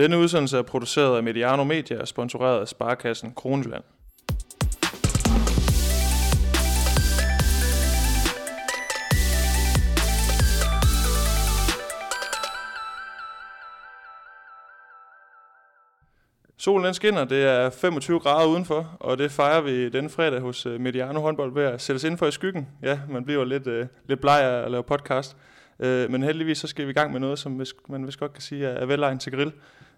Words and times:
Denne 0.00 0.18
udsendelse 0.18 0.58
er 0.58 0.62
produceret 0.62 1.16
af 1.16 1.22
Mediano 1.22 1.64
Media 1.64 2.00
og 2.00 2.08
sponsoreret 2.08 2.60
af 2.60 2.68
Sparkassen 2.68 3.32
Kronjylland. 3.36 3.84
Solen 16.58 16.84
den 16.84 16.94
skinner, 16.94 17.24
det 17.24 17.44
er 17.44 17.70
25 17.70 18.20
grader 18.20 18.48
udenfor, 18.48 18.96
og 19.00 19.18
det 19.18 19.30
fejrer 19.30 19.60
vi 19.60 19.88
denne 19.88 20.10
fredag 20.10 20.40
hos 20.40 20.66
øh, 20.66 20.80
Mediano 20.80 21.20
håndbold 21.20 21.54
ved 21.54 21.64
at 21.64 21.80
sætte 21.80 21.96
os 21.96 22.04
indenfor 22.04 22.26
i 22.26 22.32
skyggen. 22.32 22.68
Ja, 22.82 23.00
man 23.08 23.24
bliver 23.24 23.44
lidt, 23.44 23.66
uh, 23.66 23.86
lidt 24.08 24.20
bleg 24.20 24.42
af 24.42 24.64
at 24.64 24.70
lave 24.70 24.82
podcast, 24.82 25.36
uh, 25.78 25.86
men 25.86 26.22
heldigvis 26.22 26.58
så 26.58 26.66
skal 26.66 26.86
vi 26.86 26.90
i 26.90 26.94
gang 26.94 27.12
med 27.12 27.20
noget, 27.20 27.38
som 27.38 27.62
man 27.88 28.06
vist 28.06 28.18
godt 28.18 28.32
kan 28.32 28.42
sige 28.42 28.66
er 28.66 28.86
velegnet 28.86 29.20
til 29.20 29.32
grill. 29.32 29.52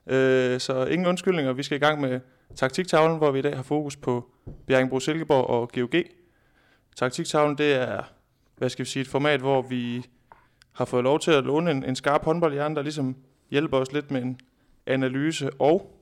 Uh, 0.07 0.59
så 0.59 0.87
ingen 0.91 1.07
undskyldninger, 1.07 1.53
vi 1.53 1.63
skal 1.63 1.77
i 1.77 1.81
gang 1.81 2.01
med 2.01 2.21
taktiktavlen, 2.57 3.19
hvor 3.19 3.31
vi 3.31 3.39
i 3.39 3.43
dag 3.43 3.57
har 3.57 3.63
fokus 3.63 3.97
på 3.97 4.31
Bjergenbro 4.67 5.01
Silkeborg 5.01 5.47
og 5.47 5.71
GOG. 5.75 6.03
Taktiktavlen, 6.97 7.59
det 7.59 7.73
er, 7.73 8.03
hvad 8.57 8.71
skal 8.71 8.85
vi 8.85 8.91
sige, 8.91 9.01
et 9.01 9.09
format, 9.09 9.41
hvor 9.41 9.63
vi 9.63 10.07
har 10.73 10.85
fået 10.85 11.05
lov 11.05 11.21
til 11.21 11.31
at 11.31 11.45
låne 11.45 11.71
en, 11.71 11.85
en 11.85 11.97
skarp 11.97 12.25
håndboldhjerne, 12.25 12.77
der 12.77 12.83
ligesom 12.83 13.17
hjælper 13.51 13.79
os 13.79 13.93
lidt 13.93 14.11
med 14.11 14.23
en 14.23 14.41
analyse 14.87 15.51
og 15.59 15.99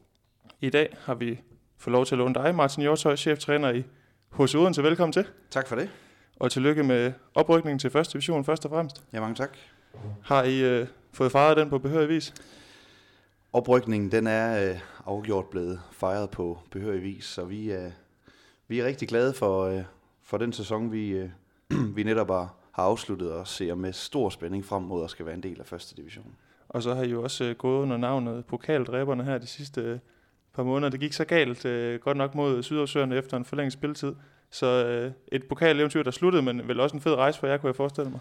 i 0.60 0.70
dag 0.70 0.96
har 1.00 1.14
vi 1.14 1.40
fået 1.78 1.92
lov 1.92 2.06
til 2.06 2.14
at 2.14 2.18
låne 2.18 2.34
dig, 2.34 2.54
Martin 2.54 2.82
Hjortøj, 2.82 3.16
cheftræner 3.16 3.70
i 3.70 3.84
hos 4.28 4.54
Odense. 4.54 4.82
Velkommen 4.82 5.12
til. 5.12 5.26
Tak 5.50 5.66
for 5.66 5.76
det. 5.76 5.90
Og 6.36 6.50
tillykke 6.50 6.82
med 6.82 7.12
oprykningen 7.34 7.78
til 7.78 7.90
første 7.90 8.12
division 8.12 8.44
først 8.44 8.64
og 8.64 8.70
fremmest. 8.70 9.02
Ja, 9.12 9.20
mange 9.20 9.34
tak. 9.34 9.50
Har 10.24 10.42
I 10.42 10.60
øh, 10.64 10.86
fået 11.12 11.32
fejret 11.32 11.56
den 11.56 11.70
på 11.70 11.78
behørig 11.78 12.08
vis? 12.08 12.34
Oprykningen 13.52 14.12
den 14.12 14.26
er 14.26 14.70
øh, 14.70 14.78
afgjort 15.06 15.46
blevet 15.46 15.80
fejret 15.92 16.30
på 16.30 16.58
behørig 16.70 17.02
vis, 17.02 17.24
så 17.24 17.44
vi, 17.44 17.72
øh, 17.72 17.90
vi 18.68 18.80
er 18.80 18.84
rigtig 18.84 19.08
glade 19.08 19.34
for, 19.34 19.64
øh, 19.64 19.82
for 20.22 20.38
den 20.38 20.52
sæson, 20.52 20.92
vi, 20.92 21.08
øh, 21.10 21.30
vi 21.96 22.02
netop 22.02 22.28
har, 22.28 22.54
har 22.72 22.82
afsluttet 22.82 23.32
og 23.32 23.46
ser 23.46 23.74
med 23.74 23.92
stor 23.92 24.28
spænding 24.28 24.64
frem 24.64 24.82
mod 24.82 25.04
at 25.04 25.10
skal 25.10 25.26
være 25.26 25.34
en 25.34 25.42
del 25.42 25.60
af 25.60 25.66
første 25.66 25.96
division. 25.96 26.34
Og 26.68 26.82
så 26.82 26.94
har 26.94 27.02
I 27.02 27.10
jo 27.10 27.22
også 27.22 27.44
øh, 27.44 27.56
gået 27.56 27.82
under 27.82 27.96
navnet 27.96 28.44
Pokaldræberne 28.44 29.24
her 29.24 29.38
de 29.38 29.46
sidste 29.46 29.80
øh, 29.80 29.98
par 30.54 30.62
måneder. 30.62 30.90
Det 30.90 31.00
gik 31.00 31.12
så 31.12 31.24
galt, 31.24 31.64
øh, 31.64 32.00
godt 32.00 32.16
nok 32.16 32.34
mod 32.34 32.62
Sydhavsøerne 32.62 33.16
efter 33.16 33.36
en 33.36 33.44
forlænget 33.44 33.72
spilletid. 33.72 34.14
Så 34.50 34.86
øh, 34.86 35.12
et 35.32 35.44
pokaleventyr, 35.48 36.02
der 36.02 36.10
sluttede, 36.10 36.42
men 36.42 36.68
vel 36.68 36.80
også 36.80 36.96
en 36.96 37.02
fed 37.02 37.14
rejse 37.14 37.40
for 37.40 37.46
jer, 37.46 37.56
kunne 37.56 37.68
jeg 37.68 37.76
forestille 37.76 38.10
mig. 38.10 38.20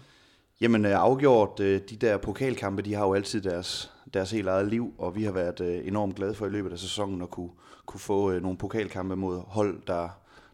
Jamen 0.60 0.84
øh, 0.84 0.92
afgjort, 0.92 1.60
øh, 1.60 1.80
de 1.90 1.96
der 1.96 2.16
pokalkampe, 2.16 2.82
de 2.82 2.94
har 2.94 3.06
jo 3.06 3.14
altid 3.14 3.40
deres, 3.40 3.92
deres 4.14 4.30
helt 4.30 4.48
eget 4.48 4.68
liv, 4.68 4.94
og 4.98 5.16
vi 5.16 5.24
har 5.24 5.32
været 5.32 5.60
øh, 5.60 5.86
enormt 5.86 6.16
glade 6.16 6.34
for 6.34 6.46
i 6.46 6.50
løbet 6.50 6.72
af 6.72 6.78
sæsonen 6.78 7.22
at 7.22 7.30
kunne, 7.30 7.50
kunne 7.86 8.00
få 8.00 8.38
nogle 8.38 8.58
pokalkampe 8.58 9.16
mod 9.16 9.40
hold, 9.46 9.82
der, 9.86 10.08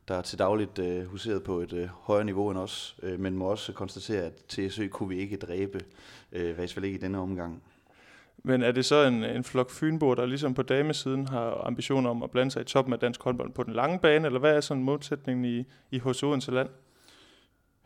der 0.08 0.14
er 0.14 0.22
til 0.22 0.38
dagligt 0.38 0.78
uh, 0.78 1.04
huseret 1.04 1.42
på 1.42 1.60
et 1.60 1.72
uh, 1.72 1.84
højere 1.84 2.24
niveau 2.24 2.50
end 2.50 2.58
os, 2.58 2.96
uh, 3.02 3.20
men 3.20 3.36
må 3.36 3.44
også 3.44 3.72
konstatere, 3.72 4.22
at 4.22 4.32
TSØ 4.48 4.88
kunne 4.88 5.08
vi 5.08 5.16
ikke 5.16 5.36
dræbe, 5.36 5.80
uh, 6.32 6.50
hvad 6.50 6.74
vel 6.74 6.84
ikke 6.84 6.98
i 6.98 7.00
denne 7.00 7.18
omgang. 7.18 7.62
Men 8.44 8.62
er 8.62 8.72
det 8.72 8.84
så 8.84 9.04
en, 9.04 9.24
en 9.24 9.44
flok 9.44 9.70
fynbo, 9.70 10.14
der 10.14 10.26
ligesom 10.26 10.54
på 10.54 10.62
damesiden 10.62 11.28
har 11.28 11.66
ambitioner 11.66 12.10
om 12.10 12.22
at 12.22 12.30
blande 12.30 12.50
sig 12.50 12.62
i 12.62 12.64
toppen 12.64 12.94
af 12.94 13.00
dansk 13.00 13.22
håndbold 13.22 13.52
på 13.52 13.62
den 13.62 13.72
lange 13.72 13.98
bane, 13.98 14.26
eller 14.26 14.40
hvad 14.40 14.56
er 14.56 14.60
sådan 14.60 14.82
målsætningen 14.82 15.44
i, 15.44 15.64
i 15.90 15.98
hos 15.98 16.22
Odense 16.22 16.50
Land? 16.50 16.68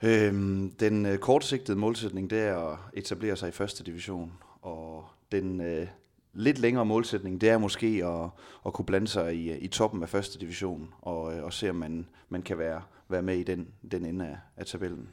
Øhm, 0.03 0.73
den 0.81 1.07
øh, 1.07 1.19
kortsigtede 1.19 1.79
målsætning, 1.79 2.31
det 2.31 2.41
er 2.41 2.57
at 2.57 2.79
etablere 2.95 3.37
sig 3.37 3.49
i 3.49 3.53
første 3.53 3.85
division, 3.85 4.33
og 4.63 5.05
den 5.33 5.61
øh, 5.61 5.87
lidt 6.33 6.59
længere 6.59 6.85
målsætning, 6.85 7.41
det 7.41 7.49
er 7.49 7.59
måske 7.59 8.03
at, 8.05 8.31
at 8.67 8.73
kunne 8.73 8.87
blande 8.87 9.09
sig 9.09 9.35
i, 9.35 9.59
i 9.59 9.69
toppen 9.69 10.03
af 10.03 10.09
første 10.09 10.39
division, 10.39 10.95
og, 11.03 11.37
øh, 11.37 11.45
og 11.45 11.53
se 11.53 11.71
om 11.71 11.77
man, 11.77 12.07
man 12.29 12.43
kan 12.43 12.59
være, 12.59 12.83
være 13.09 13.23
med 13.23 13.37
i 13.37 13.43
den, 13.43 13.69
den 13.93 14.07
ende 14.07 14.27
af, 14.27 14.37
af 14.57 14.67
tabellen 14.67 15.09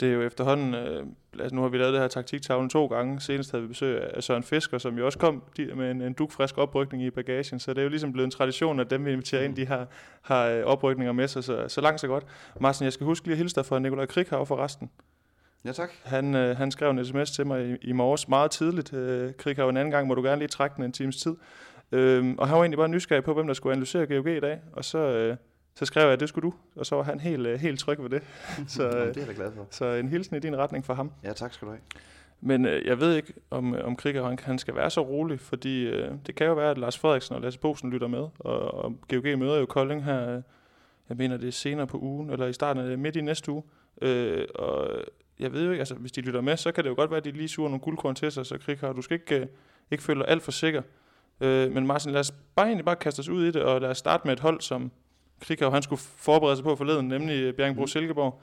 det 0.00 0.08
er 0.08 0.12
jo 0.12 0.22
efterhånden, 0.22 0.74
øh, 0.74 1.06
altså 1.40 1.54
nu 1.54 1.62
har 1.62 1.68
vi 1.68 1.78
lavet 1.78 1.92
det 1.92 2.00
her 2.00 2.08
taktiktavlen 2.08 2.70
to 2.70 2.86
gange, 2.86 3.20
senest 3.20 3.50
havde 3.50 3.62
vi 3.62 3.68
besøg 3.68 4.14
af 4.14 4.22
Søren 4.22 4.42
Fisker, 4.42 4.78
som 4.78 4.98
jo 4.98 5.06
også 5.06 5.18
kom 5.18 5.42
med 5.76 5.90
en, 5.90 6.02
en 6.02 6.12
dukfrisk 6.12 6.58
oprykning 6.58 7.02
i 7.02 7.10
bagagen, 7.10 7.60
så 7.60 7.70
det 7.70 7.78
er 7.78 7.82
jo 7.82 7.88
ligesom 7.88 8.12
blevet 8.12 8.26
en 8.26 8.30
tradition, 8.30 8.80
at 8.80 8.90
dem 8.90 9.04
vi 9.04 9.12
inviterer 9.12 9.42
ind, 9.42 9.56
de 9.56 9.66
har, 9.66 9.86
har 10.22 10.46
øh, 10.46 10.64
oprykninger 10.64 11.12
med 11.12 11.28
sig, 11.28 11.44
så, 11.44 11.68
så 11.68 11.80
langt 11.80 12.00
så 12.00 12.06
godt. 12.06 12.26
Martin, 12.60 12.84
jeg 12.84 12.92
skal 12.92 13.06
huske 13.06 13.26
lige 13.26 13.32
at 13.32 13.38
hilse 13.38 13.56
dig 13.56 13.66
fra 13.66 13.78
Nikolaj 13.78 14.06
Krighav 14.06 14.46
for 14.46 14.56
resten. 14.56 14.90
Ja, 15.64 15.72
tak. 15.72 15.90
Han, 16.04 16.34
øh, 16.34 16.56
han 16.56 16.70
skrev 16.70 16.90
en 16.90 17.04
sms 17.04 17.30
til 17.30 17.46
mig 17.46 17.70
i, 17.70 17.76
i 17.82 17.92
morges 17.92 18.28
meget 18.28 18.50
tidligt. 18.50 18.92
Øh, 18.92 19.34
Krighav, 19.34 19.68
en 19.68 19.76
anden 19.76 19.90
gang 19.90 20.06
må 20.06 20.14
du 20.14 20.22
gerne 20.22 20.38
lige 20.38 20.48
trække 20.48 20.76
den 20.76 20.84
en 20.84 20.92
times 20.92 21.16
tid. 21.16 21.36
Øh, 21.92 22.34
og 22.38 22.48
han 22.48 22.56
var 22.56 22.62
egentlig 22.62 22.78
bare 22.78 22.88
nysgerrig 22.88 23.24
på, 23.24 23.34
hvem 23.34 23.46
der 23.46 23.54
skulle 23.54 23.72
analysere 23.72 24.06
GOG 24.06 24.26
i 24.26 24.40
dag, 24.40 24.60
og 24.72 24.84
så... 24.84 24.98
Øh, 24.98 25.36
så 25.74 25.84
skrev 25.84 26.04
jeg, 26.04 26.12
at 26.12 26.20
det 26.20 26.28
skulle 26.28 26.42
du, 26.42 26.54
og 26.76 26.86
så 26.86 26.96
var 26.96 27.02
han 27.02 27.20
helt, 27.20 27.46
øh, 27.46 27.60
helt 27.60 27.80
tryg 27.80 28.02
ved 28.02 28.10
det. 28.10 28.22
Så, 28.68 28.82
Jamen, 28.82 29.08
det 29.08 29.22
er 29.22 29.26
jeg 29.26 29.34
glad 29.34 29.52
for. 29.52 29.66
Så 29.70 29.86
en 29.86 30.08
hilsen 30.08 30.36
i 30.36 30.38
din 30.38 30.56
retning 30.56 30.84
for 30.84 30.94
ham. 30.94 31.12
Ja, 31.24 31.32
tak 31.32 31.52
skal 31.52 31.66
du 31.66 31.72
have. 31.72 31.80
Men 32.40 32.66
øh, 32.66 32.86
jeg 32.86 33.00
ved 33.00 33.16
ikke, 33.16 33.32
om, 33.50 33.74
om 33.84 33.96
Krieger 33.96 34.28
han, 34.28 34.38
han 34.42 34.58
skal 34.58 34.74
være 34.74 34.90
så 34.90 35.00
rolig, 35.00 35.40
fordi 35.40 35.86
øh, 35.86 36.12
det 36.26 36.34
kan 36.34 36.46
jo 36.46 36.54
være, 36.54 36.70
at 36.70 36.78
Lars 36.78 36.98
Frederiksen 36.98 37.34
og 37.34 37.42
Lasse 37.42 37.60
Bosen 37.60 37.90
lytter 37.90 38.08
med, 38.08 38.28
og, 38.38 38.74
og 38.74 38.96
GOG 39.08 39.38
møder 39.38 39.58
jo 39.58 39.66
Kolding 39.66 40.04
her, 40.04 40.30
øh, 40.30 40.42
jeg 41.08 41.16
mener 41.16 41.36
det 41.36 41.48
er 41.48 41.52
senere 41.52 41.86
på 41.86 41.98
ugen, 41.98 42.30
eller 42.30 42.46
i 42.46 42.52
starten 42.52 42.90
af 42.90 42.98
midt 42.98 43.16
i 43.16 43.20
næste 43.20 43.52
uge. 43.52 43.62
Øh, 44.02 44.46
og 44.54 44.88
jeg 45.40 45.52
ved 45.52 45.64
jo 45.64 45.70
ikke, 45.70 45.80
altså 45.80 45.94
hvis 45.94 46.12
de 46.12 46.20
lytter 46.20 46.40
med, 46.40 46.56
så 46.56 46.72
kan 46.72 46.84
det 46.84 46.90
jo 46.90 46.94
godt 46.94 47.10
være, 47.10 47.18
at 47.18 47.24
de 47.24 47.30
lige 47.30 47.48
suger 47.48 47.68
nogle 47.68 47.80
guldkorn 47.80 48.14
til 48.14 48.32
sig, 48.32 48.46
så 48.46 48.58
Krieger, 48.58 48.92
du 48.92 49.02
skal 49.02 49.14
ikke, 49.14 49.40
øh, 49.40 49.46
ikke 49.90 50.04
føle 50.04 50.20
dig 50.20 50.28
alt 50.28 50.42
for 50.42 50.52
sikker. 50.52 50.82
Øh, 51.40 51.72
men 51.72 51.86
Martin, 51.86 52.12
lad 52.12 52.20
os 52.20 52.34
bare 52.56 52.66
egentlig 52.66 52.84
bare 52.84 52.96
kaste 52.96 53.20
os 53.20 53.28
ud 53.28 53.44
i 53.44 53.50
det, 53.50 53.62
og 53.62 53.80
lad 53.80 53.90
os 53.90 53.98
starte 53.98 54.26
med 54.26 54.32
et 54.32 54.40
hold, 54.40 54.60
som 54.60 54.90
Krikau, 55.40 55.70
han 55.70 55.82
skulle 55.82 56.00
forberede 56.00 56.56
sig 56.56 56.64
på 56.64 56.76
forleden, 56.76 57.08
nemlig 57.08 57.56
Bjergenbro 57.56 57.80
mm. 57.80 57.86
Silkeborg. 57.86 58.40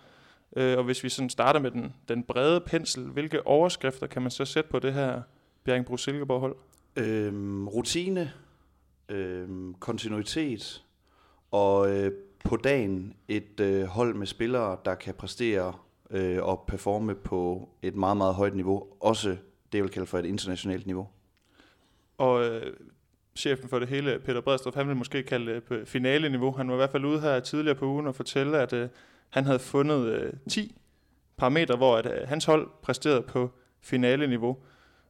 Øh, 0.56 0.78
og 0.78 0.84
hvis 0.84 1.03
vi 1.03 1.09
sådan 1.09 1.30
starter 1.30 1.59
med 1.59 1.72
den, 1.72 1.94
den 2.08 2.24
brede 2.24 2.62
pensel, 2.62 3.03
hvilke 3.03 3.47
overskrifter 3.47 4.08
kan 4.08 4.22
man 4.22 4.31
så 4.31 4.46
sætte 4.46 4.69
på 4.69 4.79
det 4.79 4.94
her 4.94 5.22
Bjergenbro 5.64 5.97
Silkeborg 5.97 6.40
hold? 6.40 6.56
Øhm, 6.96 7.68
rutine, 7.68 8.34
øhm, 9.09 9.74
kontinuitet 9.74 10.84
og 11.52 11.91
øh, 11.91 12.12
på 12.46 12.56
dagen 12.56 13.14
et 13.28 13.59
øh, 13.59 13.84
hold 13.84 14.14
med 14.14 14.28
spillere, 14.28 14.78
der 14.85 14.96
kan 14.96 15.14
præstere 15.14 15.74
øh, 16.12 16.44
og 16.44 16.63
performe 16.68 17.16
på 17.16 17.69
et 17.81 17.95
meget, 17.95 18.18
meget 18.18 18.35
højt 18.35 18.56
niveau. 18.56 18.88
Også 19.00 19.29
det, 19.72 19.73
jeg 19.73 19.84
vil 19.84 19.91
kalde 19.91 20.07
for 20.07 20.19
et 20.19 20.25
internationalt 20.25 20.85
niveau. 20.85 21.07
Og 22.18 22.45
øh, 22.45 22.73
chefen 23.35 23.69
for 23.69 23.79
det 23.79 23.88
hele, 23.88 24.19
Peter 24.19 24.41
Bredstrup, 24.41 24.75
han 24.75 24.88
vil 24.88 24.96
måske 24.96 25.23
kalde 25.23 25.53
det 25.53 25.63
på 25.63 25.75
finale-niveau. 25.85 26.51
Han 26.51 26.67
var 26.67 26.73
i 26.73 26.78
hvert 26.78 26.91
fald 26.91 27.06
ude 27.06 27.22
her 27.22 27.40
tidligere 27.40 27.75
på 27.75 27.85
ugen 27.85 28.07
og 28.07 28.16
fortælle, 28.16 28.59
at 28.59 28.73
øh, 28.73 28.90
han 29.29 29.46
havde 29.46 29.59
fundet 29.59 30.06
øh, 30.06 30.34
10 30.50 30.78
parametre, 31.38 31.75
hvor 31.75 31.97
at, 31.97 32.06
øh, 32.06 32.28
hans 32.28 32.46
hold 32.46 32.67
præsterede 32.81 33.22
på 33.22 33.51
finale-niveau. 33.81 34.57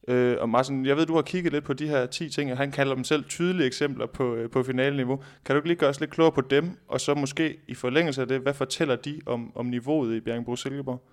Øh, 0.07 0.37
og 0.39 0.49
Martin, 0.49 0.85
jeg 0.85 0.97
ved, 0.97 1.05
du 1.05 1.15
har 1.15 1.21
kigget 1.21 1.53
lidt 1.53 1.63
på 1.63 1.73
de 1.73 1.87
her 1.87 2.05
10 2.05 2.29
ting, 2.29 2.51
og 2.51 2.57
han 2.57 2.71
kalder 2.71 2.95
dem 2.95 3.03
selv 3.03 3.23
tydelige 3.23 3.67
eksempler 3.67 4.05
på, 4.05 4.35
øh, 4.35 4.49
på 4.49 4.63
finaleniveau. 4.63 5.19
Kan 5.45 5.55
du 5.55 5.57
ikke 5.57 5.67
lige 5.67 5.77
gøre 5.77 5.89
os 5.89 5.99
lidt 5.99 6.11
klogere 6.11 6.31
på 6.31 6.41
dem, 6.41 6.71
og 6.87 7.01
så 7.01 7.13
måske 7.15 7.57
i 7.67 7.73
forlængelse 7.73 8.21
af 8.21 8.27
det, 8.27 8.39
hvad 8.41 8.53
fortæller 8.53 8.95
de 8.95 9.21
om, 9.25 9.51
om 9.55 9.65
niveauet 9.65 10.15
i 10.15 10.19
Bjergenbro 10.19 10.55
Silkeborg? 10.55 11.03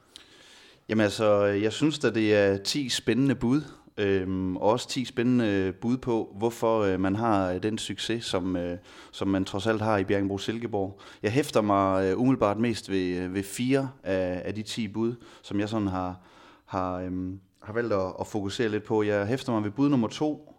Jamen 0.88 1.04
altså, 1.04 1.44
jeg 1.44 1.72
synes 1.72 2.04
at 2.04 2.14
det 2.14 2.34
er 2.34 2.56
10 2.56 2.88
spændende 2.88 3.34
bud, 3.34 3.62
Øhm, 3.98 4.56
og 4.56 4.62
også 4.62 4.88
10 4.88 5.04
spændende 5.04 5.72
bud 5.80 5.96
på, 5.96 6.34
hvorfor 6.38 6.80
øh, 6.80 7.00
man 7.00 7.16
har 7.16 7.52
øh, 7.52 7.62
den 7.62 7.78
succes, 7.78 8.24
som, 8.24 8.56
øh, 8.56 8.78
som 9.12 9.28
man 9.28 9.44
trods 9.44 9.66
alt 9.66 9.82
har 9.82 9.98
i 9.98 10.04
Bjergenbro 10.04 10.38
Silkeborg. 10.38 11.00
Jeg 11.22 11.32
hæfter 11.32 11.60
mig 11.60 12.04
øh, 12.04 12.20
umiddelbart 12.20 12.58
mest 12.58 12.90
ved, 12.90 13.16
øh, 13.16 13.34
ved 13.34 13.42
fire 13.42 13.90
af, 14.02 14.42
af 14.44 14.54
de 14.54 14.62
10 14.62 14.88
bud, 14.88 15.14
som 15.42 15.60
jeg 15.60 15.68
sådan 15.68 15.88
har, 15.88 16.20
har, 16.64 16.94
øhm, 16.94 17.40
har 17.64 17.72
valgt 17.72 17.92
at, 17.92 18.12
at 18.20 18.26
fokusere 18.26 18.68
lidt 18.68 18.84
på. 18.84 19.02
Jeg 19.02 19.26
hæfter 19.26 19.52
mig 19.52 19.64
ved 19.64 19.70
bud 19.70 19.88
nummer 19.88 20.08
to, 20.08 20.54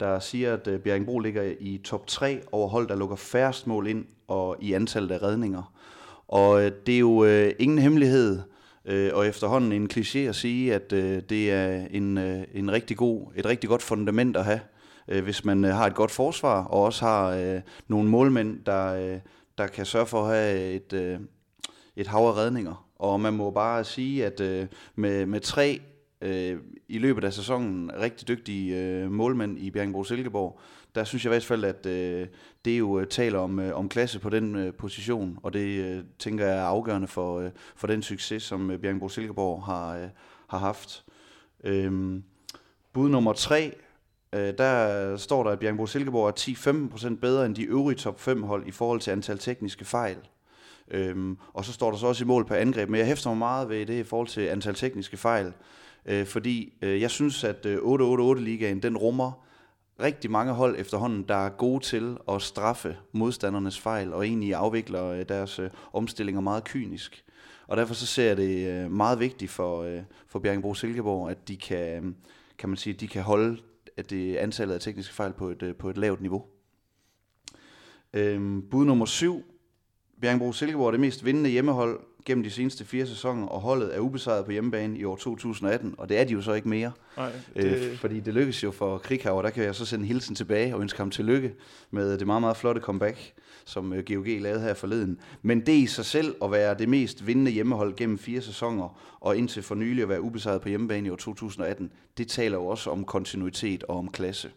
der 0.00 0.18
siger, 0.18 0.54
at 0.54 0.68
øh, 0.68 0.80
Bjerringbro 0.80 1.18
ligger 1.18 1.52
i 1.60 1.80
top 1.84 2.06
3 2.06 2.40
over 2.52 2.68
hold, 2.68 2.88
der 2.88 2.96
lukker 2.96 3.16
færrest 3.16 3.66
mål 3.66 3.86
ind 3.86 4.04
og 4.28 4.56
i 4.60 4.72
antallet 4.72 5.10
af 5.10 5.22
redninger. 5.22 5.72
Og 6.28 6.64
øh, 6.64 6.72
det 6.86 6.94
er 6.94 6.98
jo 6.98 7.24
øh, 7.24 7.52
ingen 7.58 7.78
hemmelighed, 7.78 8.42
Øh, 8.84 9.10
og 9.14 9.26
efterhånden 9.26 9.72
en 9.72 9.88
kliché 9.92 10.18
at 10.18 10.34
sige, 10.34 10.74
at 10.74 10.92
øh, 10.92 11.22
det 11.28 11.52
er 11.52 11.86
en, 11.90 12.18
øh, 12.18 12.42
en 12.54 12.72
rigtig 12.72 12.96
god, 12.96 13.26
et 13.36 13.46
rigtig 13.46 13.68
godt 13.68 13.82
fundament 13.82 14.36
at 14.36 14.44
have, 14.44 14.60
øh, 15.08 15.24
hvis 15.24 15.44
man 15.44 15.64
øh, 15.64 15.74
har 15.74 15.86
et 15.86 15.94
godt 15.94 16.10
forsvar, 16.10 16.64
og 16.64 16.82
også 16.82 17.04
har 17.04 17.28
øh, 17.28 17.60
nogle 17.88 18.08
målmænd, 18.08 18.64
der, 18.64 18.94
øh, 18.94 19.18
der 19.58 19.66
kan 19.66 19.86
sørge 19.86 20.06
for 20.06 20.22
at 20.22 20.36
have 20.36 20.72
et, 20.72 20.92
øh, 20.92 21.18
et 21.96 22.06
hav 22.06 22.20
af 22.20 22.36
redninger. 22.36 22.88
Og 22.98 23.20
man 23.20 23.32
må 23.32 23.50
bare 23.50 23.84
sige, 23.84 24.26
at 24.26 24.40
øh, 24.40 24.66
med, 24.94 25.26
med 25.26 25.40
tre 25.40 25.80
øh, 26.22 26.58
i 26.88 26.98
løbet 26.98 27.24
af 27.24 27.32
sæsonen 27.32 27.90
rigtig 28.00 28.28
dygtige 28.28 28.78
øh, 28.78 29.10
målmænd 29.10 29.58
i 29.58 29.70
Bjergbro 29.70 30.04
Silkeborg, 30.04 30.60
der 30.94 31.04
synes 31.04 31.24
jeg 31.24 31.30
i 31.30 31.34
hvert 31.34 31.44
fald, 31.44 31.64
at 31.64 31.86
øh, 31.86 32.26
det 32.64 32.78
jo 32.78 33.00
øh, 33.00 33.06
taler 33.06 33.38
om, 33.38 33.58
øh, 33.58 33.76
om 33.76 33.88
klasse 33.88 34.18
på 34.18 34.30
den 34.30 34.56
øh, 34.56 34.74
position, 34.74 35.38
og 35.42 35.52
det 35.52 35.84
øh, 35.84 36.04
tænker 36.18 36.46
jeg 36.46 36.58
er 36.58 36.62
afgørende 36.64 37.08
for, 37.08 37.40
øh, 37.40 37.50
for 37.76 37.86
den 37.86 38.02
succes, 38.02 38.42
som 38.42 38.70
øh, 38.70 38.78
Bjergenbro 38.78 39.08
Silkeborg 39.08 39.64
har, 39.64 39.96
øh, 39.96 40.08
har 40.46 40.58
haft. 40.58 41.04
Øh, 41.64 42.20
bud 42.92 43.08
nummer 43.08 43.32
tre, 43.32 43.74
øh, 44.32 44.54
der 44.58 45.16
står 45.16 45.44
der, 45.44 45.50
at 45.50 45.58
Bjergbro 45.58 45.86
Silkeborg 45.86 46.28
er 46.28 46.32
10-15% 47.12 47.20
bedre 47.20 47.46
end 47.46 47.54
de 47.54 47.64
øvrige 47.64 47.96
top 47.96 48.20
5 48.20 48.42
hold 48.42 48.66
i 48.66 48.70
forhold 48.70 49.00
til 49.00 49.10
antal 49.10 49.38
tekniske 49.38 49.84
fejl. 49.84 50.16
Øhm, 50.90 51.38
og 51.52 51.64
så 51.64 51.72
står 51.72 51.90
der 51.90 51.98
så 51.98 52.06
også 52.06 52.24
i 52.24 52.26
mål 52.26 52.44
på 52.44 52.54
angreb, 52.54 52.88
men 52.88 52.98
jeg 52.98 53.06
hæfter 53.06 53.30
mig 53.30 53.38
meget 53.38 53.68
ved 53.68 53.86
det 53.86 53.94
i 53.94 54.02
forhold 54.02 54.28
til 54.28 54.40
antal 54.40 54.74
tekniske 54.74 55.16
fejl, 55.16 55.52
øh, 56.06 56.26
fordi 56.26 56.72
øh, 56.82 57.00
jeg 57.00 57.10
synes, 57.10 57.44
at 57.44 57.66
øh, 57.66 57.78
8-8-8-ligaen, 57.78 58.82
den 58.82 58.96
rummer 58.96 59.46
rigtig 60.00 60.30
mange 60.30 60.52
hold 60.52 60.76
efterhånden, 60.78 61.22
der 61.28 61.34
er 61.34 61.50
gode 61.50 61.84
til 61.84 62.16
at 62.28 62.42
straffe 62.42 62.96
modstandernes 63.12 63.80
fejl, 63.80 64.12
og 64.12 64.26
egentlig 64.26 64.54
afvikler 64.54 65.06
øh, 65.06 65.24
deres 65.28 65.58
øh, 65.58 65.70
omstillinger 65.92 66.40
meget 66.40 66.64
kynisk. 66.64 67.24
Og 67.66 67.76
derfor 67.76 67.94
så 67.94 68.06
ser 68.06 68.26
jeg 68.26 68.36
det 68.36 68.68
øh, 68.68 68.90
meget 68.90 69.20
vigtigt 69.20 69.50
for, 69.50 69.82
øh, 69.82 70.00
for 70.26 70.38
Bjergenbro 70.38 70.74
Silkeborg, 70.74 71.30
at 71.30 71.48
de 71.48 71.56
kan, 71.56 72.04
øh, 72.04 72.12
kan 72.58 72.68
man 72.68 72.76
sige, 72.76 72.92
de 72.92 73.08
kan 73.08 73.22
holde 73.22 73.58
at 73.96 74.10
det 74.10 74.36
antallet 74.36 74.74
af 74.74 74.80
tekniske 74.80 75.14
fejl 75.14 75.32
på 75.32 75.48
et, 75.48 75.62
øh, 75.62 75.74
på 75.74 75.90
et 75.90 75.98
lavt 75.98 76.20
niveau. 76.20 76.44
Øhm, 78.12 78.68
bud 78.70 78.84
nummer 78.84 79.06
syv. 79.06 79.44
Bjergenbro 80.20 80.52
Silkeborg 80.52 80.86
er 80.86 80.90
det 80.90 81.00
mest 81.00 81.24
vindende 81.24 81.50
hjemmehold 81.50 82.00
gennem 82.24 82.44
de 82.44 82.50
seneste 82.50 82.84
fire 82.84 83.06
sæsoner, 83.06 83.46
og 83.46 83.60
holdet 83.60 83.96
er 83.96 84.00
ubesejret 84.00 84.44
på 84.44 84.50
hjemmebane 84.50 84.98
i 84.98 85.04
år 85.04 85.16
2018, 85.16 85.94
og 85.98 86.08
det 86.08 86.18
er 86.18 86.24
de 86.24 86.32
jo 86.32 86.42
så 86.42 86.52
ikke 86.52 86.68
mere. 86.68 86.92
Nej, 87.16 87.32
det... 87.56 87.64
Øh, 87.64 87.96
fordi 87.96 88.20
det 88.20 88.34
lykkedes 88.34 88.62
jo 88.64 88.70
for 88.70 88.98
Krighaver, 88.98 89.42
der 89.42 89.50
kan 89.50 89.64
jeg 89.64 89.74
så 89.74 89.86
sende 89.86 90.06
hilsen 90.06 90.34
tilbage 90.34 90.74
og 90.74 90.80
ønske 90.80 90.98
ham 90.98 91.10
tillykke 91.10 91.54
med 91.90 92.18
det 92.18 92.26
meget, 92.26 92.40
meget 92.42 92.56
flotte 92.56 92.80
comeback, 92.80 93.32
som 93.64 93.92
øh, 93.92 94.04
GOG 94.08 94.26
lavede 94.26 94.60
her 94.60 94.74
forleden. 94.74 95.18
Men 95.42 95.60
det 95.60 95.72
i 95.72 95.86
sig 95.86 96.04
selv 96.04 96.34
at 96.42 96.52
være 96.52 96.74
det 96.74 96.88
mest 96.88 97.26
vindende 97.26 97.50
hjemmehold 97.50 97.96
gennem 97.96 98.18
fire 98.18 98.40
sæsoner, 98.40 99.00
og 99.20 99.36
indtil 99.36 99.62
for 99.62 99.74
nylig 99.74 100.02
at 100.02 100.08
være 100.08 100.20
ubesejret 100.20 100.60
på 100.60 100.68
hjemmebane 100.68 101.06
i 101.06 101.10
år 101.10 101.16
2018, 101.16 101.92
det 102.18 102.28
taler 102.28 102.58
jo 102.58 102.66
også 102.66 102.90
om 102.90 103.04
kontinuitet 103.04 103.82
og 103.82 103.96
om 103.96 104.10
klasse. 104.10 104.50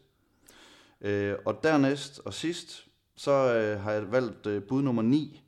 Øh, 1.02 1.34
og 1.46 1.60
dernæst 1.64 2.22
og 2.26 2.34
sidst, 2.34 2.88
så 3.18 3.32
øh, 3.32 3.82
har 3.82 3.92
jeg 3.92 4.12
valgt 4.12 4.48
øh, 4.48 4.64
bud 4.64 4.82
nummer 4.82 5.02
9, 5.02 5.42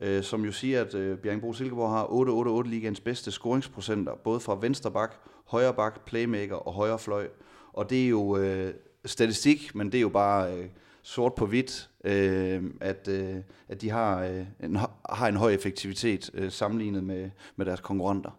øh, 0.00 0.22
som 0.22 0.44
jo 0.44 0.52
siger, 0.52 0.80
at 0.80 0.94
øh, 0.94 1.18
Bjergbro 1.18 1.52
Silkeborg 1.52 1.90
har 1.90 2.64
8-8-8 2.64 2.68
ligaens 2.68 3.00
bedste 3.00 3.30
scoringsprocenter, 3.30 4.14
både 4.14 4.40
fra 4.40 4.58
venstre 4.60 4.90
bak, 4.90 5.14
højre 5.46 5.74
bak, 5.74 6.04
playmaker 6.06 6.56
og 6.56 6.72
højre 6.72 6.98
fløj. 6.98 7.28
Og 7.72 7.90
det 7.90 8.04
er 8.04 8.08
jo 8.08 8.36
øh, 8.36 8.74
statistik, 9.04 9.74
men 9.74 9.92
det 9.92 9.98
er 9.98 10.02
jo 10.02 10.08
bare 10.08 10.56
øh, 10.56 10.66
sort 11.02 11.34
på 11.34 11.46
hvidt, 11.46 11.90
øh, 12.04 12.64
at, 12.80 13.08
øh, 13.08 13.36
at 13.68 13.80
de 13.80 13.90
har, 13.90 14.24
øh, 14.24 14.46
en, 14.60 14.76
har 15.10 15.28
en 15.28 15.36
høj 15.36 15.52
effektivitet 15.52 16.30
øh, 16.34 16.50
sammenlignet 16.50 17.04
med, 17.04 17.30
med 17.56 17.66
deres 17.66 17.80
konkurrenter 17.80 18.30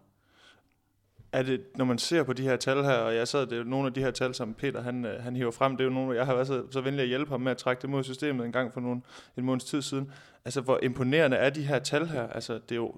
er 1.32 1.44
det, 1.44 1.62
når 1.76 1.86
man 1.86 1.98
ser 1.98 2.24
på 2.24 2.34
de 2.34 2.44
her 2.44 2.56
tal 2.56 2.84
her, 2.84 2.94
og 2.94 3.16
jeg 3.16 3.28
sad, 3.28 3.42
det 3.42 3.54
er 3.54 3.58
jo 3.58 3.64
nogle 3.64 3.88
af 3.88 3.94
de 3.94 4.02
her 4.02 4.12
tal, 4.12 4.34
som 4.34 4.54
Peter 4.54 4.82
han, 4.82 5.06
øh, 5.06 5.24
han 5.24 5.36
hiver 5.36 5.52
frem, 5.52 5.78
det 5.78 5.84
er 5.84 5.88
jo 5.88 5.94
nogle, 5.94 6.18
jeg 6.18 6.26
har 6.26 6.34
været 6.34 6.48
så, 6.48 6.64
så 6.72 6.82
venlig 6.82 7.02
at 7.02 7.08
hjælpe 7.08 7.32
ham 7.32 7.42
med 7.42 7.52
at 7.52 7.58
trække 7.58 7.82
det 7.82 7.90
mod 7.90 8.04
systemet 8.04 8.46
en 8.46 8.52
gang 8.52 8.74
for 8.74 8.82
nogle, 8.82 9.02
en 9.38 9.46
måneds 9.46 9.64
tid 9.64 9.82
siden. 9.82 10.12
Altså, 10.46 10.62
hvor 10.62 10.80
imponerende 10.84 11.38
er 11.38 11.50
de 11.50 11.62
her 11.62 11.80
tal 11.80 12.08
her? 12.08 12.28
Altså, 12.28 12.54
det 12.54 12.72
er 12.72 12.76
jo, 12.76 12.96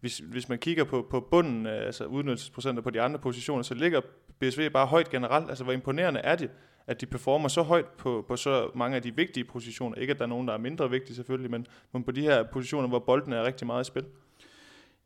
hvis, 0.00 0.18
hvis 0.18 0.48
man 0.48 0.58
kigger 0.58 0.84
på, 0.84 1.06
på 1.10 1.20
bunden, 1.20 1.66
øh, 1.66 1.86
altså 1.86 2.04
udnyttelsesprocenter 2.04 2.82
på 2.82 2.90
de 2.90 3.00
andre 3.00 3.18
positioner, 3.18 3.62
så 3.62 3.74
ligger 3.74 4.00
BSV 4.40 4.70
bare 4.70 4.86
højt 4.86 5.10
generelt. 5.10 5.48
Altså, 5.48 5.64
hvor 5.64 5.72
imponerende 5.72 6.20
er 6.20 6.36
det, 6.36 6.50
at 6.86 7.00
de 7.00 7.06
performer 7.06 7.48
så 7.48 7.62
højt 7.62 7.86
på, 7.86 8.24
på 8.28 8.36
så 8.36 8.70
mange 8.74 8.96
af 8.96 9.02
de 9.02 9.16
vigtige 9.16 9.44
positioner? 9.44 9.96
Ikke, 9.96 10.10
at 10.10 10.18
der 10.18 10.24
er 10.24 10.28
nogen, 10.28 10.48
der 10.48 10.54
er 10.54 10.58
mindre 10.58 10.90
vigtige 10.90 11.16
selvfølgelig, 11.16 11.50
men, 11.50 11.66
men 11.92 12.04
på 12.04 12.10
de 12.10 12.22
her 12.22 12.42
positioner, 12.42 12.88
hvor 12.88 12.98
bolden 12.98 13.32
er 13.32 13.42
rigtig 13.42 13.66
meget 13.66 13.84
i 13.84 13.88
spil. 13.88 14.04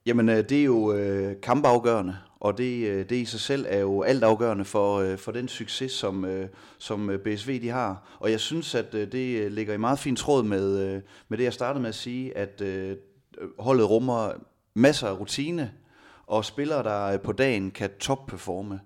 Jamen, 0.06 0.28
øh, 0.28 0.48
det 0.48 0.60
er 0.60 0.64
jo 0.64 0.92
øh, 0.92 1.40
kampafgørende, 1.40 2.16
og 2.40 2.58
det, 2.58 2.88
øh, 2.88 3.08
det 3.08 3.16
i 3.16 3.24
sig 3.24 3.40
selv 3.40 3.66
er 3.68 3.78
jo 3.78 4.02
altafgørende 4.02 4.64
for, 4.64 4.98
øh, 4.98 5.18
for 5.18 5.32
den 5.32 5.48
succes, 5.48 5.92
som, 5.92 6.24
øh, 6.24 6.48
som 6.78 7.10
øh, 7.10 7.18
BSV 7.18 7.62
de 7.62 7.68
har. 7.68 8.16
Og 8.20 8.30
jeg 8.30 8.40
synes, 8.40 8.74
at 8.74 8.94
øh, 8.94 9.12
det 9.12 9.40
øh, 9.40 9.52
ligger 9.52 9.74
i 9.74 9.76
meget 9.76 9.98
fin 9.98 10.16
tråd 10.16 10.42
med, 10.42 10.78
øh, 10.78 11.02
med 11.28 11.38
det, 11.38 11.44
jeg 11.44 11.52
startede 11.52 11.82
med 11.82 11.88
at 11.88 11.94
sige, 11.94 12.36
at 12.36 12.60
øh, 12.60 12.96
holdet 13.58 13.90
rummer 13.90 14.32
masser 14.74 15.08
af 15.08 15.20
rutine, 15.20 15.72
og 16.26 16.44
spillere, 16.44 16.82
der 16.82 17.18
på 17.18 17.32
dagen 17.32 17.70
kan 17.70 17.90
topperforme. 18.00 18.80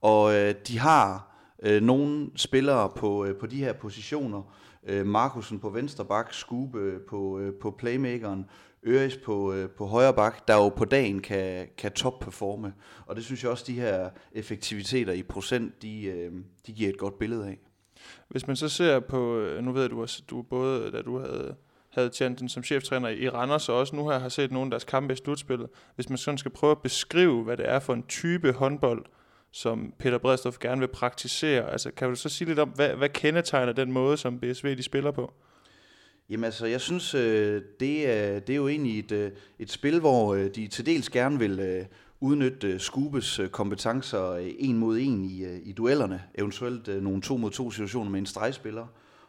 Og 0.00 0.34
øh, 0.34 0.54
de 0.68 0.78
har 0.78 1.36
øh, 1.62 1.82
nogle 1.82 2.30
spillere 2.36 2.88
på, 2.96 3.24
øh, 3.24 3.36
på 3.36 3.46
de 3.46 3.56
her 3.56 3.72
positioner, 3.72 4.42
øh, 4.86 5.06
Markusen 5.06 5.58
på 5.58 5.70
venstre 5.70 6.04
bak, 6.04 6.32
Skube 6.32 6.98
på, 7.08 7.38
øh, 7.38 7.54
på 7.60 7.70
playmakeren, 7.70 8.46
Øres 8.86 9.16
på, 9.16 9.52
øh, 9.52 9.70
på 9.70 9.86
højre 9.86 10.14
bak, 10.14 10.48
der 10.48 10.54
jo 10.54 10.68
på 10.68 10.84
dagen 10.84 11.22
kan, 11.22 11.68
kan 11.78 11.92
topperforme. 11.92 12.74
Og 13.06 13.16
det 13.16 13.24
synes 13.24 13.42
jeg 13.42 13.50
også, 13.50 13.64
de 13.66 13.80
her 13.80 14.10
effektiviteter 14.32 15.12
i 15.12 15.22
procent, 15.22 15.82
de, 15.82 16.04
øh, 16.04 16.32
de 16.66 16.72
giver 16.72 16.90
et 16.90 16.98
godt 16.98 17.18
billede 17.18 17.46
af. 17.46 17.58
Hvis 18.28 18.46
man 18.46 18.56
så 18.56 18.68
ser 18.68 19.00
på, 19.00 19.38
øh, 19.38 19.64
nu 19.64 19.72
ved 19.72 19.82
jeg, 19.82 19.90
du, 19.90 20.06
du 20.30 20.42
både, 20.42 20.90
da 20.90 21.02
du 21.02 21.18
havde, 21.18 21.56
havde 21.90 22.08
tjent 22.08 22.40
den 22.40 22.48
som 22.48 22.62
cheftræner 22.62 23.08
i 23.08 23.28
Randers, 23.28 23.68
og 23.68 23.76
også 23.76 23.96
nu 23.96 24.08
her 24.08 24.18
har 24.18 24.28
set 24.28 24.52
nogle 24.52 24.66
af 24.66 24.70
deres 24.70 24.84
kampe 24.84 25.12
i 25.12 25.16
slutspillet. 25.16 25.68
Hvis 25.94 26.08
man 26.08 26.18
sådan 26.18 26.38
skal 26.38 26.50
prøve 26.50 26.70
at 26.70 26.82
beskrive, 26.82 27.44
hvad 27.44 27.56
det 27.56 27.68
er 27.68 27.78
for 27.78 27.94
en 27.94 28.02
type 28.02 28.52
håndbold, 28.52 29.04
som 29.52 29.94
Peter 29.98 30.18
Bredstof 30.18 30.58
gerne 30.58 30.80
vil 30.80 30.88
praktisere, 30.88 31.70
altså 31.70 31.90
kan 31.90 32.08
du 32.08 32.14
så 32.14 32.28
sige 32.28 32.48
lidt 32.48 32.58
om, 32.58 32.68
hvad, 32.68 32.88
hvad 32.88 33.08
kendetegner 33.08 33.72
den 33.72 33.92
måde, 33.92 34.16
som 34.16 34.40
BSV 34.40 34.76
de 34.76 34.82
spiller 34.82 35.10
på? 35.10 35.32
Jamen 36.30 36.44
altså, 36.44 36.66
jeg 36.66 36.80
synes, 36.80 37.14
øh, 37.14 37.62
det, 37.80 38.10
er, 38.10 38.40
det 38.40 38.52
er 38.52 38.56
jo 38.56 38.68
egentlig 38.68 38.98
et, 38.98 39.12
øh, 39.12 39.30
et 39.58 39.70
spil, 39.70 40.00
hvor 40.00 40.34
øh, 40.34 40.46
de 40.54 40.66
til 40.66 40.86
dels 40.86 41.10
gerne 41.10 41.38
vil 41.38 41.60
øh, 41.60 41.84
udnytte 42.20 42.78
Skubes 42.78 43.40
kompetencer 43.50 44.52
en 44.58 44.78
mod 44.78 44.98
en 44.98 45.24
i, 45.24 45.58
i 45.62 45.72
duellerne, 45.72 46.22
eventuelt 46.34 47.02
nogle 47.02 47.22
to 47.22 47.36
mod 47.36 47.50
to 47.50 47.70
situationer 47.70 48.10
med 48.10 48.20
en 48.20 48.26
stregspiller. 48.26 48.86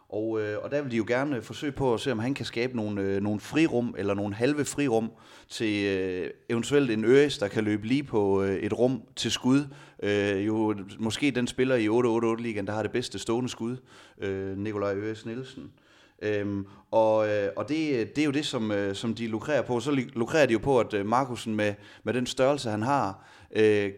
Og, 0.09 0.30
og 0.63 0.71
der 0.71 0.81
vil 0.81 0.92
de 0.92 0.98
jo 0.98 1.06
gerne 1.07 1.42
forsøge 1.42 1.71
på 1.71 1.94
at 1.94 2.00
se, 2.00 2.12
om 2.12 2.19
han 2.19 2.33
kan 2.33 2.45
skabe 2.45 2.75
nogle, 2.75 3.19
nogle 3.19 3.39
frirum, 3.39 3.95
eller 3.98 4.13
nogle 4.13 4.36
halve 4.36 4.65
frirum, 4.65 5.12
til 5.50 5.86
eventuelt 6.50 6.92
en 6.92 7.06
Øres, 7.06 7.38
der 7.38 7.48
kan 7.48 7.63
løbe 7.63 7.88
lige 7.88 8.03
på 8.03 8.42
et 8.42 8.74
rum 8.74 9.01
til 9.15 9.31
skud. 9.31 9.63
jo 10.45 10.75
måske 11.00 11.31
den 11.31 11.48
spiller 11.48 11.75
i 11.75 11.88
8-8-8-ligaen, 11.88 12.68
der 12.68 12.74
har 12.74 12.81
det 12.81 12.92
bedste 12.92 13.19
stående 13.19 13.50
skud, 13.50 13.77
Nikolaj 14.56 14.95
Øres 14.95 15.25
Nielsen. 15.25 15.71
Øhm, 16.22 16.66
og 16.92 17.30
øh, 17.30 17.50
og 17.56 17.70
det, 17.70 18.16
det 18.16 18.22
er 18.22 18.26
jo 18.26 18.32
det, 18.32 18.46
som, 18.46 18.72
øh, 18.72 18.96
som 18.96 19.16
de 19.16 19.28
lukrerer 19.28 19.62
på. 19.62 19.80
Så 19.80 19.92
lukrerer 19.92 20.46
de 20.46 20.54
jo 20.54 20.60
på, 20.60 20.80
at 20.80 20.94
øh, 20.94 21.06
Markusen 21.06 21.56
med, 21.56 21.74
med 22.04 22.14
den 22.14 22.26
størrelse, 22.26 22.70
han 22.70 22.82
har, 22.82 23.28
øh, 23.56 23.92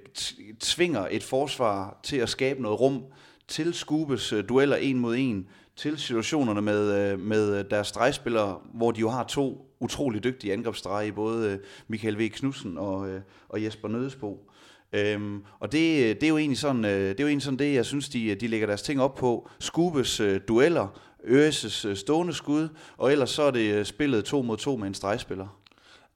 tvinger 0.59 1.07
et 1.11 1.23
forsvar 1.23 1.99
til 2.03 2.17
at 2.17 2.29
skabe 2.29 2.61
noget 2.61 2.79
rum 2.79 3.03
til 3.47 3.73
Skubes 3.73 4.33
øh, 4.33 4.43
dueller 4.49 4.75
en 4.75 4.99
mod 4.99 5.15
en, 5.17 5.47
til 5.75 5.97
situationerne 5.97 6.61
med, 6.61 7.11
øh, 7.11 7.19
med 7.19 7.59
øh, 7.59 7.65
deres 7.69 7.87
stregspillere, 7.87 8.59
hvor 8.73 8.91
de 8.91 8.99
jo 8.99 9.09
har 9.09 9.23
to 9.23 9.75
utrolig 9.79 10.23
dygtige 10.23 10.53
angrebsstrege, 10.53 11.11
både 11.11 11.51
øh, 11.51 11.59
Michael 11.87 12.19
V. 12.19 12.29
Knudsen 12.29 12.77
og, 12.77 13.09
øh, 13.09 13.21
og 13.49 13.63
Jesper 13.63 13.87
Nødesbo. 13.87 14.49
Øhm, 14.93 15.43
og 15.59 15.71
det, 15.71 16.15
det, 16.21 16.23
er 16.23 16.29
jo 16.29 16.37
egentlig 16.37 16.59
sådan, 16.59 16.85
øh, 16.85 16.91
det 16.91 17.19
er 17.19 17.23
jo 17.23 17.27
egentlig 17.27 17.43
sådan 17.43 17.59
det, 17.59 17.73
jeg 17.73 17.85
synes, 17.85 18.09
de, 18.09 18.35
de 18.35 18.47
lægger 18.47 18.67
deres 18.67 18.81
ting 18.81 19.01
op 19.01 19.15
på. 19.15 19.49
Skubes 19.59 20.19
øh, 20.19 20.41
dueller 20.47 20.99
Øres 21.27 21.85
øh, 21.85 21.95
stående 21.95 22.33
skud, 22.33 22.69
og 22.97 23.11
ellers 23.11 23.29
så 23.29 23.43
er 23.43 23.51
det 23.51 23.73
øh, 23.73 23.85
spillet 23.85 24.25
to 24.25 24.41
mod 24.41 24.57
to 24.57 24.75
med 24.75 24.87
en 24.87 24.93
stregspiller. 24.93 25.59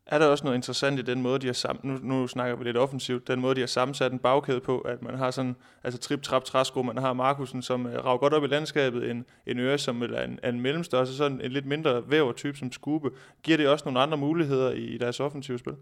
Er 0.06 0.20
der 0.20 0.26
også 0.26 0.44
noget 0.44 0.56
interessant 0.58 1.00
i 1.00 1.02
den 1.02 1.22
måde, 1.22 1.40
de 1.40 1.48
har 1.48 1.54
sam- 1.54 1.80
nu, 1.84 2.00
nu 2.02 2.28
snakker 2.28 2.56
vi 2.56 2.64
lidt 2.64 2.78
offensivt, 2.78 3.28
den 3.28 3.42
måde, 3.42 3.56
de 3.56 3.60
har 3.60 3.68
sammensat 3.68 4.12
en 4.12 4.20
bagkæde 4.20 4.60
på, 4.60 4.80
at 4.80 5.02
man 5.02 5.18
har 5.18 5.32
sådan, 5.32 5.56
altså 5.84 6.00
trip, 6.00 6.22
trap, 6.22 6.44
træsko, 6.44 6.82
man 6.82 6.98
har 6.98 7.14
Markusen, 7.14 7.62
som 7.62 7.86
uh, 7.86 7.92
rager 7.92 8.18
godt 8.18 8.34
op 8.34 8.44
i 8.44 8.48
landskabet, 8.48 9.12
en, 9.12 9.26
en 9.46 9.60
øre, 9.60 9.78
som 9.78 10.04
eller 10.04 10.22
en, 10.22 10.40
en 10.44 10.62
mellemstørrelse, 10.62 11.18
sådan 11.18 11.42
en 11.42 11.52
lidt 11.52 11.66
mindre 11.66 12.04
væver 12.10 12.34
type 12.34 12.58
som 12.58 12.72
Skube. 12.72 13.10
Giver 13.44 13.58
det 13.58 13.68
også 13.68 13.86
nogle 13.86 14.00
andre 14.00 14.18
muligheder 14.18 14.72
i, 14.72 14.84
i 14.84 14.98
deres 14.98 15.20
offensive 15.20 15.60
spil? 15.60 15.74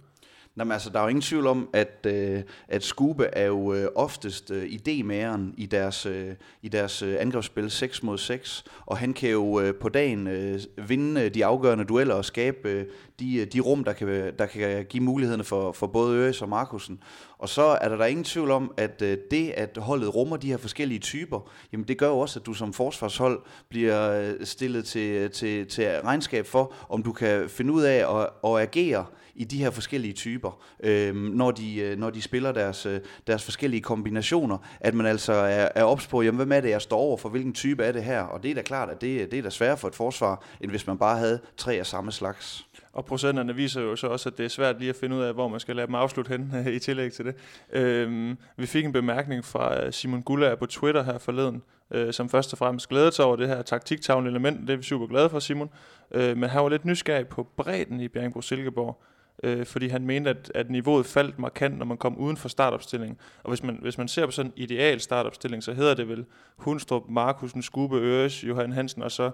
Jamen, 0.58 0.72
altså, 0.72 0.90
der 0.90 1.00
er 1.00 1.04
jo 1.04 1.10
ingen 1.10 1.22
tvivl 1.22 1.48
om, 1.48 1.70
at, 1.74 2.06
øh, 2.08 2.44
at 2.68 2.84
Skube 2.84 3.26
er 3.26 3.46
jo 3.46 3.74
øh, 3.74 3.88
oftest 3.96 4.52
øh, 4.52 4.64
idémageren 4.64 5.54
i 5.58 5.66
deres, 5.66 6.06
øh, 6.06 6.34
i 6.62 6.68
deres 6.68 7.02
øh, 7.02 7.16
angrebsspil 7.20 7.72
6 7.72 8.04
mod 8.04 8.18
6, 8.18 8.64
og 8.86 8.98
han 8.98 9.14
kan 9.14 9.30
jo 9.30 9.60
øh, 9.60 9.76
på 9.76 9.90
dagen 9.90 10.28
øh, 10.28 10.60
vinde 10.88 11.30
de 11.30 11.46
afgørende 11.46 11.84
dueller 11.84 12.16
og 12.16 12.26
skabe 12.26 12.70
øh, 12.70 12.86
de, 13.20 13.38
øh, 13.38 13.48
de 13.54 13.60
rum, 13.60 13.84
der 13.84 13.94
kan, 13.94 14.34
der 14.40 14.46
kan 14.46 14.86
give 14.86 15.04
mulighederne 15.04 15.44
for, 15.44 15.72
for 15.72 15.88
både 15.88 16.18
Øres 16.18 16.42
og 16.42 16.50
Markusen. 16.50 17.00
Og 17.38 17.50
så 17.50 17.62
er 17.62 17.90
der 17.90 17.98
der 17.98 18.06
ingen 18.06 18.24
tvivl 18.24 18.52
om, 18.52 18.74
at 18.78 19.02
øh, 19.02 19.18
det, 19.32 19.50
at 19.50 19.78
holdet 19.78 20.16
rummer 20.16 20.38
de 20.38 20.48
her 20.48 20.58
forskellige 20.58 21.00
typer, 21.00 21.52
jamen 21.72 21.88
det 21.88 21.98
gør 21.98 22.08
jo 22.08 22.20
også, 22.20 22.40
at 22.40 22.46
du 22.46 22.54
som 22.54 22.74
forsvarshold 22.74 23.42
bliver 23.70 24.12
øh, 24.12 24.46
stillet 24.46 24.86
til, 24.86 25.32
til, 25.32 25.68
til 25.68 25.86
regnskab 26.04 26.46
for, 26.46 26.74
om 26.90 27.04
du 27.04 27.12
kan 27.12 27.50
finde 27.50 27.74
ud 27.74 27.84
af 27.84 28.22
at, 28.22 28.30
at 28.52 28.62
agere 28.62 29.06
i 29.36 29.44
de 29.44 29.58
her 29.58 29.70
forskellige 29.70 30.14
typer, 30.14 30.62
øh, 30.84 31.16
når, 31.16 31.52
de, 31.52 31.76
øh, 31.76 31.98
når 31.98 32.10
de 32.10 32.22
spiller 32.22 32.52
deres, 32.52 32.86
øh, 32.86 33.00
deres 33.28 33.44
forskellige 33.44 33.82
kombinationer, 33.82 34.58
at 34.80 34.94
man 34.94 35.06
altså 35.06 35.34
er, 35.34 35.70
er 35.76 35.84
ops 35.84 36.08
på, 36.08 36.22
jamen, 36.22 36.38
hvem 36.38 36.52
er 36.52 36.62
det, 36.62 36.70
jeg 36.70 36.82
står 36.82 36.98
over 36.98 37.18
for, 37.18 37.30
hvilken 37.30 37.54
type 37.54 37.84
er 37.84 37.92
det 37.92 38.04
her? 38.04 38.22
Og 38.22 38.44
det 38.44 38.52
er 38.52 38.56
da 38.56 38.62
klart, 38.62 38.90
at 38.90 39.02
det, 39.02 39.22
øh, 39.22 39.32
det 39.32 39.40
er 39.40 39.44
da 39.44 39.50
sværere 39.50 39.78
for 39.78 39.88
et 39.88 39.96
forsvar, 39.96 40.44
end 40.62 40.72
hvis 40.72 40.88
man 40.88 40.98
bare 40.98 41.18
havde 41.18 41.40
tre 41.58 41.74
af 41.74 41.86
samme 41.86 42.12
slags. 42.12 42.68
og 42.94 43.06
procenterne 43.06 43.56
viser 43.56 43.82
jo 43.82 43.96
så 43.96 44.08
også, 44.08 44.30
at 44.30 44.38
det 44.38 44.46
er 44.46 44.50
svært 44.50 44.80
lige 44.80 44.90
at 44.90 44.96
finde 44.96 45.16
ud 45.16 45.22
af, 45.22 45.34
hvor 45.34 45.48
man 45.48 45.60
skal 45.60 45.76
lade 45.76 45.88
dem 45.88 45.96
afslutte 45.96 46.30
hen 46.30 46.54
i 46.76 46.80
tillæg 46.80 47.14
til 47.14 47.26
det. 47.26 47.36
Øhm, 47.74 48.38
vi 48.58 48.66
fik 48.66 48.86
en 48.86 48.92
bemærkning 48.92 49.46
fra 49.46 49.92
Simon 49.92 50.22
Gullager 50.22 50.56
på 50.56 50.66
Twitter 50.66 51.04
her 51.04 51.18
forleden, 51.18 51.62
øh, 51.92 52.14
som 52.14 52.30
først 52.30 52.54
og 52.54 52.58
fremmest 52.58 52.90
glæder 52.90 53.12
sig 53.12 53.26
over 53.26 53.36
det 53.36 53.48
her 53.48 53.62
taktiktavle 53.62 54.30
element. 54.30 54.68
Det 54.68 54.70
er 54.70 54.78
vi 54.78 54.84
super 54.84 55.08
glade 55.08 55.30
for, 55.30 55.40
Simon. 55.40 55.70
Øh, 56.12 56.38
men 56.38 56.50
han 56.50 56.64
var 56.64 56.70
lidt 56.70 56.86
nysgerrig 56.86 57.28
på 57.28 57.48
bredden 57.58 58.00
i 58.00 58.08
Bjergbro 58.08 58.42
Silkeborg 58.42 59.02
øh, 59.44 59.66
fordi 59.66 59.88
han 59.88 60.06
mente, 60.06 60.30
at, 60.30 60.52
at 60.56 60.70
niveauet 60.70 61.06
faldt 61.06 61.40
markant, 61.40 61.78
når 61.78 61.86
man 61.86 61.98
kom 61.98 62.18
uden 62.18 62.38
for 62.38 62.50
startopstillingen. 62.50 63.18
Og 63.44 63.50
hvis 63.50 63.64
man, 63.64 63.80
hvis 63.82 63.98
man 63.98 64.08
ser 64.08 64.26
på 64.26 64.32
sådan 64.32 64.52
en 64.56 64.64
ideal 64.64 65.00
startopstilling, 65.00 65.64
så 65.64 65.74
hedder 65.74 65.94
det 65.94 66.10
vel 66.10 66.26
Hundstrup, 66.56 67.04
Markusen, 67.10 67.62
Skube, 67.62 67.98
Øres, 67.98 68.44
Johan 68.44 68.72
Hansen 68.72 69.02
og 69.02 69.12
så 69.12 69.32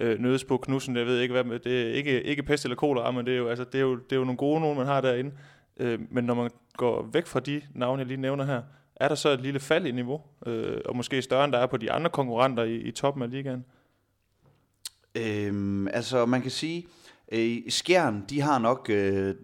øh, 0.00 0.18
nødes 0.18 0.44
på 0.44 0.56
Knudsen. 0.56 0.96
Jeg 0.96 1.06
ved 1.06 1.20
ikke, 1.20 1.32
hvad 1.32 1.44
med, 1.44 1.58
det 1.58 1.82
er 1.82 1.94
ikke, 1.94 2.22
ikke 2.22 2.42
pest 2.42 2.64
eller 2.64 2.76
kolera, 2.76 3.10
men 3.10 3.26
det 3.26 3.34
er, 3.34 3.38
jo, 3.38 3.48
altså, 3.48 3.64
det, 3.64 3.74
er 3.74 3.82
jo, 3.82 3.94
det 3.94 4.12
er 4.12 4.16
jo 4.16 4.24
nogle 4.24 4.36
gode 4.36 4.60
nogen, 4.60 4.78
man 4.78 4.86
har 4.86 5.00
derinde. 5.00 5.32
Øh, 5.76 6.00
men 6.10 6.24
når 6.24 6.34
man 6.34 6.50
går 6.76 7.08
væk 7.12 7.26
fra 7.26 7.40
de 7.40 7.62
navne, 7.74 8.00
jeg 8.00 8.06
lige 8.06 8.20
nævner 8.20 8.44
her, 8.44 8.62
er 8.96 9.08
der 9.08 9.14
så 9.14 9.28
et 9.28 9.40
lille 9.40 9.60
fald 9.60 9.86
i 9.86 9.92
niveau, 9.92 10.20
øh, 10.46 10.80
og 10.84 10.96
måske 10.96 11.22
større 11.22 11.44
end 11.44 11.52
der 11.52 11.58
er 11.58 11.66
på 11.66 11.76
de 11.76 11.92
andre 11.92 12.10
konkurrenter 12.10 12.62
i, 12.62 12.76
i 12.76 12.90
toppen 12.90 13.22
af 13.22 13.30
ligaen? 13.30 13.64
Øhm, 15.14 15.88
altså 15.88 16.26
man 16.26 16.42
kan 16.42 16.50
sige, 16.50 16.86
Øh, 17.34 17.56
Skjern, 17.68 18.24
de 18.30 18.40
har 18.40 18.58
nok 18.58 18.90
øh, 18.90 19.34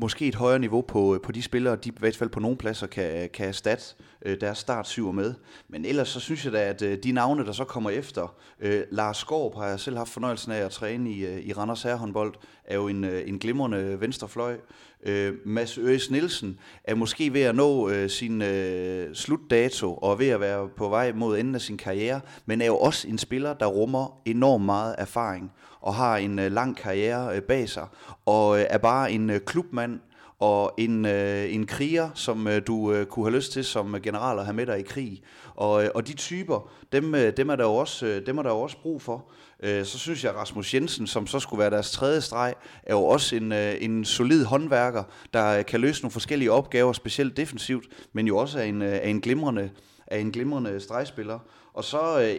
måske 0.00 0.26
et 0.28 0.34
højere 0.34 0.58
niveau 0.58 0.80
på, 0.80 1.14
øh, 1.14 1.20
på 1.20 1.32
de 1.32 1.42
spillere, 1.42 1.76
de 1.76 1.88
i 1.88 1.92
hvert 1.98 2.16
fald 2.16 2.30
på 2.30 2.40
nogle 2.40 2.56
pladser 2.56 2.86
kan, 2.86 3.30
kan 3.32 3.48
erstatte 3.48 3.84
øh, 4.24 4.40
deres 4.40 4.58
startsyver 4.58 5.12
med. 5.12 5.34
Men 5.68 5.84
ellers 5.84 6.08
så 6.08 6.20
synes 6.20 6.44
jeg 6.44 6.52
da, 6.52 6.68
at 6.68 6.82
øh, 6.82 6.98
de 7.02 7.12
navne, 7.12 7.44
der 7.44 7.52
så 7.52 7.64
kommer 7.64 7.90
efter, 7.90 8.34
øh, 8.60 8.82
Lars 8.90 9.16
Skorp 9.16 9.54
har 9.54 9.66
jeg 9.66 9.80
selv 9.80 9.96
haft 9.96 10.10
fornøjelsen 10.10 10.52
af 10.52 10.64
at 10.64 10.70
træne 10.70 11.10
i, 11.10 11.26
øh, 11.26 11.40
i 11.40 11.52
Randers 11.52 11.82
Herrehåndbold, 11.82 12.34
er 12.64 12.74
jo 12.74 12.88
en, 12.88 13.04
øh, 13.04 13.28
en 13.28 13.38
glimrende 13.38 14.00
venstrefløj. 14.00 14.56
Øh, 15.06 15.34
Mads 15.44 15.78
Øres 15.78 16.10
Nielsen 16.10 16.58
er 16.84 16.94
måske 16.94 17.32
ved 17.32 17.42
at 17.42 17.54
nå 17.54 17.88
øh, 17.88 18.10
sin 18.10 18.42
øh, 18.42 19.14
slutdato 19.14 19.94
og 19.94 20.18
ved 20.18 20.28
at 20.28 20.40
være 20.40 20.68
på 20.76 20.88
vej 20.88 21.12
mod 21.12 21.38
enden 21.38 21.54
af 21.54 21.60
sin 21.60 21.76
karriere, 21.76 22.20
men 22.46 22.60
er 22.60 22.66
jo 22.66 22.76
også 22.76 23.08
en 23.08 23.18
spiller, 23.18 23.54
der 23.54 23.66
rummer 23.66 24.20
enormt 24.24 24.64
meget 24.64 24.94
erfaring 24.98 25.52
og 25.80 25.94
har 25.94 26.16
en 26.16 26.38
øh, 26.38 26.52
lang 26.52 26.76
karriere 26.76 27.36
øh, 27.36 27.42
bag 27.42 27.68
sig, 27.68 27.86
og 28.26 28.58
øh, 28.58 28.66
er 28.70 28.78
bare 28.78 29.12
en 29.12 29.30
øh, 29.30 29.40
klubmand 29.40 30.00
og 30.38 30.74
en, 30.78 31.06
øh, 31.06 31.54
en 31.54 31.66
kriger, 31.66 32.10
som 32.14 32.48
øh, 32.48 32.62
du 32.66 32.92
øh, 32.92 33.06
kunne 33.06 33.26
have 33.26 33.36
lyst 33.36 33.52
til 33.52 33.64
som 33.64 33.96
general 34.02 34.38
at 34.38 34.44
have 34.44 34.54
med 34.54 34.66
dig 34.66 34.78
i 34.78 34.82
krig. 34.82 35.22
Og, 35.54 35.84
øh, 35.84 35.90
og 35.94 36.06
de 36.06 36.12
typer, 36.12 36.70
dem, 36.92 37.14
øh, 37.14 37.32
dem, 37.36 37.48
er 37.48 37.56
der 37.56 37.64
jo 37.64 37.74
også, 37.74 38.06
øh, 38.06 38.26
dem 38.26 38.38
er 38.38 38.42
der 38.42 38.50
jo 38.50 38.60
også 38.60 38.76
brug 38.82 39.02
for. 39.02 39.30
Øh, 39.62 39.84
så 39.84 39.98
synes 39.98 40.24
jeg, 40.24 40.34
Rasmus 40.34 40.74
Jensen, 40.74 41.06
som 41.06 41.26
så 41.26 41.38
skulle 41.38 41.60
være 41.60 41.70
deres 41.70 41.90
tredje 41.90 42.20
streg, 42.20 42.54
er 42.82 42.94
jo 42.94 43.04
også 43.04 43.36
en, 43.36 43.52
øh, 43.52 43.74
en 43.80 44.04
solid 44.04 44.44
håndværker, 44.44 45.04
der 45.34 45.58
øh, 45.58 45.64
kan 45.64 45.80
løse 45.80 46.02
nogle 46.02 46.12
forskellige 46.12 46.52
opgaver, 46.52 46.92
specielt 46.92 47.36
defensivt, 47.36 47.86
men 48.12 48.26
jo 48.26 48.36
også 48.36 48.58
er 48.58 48.62
en, 48.62 48.82
øh, 48.82 48.88
er 48.88 49.08
en 49.08 49.20
glimrende 49.20 49.70
er 50.10 50.18
en 50.18 50.32
glimrende 50.32 50.80
stregspiller. 50.80 51.38
Og 51.74 51.84
så, 51.84 52.20
øh, 52.20 52.36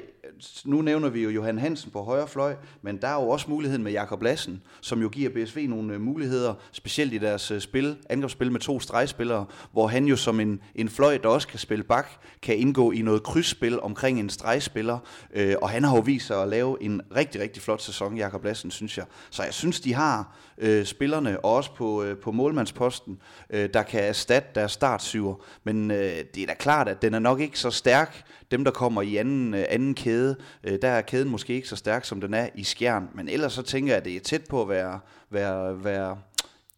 nu 0.65 0.81
nævner 0.81 1.09
vi 1.09 1.23
jo 1.23 1.29
Johan 1.29 1.57
Hansen 1.57 1.91
på 1.91 2.03
højre 2.03 2.27
fløj, 2.27 2.55
men 2.81 2.97
der 3.01 3.07
er 3.07 3.13
jo 3.13 3.29
også 3.29 3.45
muligheden 3.49 3.83
med 3.83 3.91
Jakob 3.91 4.21
Lassen, 4.21 4.61
som 4.81 5.01
jo 5.01 5.09
giver 5.09 5.29
BSV 5.29 5.67
nogle 5.69 5.93
øh, 5.93 6.01
muligheder, 6.01 6.53
specielt 6.71 7.13
i 7.13 7.17
deres 7.17 7.51
øh, 7.51 7.61
spil, 7.61 7.97
angrebsspil 8.09 8.51
med 8.51 8.59
to 8.59 8.79
stregspillere, 8.79 9.45
hvor 9.71 9.87
han 9.87 10.05
jo 10.05 10.15
som 10.15 10.39
en, 10.39 10.61
en 10.75 10.89
fløj, 10.89 11.17
der 11.17 11.29
også 11.29 11.47
kan 11.47 11.59
spille 11.59 11.83
bak, 11.83 12.09
kan 12.41 12.57
indgå 12.57 12.91
i 12.91 13.01
noget 13.01 13.23
krydsspil 13.23 13.81
omkring 13.81 14.19
en 14.19 14.29
stregspiller, 14.29 14.97
øh, 15.33 15.55
og 15.61 15.69
han 15.69 15.83
har 15.83 15.95
jo 15.95 16.01
vist 16.01 16.27
sig 16.27 16.41
at 16.41 16.49
lave 16.49 16.83
en 16.83 17.01
rigtig, 17.15 17.41
rigtig 17.41 17.61
flot 17.61 17.81
sæson, 17.81 18.17
Jakob 18.17 18.43
Lassen, 18.43 18.71
synes 18.71 18.97
jeg. 18.97 19.05
Så 19.29 19.43
jeg 19.43 19.53
synes, 19.53 19.79
de 19.79 19.93
har 19.93 20.35
øh, 20.57 20.85
spillerne, 20.85 21.39
og 21.39 21.53
også 21.53 21.75
på, 21.75 22.03
øh, 22.03 22.17
på 22.17 22.31
målmandsposten, 22.31 23.17
øh, 23.49 23.69
der 23.73 23.83
kan 23.83 24.03
erstatte 24.03 24.49
deres 24.55 24.71
startsyver, 24.71 25.35
men 25.63 25.91
øh, 25.91 25.97
det 26.35 26.43
er 26.43 26.47
da 26.47 26.53
klart, 26.53 26.87
at 26.87 27.01
den 27.01 27.13
er 27.13 27.19
nok 27.19 27.39
ikke 27.39 27.59
så 27.59 27.71
stærk, 27.71 28.23
dem 28.51 28.63
der 28.63 28.71
kommer 28.71 29.01
i 29.01 29.15
anden, 29.15 29.53
øh, 29.53 29.65
anden 29.69 29.93
kæde, 29.93 30.18
øh, 30.63 30.79
der 30.81 30.87
er 30.87 31.01
kæden 31.01 31.29
måske 31.29 31.53
ikke 31.53 31.67
så 31.67 31.75
stærk, 31.75 32.05
som 32.05 32.21
den 32.21 32.33
er 32.33 32.49
i 32.55 32.63
skjern. 32.63 33.09
Men 33.13 33.29
ellers 33.29 33.53
så 33.53 33.61
tænker 33.61 33.91
jeg, 33.91 33.97
at 33.97 34.05
det 34.05 34.15
er 34.15 34.19
tæt 34.19 34.41
på 34.49 34.61
at 34.61 34.69
være, 34.69 34.99
være, 35.29 35.83
være 35.83 36.19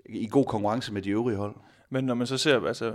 i 0.06 0.28
god 0.28 0.46
konkurrence 0.46 0.94
med 0.94 1.02
de 1.02 1.10
øvrige 1.10 1.38
hold. 1.38 1.56
Men 1.90 2.04
når 2.04 2.14
man 2.14 2.28
så 2.28 2.38
ser, 2.38 2.66
altså 2.66 2.94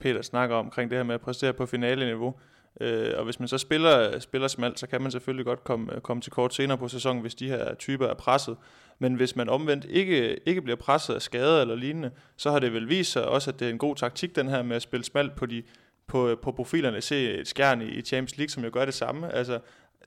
Peter 0.00 0.22
snakker 0.22 0.56
omkring 0.56 0.90
det 0.90 0.98
her 0.98 1.02
med 1.04 1.14
at 1.14 1.20
præstere 1.20 1.52
på 1.52 1.66
finale-niveau, 1.66 2.34
øh, 2.80 3.12
og 3.16 3.24
hvis 3.24 3.38
man 3.38 3.48
så 3.48 3.58
spiller, 3.58 4.18
spiller 4.18 4.48
smalt, 4.48 4.78
så 4.78 4.86
kan 4.86 5.02
man 5.02 5.10
selvfølgelig 5.10 5.46
godt 5.46 5.64
komme, 5.64 5.94
øh, 5.94 6.00
komme 6.00 6.20
til 6.20 6.32
kort 6.32 6.54
senere 6.54 6.78
på 6.78 6.88
sæsonen, 6.88 7.22
hvis 7.22 7.34
de 7.34 7.48
her 7.48 7.74
typer 7.74 8.06
er 8.06 8.14
presset. 8.14 8.56
Men 8.98 9.14
hvis 9.14 9.36
man 9.36 9.48
omvendt 9.48 9.84
ikke, 9.84 10.48
ikke 10.48 10.62
bliver 10.62 10.76
presset 10.76 11.14
af 11.14 11.22
skader 11.22 11.60
eller 11.60 11.74
lignende, 11.74 12.10
så 12.36 12.50
har 12.50 12.58
det 12.58 12.72
vel 12.72 12.88
vist 12.88 13.12
sig 13.12 13.24
også, 13.24 13.50
at 13.50 13.60
det 13.60 13.66
er 13.66 13.70
en 13.70 13.78
god 13.78 13.96
taktik, 13.96 14.36
den 14.36 14.48
her 14.48 14.62
med 14.62 14.76
at 14.76 14.82
spille 14.82 15.04
smalt 15.04 15.36
på 15.36 15.46
de 15.46 15.62
på, 16.06 16.38
på 16.42 16.52
profilerne 16.52 17.00
se 17.00 17.32
et 17.32 17.48
skjern 17.48 17.82
i, 17.82 17.84
i 17.84 18.02
Champions 18.02 18.36
League, 18.36 18.50
som 18.50 18.64
jo 18.64 18.70
gør 18.72 18.84
det 18.84 18.94
samme. 18.94 19.32
Altså, 19.32 19.60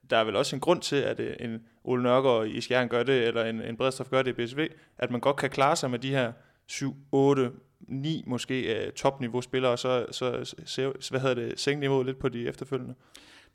der 0.09 0.17
er 0.17 0.23
vel 0.23 0.35
også 0.35 0.55
en 0.55 0.59
grund 0.59 0.81
til, 0.81 0.95
at 0.95 1.19
øh, 1.19 1.35
en 1.39 1.61
Ole 1.83 2.03
Nørgaard 2.03 2.47
i 2.47 2.61
Skjern 2.61 2.87
gør 2.87 3.03
det, 3.03 3.27
eller 3.27 3.45
en, 3.45 3.61
en 3.61 3.77
Bredstof 3.77 4.09
gør 4.09 4.21
det 4.21 4.39
i 4.39 4.45
BSV, 4.45 4.67
at 4.97 5.11
man 5.11 5.19
godt 5.19 5.35
kan 5.35 5.49
klare 5.49 5.75
sig 5.75 5.91
med 5.91 5.99
de 5.99 6.09
her 6.09 6.31
7, 6.67 6.95
8, 7.11 7.51
9 7.79 8.23
måske 8.27 8.85
øh, 8.85 8.91
topniveau 8.91 9.41
spillere, 9.41 9.71
og 9.71 9.79
så, 9.79 10.05
så, 10.11 10.43
så 10.99 11.09
hvad 11.09 11.19
hedder 11.19 11.35
det, 11.35 11.59
sænke 11.59 11.79
niveauet 11.79 12.05
lidt 12.05 12.19
på 12.19 12.29
de 12.29 12.47
efterfølgende. 12.47 12.95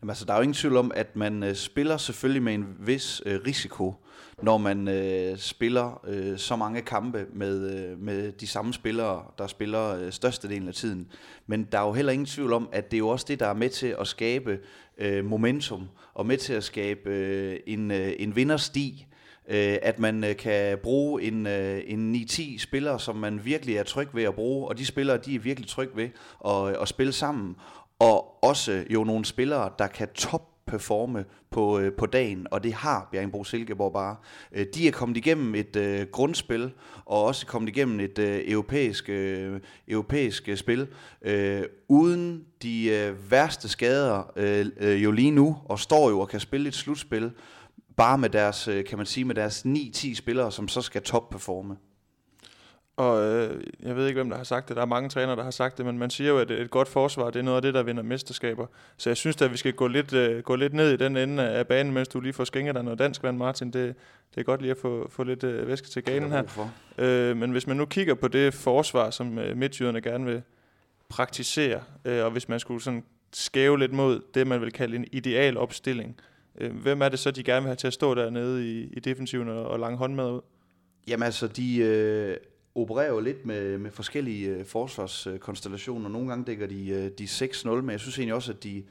Jamen, 0.02 0.11
altså, 0.11 0.25
der 0.25 0.32
er 0.32 0.37
jo 0.37 0.42
ingen 0.42 0.54
tvivl 0.54 0.76
om, 0.76 0.92
at 0.94 1.16
man 1.16 1.42
øh, 1.42 1.54
spiller 1.54 1.97
selvfølgelig 1.97 2.42
med 2.42 2.54
en 2.54 2.66
vis 2.78 3.23
øh, 3.26 3.40
risiko, 3.47 3.94
når 4.42 4.59
man 4.59 4.88
øh, 4.88 5.38
spiller 5.38 6.00
øh, 6.09 6.38
så 6.38 6.56
mange 6.56 6.82
kampe 6.82 7.26
med, 7.32 7.75
øh, 7.75 7.99
med 7.99 8.32
de 8.32 8.47
samme 8.47 8.73
spillere, 8.73 9.25
der 9.38 9.47
spiller 9.47 9.94
øh, 9.94 10.12
størstedelen 10.12 10.68
af 10.68 10.75
tiden. 10.75 11.09
Men 11.47 11.68
der 11.73 11.78
er 11.78 11.87
jo 11.87 11.92
heller 11.92 12.12
ingen 12.12 12.26
tvivl 12.26 12.52
om, 12.52 12.68
at 12.73 12.90
det 12.90 12.97
er 12.97 12.99
jo 12.99 13.09
også 13.09 13.26
det, 13.28 13.40
der 13.40 13.47
er 13.47 13.54
med 13.54 13.68
til 13.68 13.97
at 14.00 14.06
skabe 14.06 14.59
øh, 14.99 15.25
momentum, 15.25 15.88
og 16.14 16.26
med 16.26 16.37
til 16.37 16.52
at 16.52 16.64
skabe 16.64 17.11
øh, 17.11 17.61
en, 17.66 17.90
øh, 17.90 18.12
en 18.18 18.37
vindersti, 18.37 19.06
øh, 19.49 19.76
at 19.82 19.99
man 19.99 20.25
øh, 20.25 20.37
kan 20.37 20.78
bruge 20.82 21.23
en, 21.23 21.47
øh, 21.47 21.82
en 21.87 22.14
9-10 22.14 22.59
spillere, 22.59 23.00
som 23.00 23.16
man 23.16 23.44
virkelig 23.44 23.76
er 23.76 23.82
tryg 23.82 24.09
ved 24.12 24.23
at 24.23 24.35
bruge, 24.35 24.68
og 24.68 24.78
de 24.78 24.87
spillere, 24.87 25.16
de 25.16 25.35
er 25.35 25.38
virkelig 25.38 25.68
tryg 25.68 25.90
ved 25.94 26.09
at, 26.47 26.82
at 26.82 26.88
spille 26.88 27.12
sammen 27.12 27.56
og 28.02 28.44
også 28.44 28.85
jo 28.90 29.04
nogle 29.04 29.25
spillere, 29.25 29.71
der 29.78 29.87
kan 29.87 30.09
top 30.14 30.49
performe 30.66 31.25
på, 31.50 31.78
øh, 31.78 31.92
på 31.92 32.06
dagen, 32.06 32.47
og 32.50 32.64
det 32.64 32.73
har 32.73 33.09
Bjerringbro 33.12 33.44
Silkeborg 33.44 33.92
bare. 33.92 34.16
Øh, 34.52 34.66
de 34.75 34.88
er 34.88 34.92
kommet 34.92 35.16
igennem 35.16 35.54
et 35.54 35.76
øh, 35.76 36.06
grundspil, 36.06 36.73
og 37.04 37.25
også 37.25 37.47
kommet 37.47 37.68
igennem 37.68 38.00
et 38.00 38.18
øh, 38.18 38.42
europæisk, 38.47 39.09
øh, 39.09 39.61
europæisk 39.88 40.49
øh, 40.49 40.56
spil, 40.56 40.87
øh, 41.23 41.62
uden 41.88 42.44
de 42.62 42.85
øh, 42.88 43.30
værste 43.30 43.68
skader 43.68 44.32
øh, 44.37 44.66
øh, 44.76 45.04
jo 45.04 45.11
lige 45.11 45.30
nu, 45.30 45.56
og 45.64 45.78
står 45.78 46.11
jo 46.11 46.21
og 46.21 46.28
kan 46.28 46.40
spille 46.40 46.68
et 46.68 46.75
slutspil, 46.75 47.30
bare 47.97 48.18
med 48.18 48.28
deres, 48.28 48.68
øh, 48.68 48.85
kan 48.85 48.99
man 48.99 49.06
sige, 49.06 49.25
med 49.25 49.35
deres 49.35 49.64
9-10 49.66 50.14
spillere, 50.14 50.52
som 50.52 50.68
så 50.68 50.82
skal 50.82 51.02
top 51.02 51.30
performe. 51.30 51.76
Og 52.97 53.23
øh, 53.23 53.63
jeg 53.83 53.97
ved 53.97 54.07
ikke, 54.07 54.19
hvem 54.19 54.31
der 54.31 54.37
har 54.37 54.45
sagt 54.45 54.69
det. 54.69 54.77
Der 54.77 54.83
er 54.83 54.87
mange 54.87 55.09
trænere, 55.09 55.37
der 55.37 55.43
har 55.43 55.51
sagt 55.51 55.79
det, 55.79 55.87
men 55.87 55.99
man 55.99 56.11
siger 56.11 56.31
jo, 56.31 56.39
at 56.39 56.51
et 56.51 56.71
godt 56.71 56.89
forsvar, 56.89 57.31
det 57.31 57.39
er 57.39 57.43
noget 57.43 57.57
af 57.57 57.63
det, 57.63 57.75
der 57.75 57.83
vinder 57.83 58.03
mesterskaber. 58.03 58.67
Så 58.97 59.11
jeg 59.11 59.17
synes 59.17 59.43
at 59.43 59.53
vi 59.53 59.57
skal 59.57 59.73
gå 59.73 59.87
lidt, 59.87 60.13
øh, 60.13 60.43
gå 60.43 60.57
lidt 60.57 60.73
ned 60.73 60.93
i 60.93 60.97
den 60.97 61.17
ende 61.17 61.43
af 61.43 61.67
banen, 61.67 61.93
mens 61.93 62.09
du 62.09 62.21
lige 62.21 62.33
får 62.33 62.45
skænket 62.45 62.75
dig 62.75 62.85
noget 62.85 62.99
dansk 62.99 63.23
vand, 63.23 63.37
Martin. 63.37 63.71
Det, 63.71 63.95
det 64.35 64.41
er 64.41 64.45
godt 64.45 64.61
lige 64.61 64.71
at 64.71 64.77
få, 64.77 65.09
få 65.11 65.25
lidt 65.25 65.45
øh, 65.45 65.69
væske 65.69 65.89
til 65.89 66.05
ganen 66.05 66.33
her. 66.33 66.71
Øh, 66.99 67.37
men 67.37 67.51
hvis 67.51 67.67
man 67.67 67.77
nu 67.77 67.85
kigger 67.85 68.15
på 68.15 68.29
det 68.29 68.55
forsvar, 68.55 69.11
som 69.11 69.39
øh, 69.39 69.57
midtjyderne 69.57 70.01
gerne 70.01 70.25
vil 70.25 70.43
praktisere, 71.09 71.81
øh, 72.05 72.25
og 72.25 72.31
hvis 72.31 72.49
man 72.49 72.61
skulle 72.61 72.83
sådan 72.83 73.05
skæve 73.33 73.79
lidt 73.79 73.93
mod 73.93 74.21
det, 74.35 74.47
man 74.47 74.61
vil 74.61 74.73
kalde 74.73 74.97
en 74.97 75.05
ideal 75.13 75.57
opstilling, 75.57 76.17
øh, 76.59 76.77
hvem 76.77 77.03
er 77.03 77.09
det 77.09 77.19
så, 77.19 77.31
de 77.31 77.43
gerne 77.43 77.63
vil 77.63 77.69
have 77.69 77.77
til 77.77 77.87
at 77.87 77.93
stå 77.93 78.15
dernede 78.15 78.71
i, 78.71 78.89
i 78.93 79.01
defensiven 79.01 79.49
og, 79.49 79.65
og 79.65 79.79
lange 79.79 79.99
håndmad 79.99 80.31
ud? 80.31 80.41
Jamen 81.09 81.23
altså, 81.23 81.47
de... 81.47 81.79
Øh 81.79 82.37
opererer 82.75 83.09
jo 83.09 83.21
lidt 83.21 83.47
med, 83.47 83.79
med 83.79 83.91
forskellige 83.91 84.49
øh, 84.49 84.64
forsvarskonstellationer. 84.64 86.09
Nogle 86.09 86.29
gange 86.29 86.45
dækker 86.45 86.67
de, 86.67 86.88
øh, 86.88 87.11
de 87.19 87.25
6-0, 87.25 87.69
men 87.71 87.91
jeg 87.91 88.00
synes 88.00 88.19
egentlig 88.19 88.35
også, 88.35 88.52
at 88.52 88.64
de, 88.64 88.85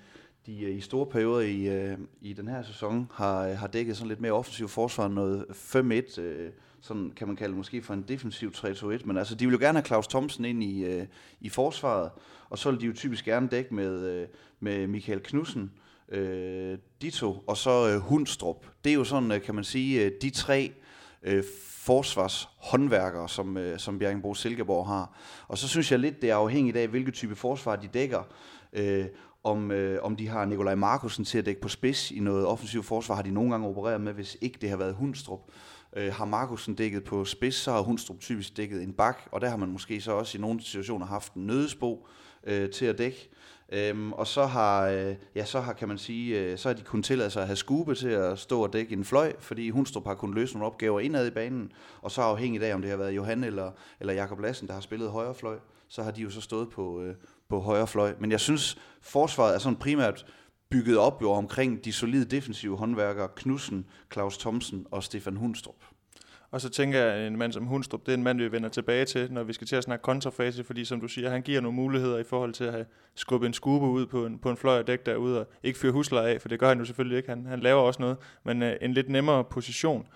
de 0.45 0.63
øh, 0.63 0.77
i 0.77 0.81
store 0.81 1.05
perioder 1.05 1.41
i, 1.41 1.67
øh, 1.67 1.97
i 2.21 2.33
den 2.33 2.47
her 2.47 2.63
sæson 2.63 3.07
har, 3.13 3.47
øh, 3.47 3.57
har 3.57 3.67
dækket 3.67 3.97
sådan 3.97 4.07
lidt 4.07 4.21
mere 4.21 4.31
offensiv 4.31 4.67
forsvar, 4.67 5.07
noget 5.07 5.45
5-1, 5.50 6.21
øh, 6.21 6.51
sådan 6.81 7.11
kan 7.15 7.27
man 7.27 7.35
kalde 7.35 7.51
det 7.51 7.57
måske 7.57 7.81
for 7.81 7.93
en 7.93 8.05
defensiv 8.07 8.51
3-2-1, 8.55 9.05
men 9.05 9.17
altså 9.17 9.35
de 9.35 9.45
vil 9.45 9.53
jo 9.53 9.59
gerne 9.59 9.77
have 9.77 9.85
Claus 9.85 10.07
Thomsen 10.07 10.45
ind 10.45 10.63
i, 10.63 10.83
øh, 10.83 11.05
i 11.41 11.50
forsvaret, 11.50 12.11
og 12.50 12.57
så 12.57 12.71
vil 12.71 12.81
de 12.81 12.85
jo 12.85 12.93
typisk 12.93 13.25
gerne 13.25 13.47
dække 13.47 13.75
med, 13.75 14.09
øh, 14.09 14.27
med 14.59 14.88
Michael 14.88 15.19
Knudsen, 15.19 15.71
øh, 16.09 16.77
Dito, 17.01 17.43
og 17.47 17.57
så 17.57 17.89
øh, 17.89 18.00
Hundstrup. 18.00 18.65
Det 18.83 18.89
er 18.89 18.93
jo 18.93 19.03
sådan, 19.03 19.31
øh, 19.31 19.41
kan 19.41 19.55
man 19.55 19.63
sige, 19.63 20.05
øh, 20.05 20.11
de 20.21 20.29
tre 20.29 20.71
øh, 21.23 21.43
forsvarshåndværkere, 21.67 23.29
som, 23.29 23.57
øh, 23.57 23.79
som 23.79 23.99
Bjergenbro 23.99 24.33
Silkeborg 24.33 24.87
har. 24.87 25.17
Og 25.47 25.57
så 25.57 25.67
synes 25.67 25.91
jeg 25.91 25.99
lidt, 25.99 26.21
det 26.21 26.29
er 26.29 26.35
afhængigt 26.35 26.77
af, 26.77 26.87
hvilket 26.87 27.13
type 27.13 27.35
forsvar 27.35 27.75
de 27.75 27.87
dækker. 27.87 28.23
Øh, 28.73 29.05
om, 29.43 29.71
øh, 29.71 30.03
om 30.03 30.15
de 30.15 30.27
har 30.27 30.45
Nikolaj 30.45 30.75
Markusen 30.75 31.25
til 31.25 31.37
at 31.37 31.45
dække 31.45 31.61
på 31.61 31.69
spids 31.69 32.11
i 32.11 32.19
noget 32.19 32.45
offensivt 32.45 32.85
forsvar, 32.85 33.15
har 33.15 33.21
de 33.21 33.31
nogle 33.31 33.51
gange 33.51 33.67
opereret 33.67 34.01
med, 34.01 34.13
hvis 34.13 34.37
ikke 34.41 34.57
det 34.61 34.69
har 34.69 34.77
været 34.77 34.95
Hundstrup. 34.95 35.39
Øh, 35.95 36.13
har 36.13 36.25
Markusen 36.25 36.75
dækket 36.75 37.03
på 37.03 37.25
spids, 37.25 37.55
så 37.55 37.71
har 37.71 37.81
Hundstrup 37.81 38.19
typisk 38.19 38.57
dækket 38.57 38.83
en 38.83 38.93
bak, 38.93 39.21
og 39.31 39.41
der 39.41 39.49
har 39.49 39.57
man 39.57 39.69
måske 39.69 40.01
så 40.01 40.11
også 40.11 40.37
i 40.37 40.41
nogle 40.41 40.61
situationer 40.61 41.05
haft 41.05 41.33
en 41.33 41.47
nødesbo 41.47 42.07
øh, 42.43 42.69
til 42.69 42.85
at 42.85 42.97
dække. 42.97 43.29
Øhm, 43.71 44.13
og 44.13 44.27
så 44.27 44.45
har, 44.45 44.87
øh, 44.87 45.15
ja, 45.35 45.45
så 45.45 45.59
har, 45.59 45.73
kan 45.73 45.87
man 45.87 45.97
sige, 45.97 46.39
øh, 46.39 46.57
så 46.57 46.69
har 46.69 46.73
de 46.73 46.81
kun 46.81 47.03
tilladt 47.03 47.31
sig 47.31 47.41
at 47.41 47.47
have 47.47 47.55
skube 47.55 47.95
til 47.95 48.09
at 48.09 48.39
stå 48.39 48.63
og 48.63 48.73
dække 48.73 48.93
en 48.93 49.05
fløj, 49.05 49.33
fordi 49.39 49.69
Hundstrup 49.69 50.05
har 50.05 50.15
kunnet 50.15 50.35
løse 50.35 50.53
nogle 50.53 50.65
opgaver 50.65 50.99
indad 50.99 51.27
i 51.27 51.31
banen, 51.31 51.71
og 52.01 52.11
så 52.11 52.21
afhængigt 52.21 52.63
af, 52.63 52.73
om 52.73 52.81
det 52.81 52.89
har 52.89 52.97
været 52.97 53.11
Johan 53.11 53.43
eller, 53.43 53.71
eller 53.99 54.13
Jakob 54.13 54.39
Lassen, 54.39 54.67
der 54.67 54.73
har 54.73 54.81
spillet 54.81 55.09
højre 55.09 55.35
fløj, 55.35 55.57
så 55.87 56.03
har 56.03 56.11
de 56.11 56.21
jo 56.21 56.29
så 56.29 56.41
stået 56.41 56.69
på, 56.69 57.01
øh, 57.01 57.15
på 57.49 57.59
højre 57.59 57.87
fløj. 57.87 58.13
Men 58.19 58.31
jeg 58.31 58.39
synes, 58.39 58.77
forsvaret 59.01 59.55
er 59.55 59.59
sådan 59.59 59.75
primært 59.75 60.25
bygget 60.69 60.97
op 60.97 61.21
jo 61.21 61.31
omkring 61.31 61.85
de 61.85 61.93
solide 61.93 62.25
defensive 62.25 62.77
håndværkere, 62.77 63.29
Knudsen, 63.35 63.85
Claus 64.13 64.37
Thomsen 64.37 64.85
og 64.91 65.03
Stefan 65.03 65.35
Hundstrup. 65.35 65.83
Og 66.51 66.62
så 66.62 66.70
tænker 66.70 67.00
jeg, 67.00 67.13
at 67.13 67.27
en 67.27 67.38
mand 67.38 67.53
som 67.53 67.65
Hundstrup, 67.65 68.05
det 68.05 68.12
er 68.12 68.13
en 68.13 68.24
mand, 68.24 68.38
vi 68.38 68.51
vender 68.51 68.70
tilbage 68.70 69.05
til, 69.05 69.34
når 69.34 69.43
vi 69.43 69.53
skal 69.53 69.67
til 69.67 69.75
at 69.75 69.84
snakke 69.84 70.03
kontrafase, 70.03 70.63
fordi 70.63 70.86
som 70.86 71.01
du 71.01 71.08
siger, 71.08 71.29
han 71.29 71.41
giver 71.41 71.62
nogle 71.62 71.75
muligheder 71.75 72.17
i 72.17 72.24
forhold 72.24 72.53
til 72.53 72.63
at 72.63 72.72
have 72.72 72.86
skubbet 73.15 73.48
en 73.48 73.53
skube 73.53 73.86
ud 73.86 74.05
på 74.05 74.25
en, 74.25 74.39
på 74.39 74.50
en 74.50 74.58
fløj 74.58 74.79
og 74.79 74.88
dæk 74.88 75.05
derude, 75.05 75.39
og 75.39 75.48
ikke 75.63 75.79
fyre 75.79 75.91
husleje 75.91 76.34
af, 76.34 76.41
for 76.41 76.50
det 76.50 76.60
gør 76.60 76.67
han 76.67 76.79
jo 76.79 76.86
selvfølgelig 76.86 77.17
ikke. 77.17 77.29
Han, 77.29 77.46
han 77.46 77.60
laver 77.60 77.81
også 77.81 78.01
noget, 78.01 78.17
men 78.43 78.63
øh, 78.63 78.75
en 78.81 78.93
lidt 78.93 79.10
nemmere 79.10 79.43
position. 79.43 80.08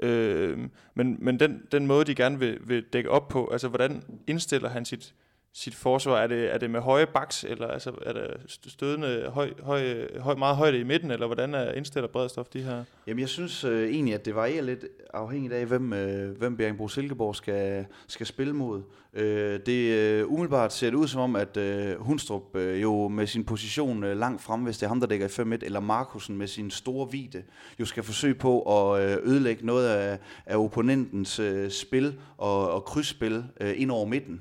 Øh, 0.00 0.58
men 0.94 1.16
men 1.20 1.40
den, 1.40 1.62
den 1.72 1.86
måde, 1.86 2.04
de 2.04 2.14
gerne 2.14 2.38
vil, 2.38 2.58
vil 2.60 2.82
dække 2.82 3.10
op 3.10 3.28
på, 3.28 3.48
altså 3.52 3.68
hvordan 3.68 4.02
indstiller 4.26 4.68
han 4.68 4.84
sit, 4.84 5.14
sit 5.58 5.74
forsvar? 5.74 6.18
Er 6.18 6.26
det, 6.26 6.54
er 6.54 6.58
det 6.58 6.70
med 6.70 6.80
høje 6.80 7.06
baks, 7.06 7.44
eller 7.44 7.66
altså, 7.66 7.92
er 8.02 8.12
der 8.12 8.26
stødende 8.66 9.30
høj, 9.34 9.50
høj, 9.62 10.08
høj, 10.20 10.34
meget 10.34 10.56
højde 10.56 10.78
i 10.78 10.84
midten, 10.84 11.10
eller 11.10 11.26
hvordan 11.26 11.54
er 11.54 11.72
indstiller 11.72 12.08
Bredstof 12.08 12.46
de 12.46 12.62
her? 12.62 12.84
Jamen 13.06 13.20
jeg 13.20 13.28
synes 13.28 13.64
øh, 13.64 13.90
egentlig, 13.90 14.14
at 14.14 14.24
det 14.24 14.34
varierer 14.34 14.62
lidt 14.62 14.84
afhængigt 15.14 15.54
af, 15.54 15.66
hvem, 15.66 15.92
øh, 15.92 16.38
hvem 16.38 16.56
Bjergbro 16.56 16.88
Silkeborg 16.88 17.36
skal, 17.36 17.86
skal 18.06 18.26
spille 18.26 18.52
mod. 18.52 18.82
Øh, 19.14 19.60
det 19.66 19.92
øh, 19.92 20.32
umiddelbart 20.32 20.72
ser 20.72 20.90
det 20.90 20.96
ud 20.96 21.08
som 21.08 21.20
om, 21.20 21.36
at 21.36 21.56
øh, 21.56 22.00
Hundstrup 22.00 22.56
øh, 22.56 22.82
jo 22.82 23.08
med 23.08 23.26
sin 23.26 23.44
position 23.44 24.04
øh, 24.04 24.16
langt 24.16 24.42
frem, 24.42 24.60
hvis 24.60 24.78
det 24.78 24.84
er 24.84 24.88
ham, 24.88 25.00
der 25.00 25.06
dækker 25.06 25.26
i 25.26 25.54
5-1, 25.54 25.58
eller 25.62 25.80
Markusen 25.80 26.36
med 26.36 26.46
sin 26.46 26.70
store 26.70 27.12
vide, 27.12 27.42
jo 27.80 27.84
skal 27.84 28.02
forsøge 28.02 28.34
på 28.34 28.60
at 28.60 29.02
øh, 29.02 29.18
ødelægge 29.22 29.66
noget 29.66 29.88
af, 29.88 30.18
af 30.46 30.56
opponentens 30.56 31.38
øh, 31.38 31.70
spil 31.70 32.14
og, 32.38 32.70
og 32.70 32.84
krydsspil 32.84 33.44
øh, 33.60 33.74
ind 33.76 33.90
over 33.90 34.06
midten 34.06 34.40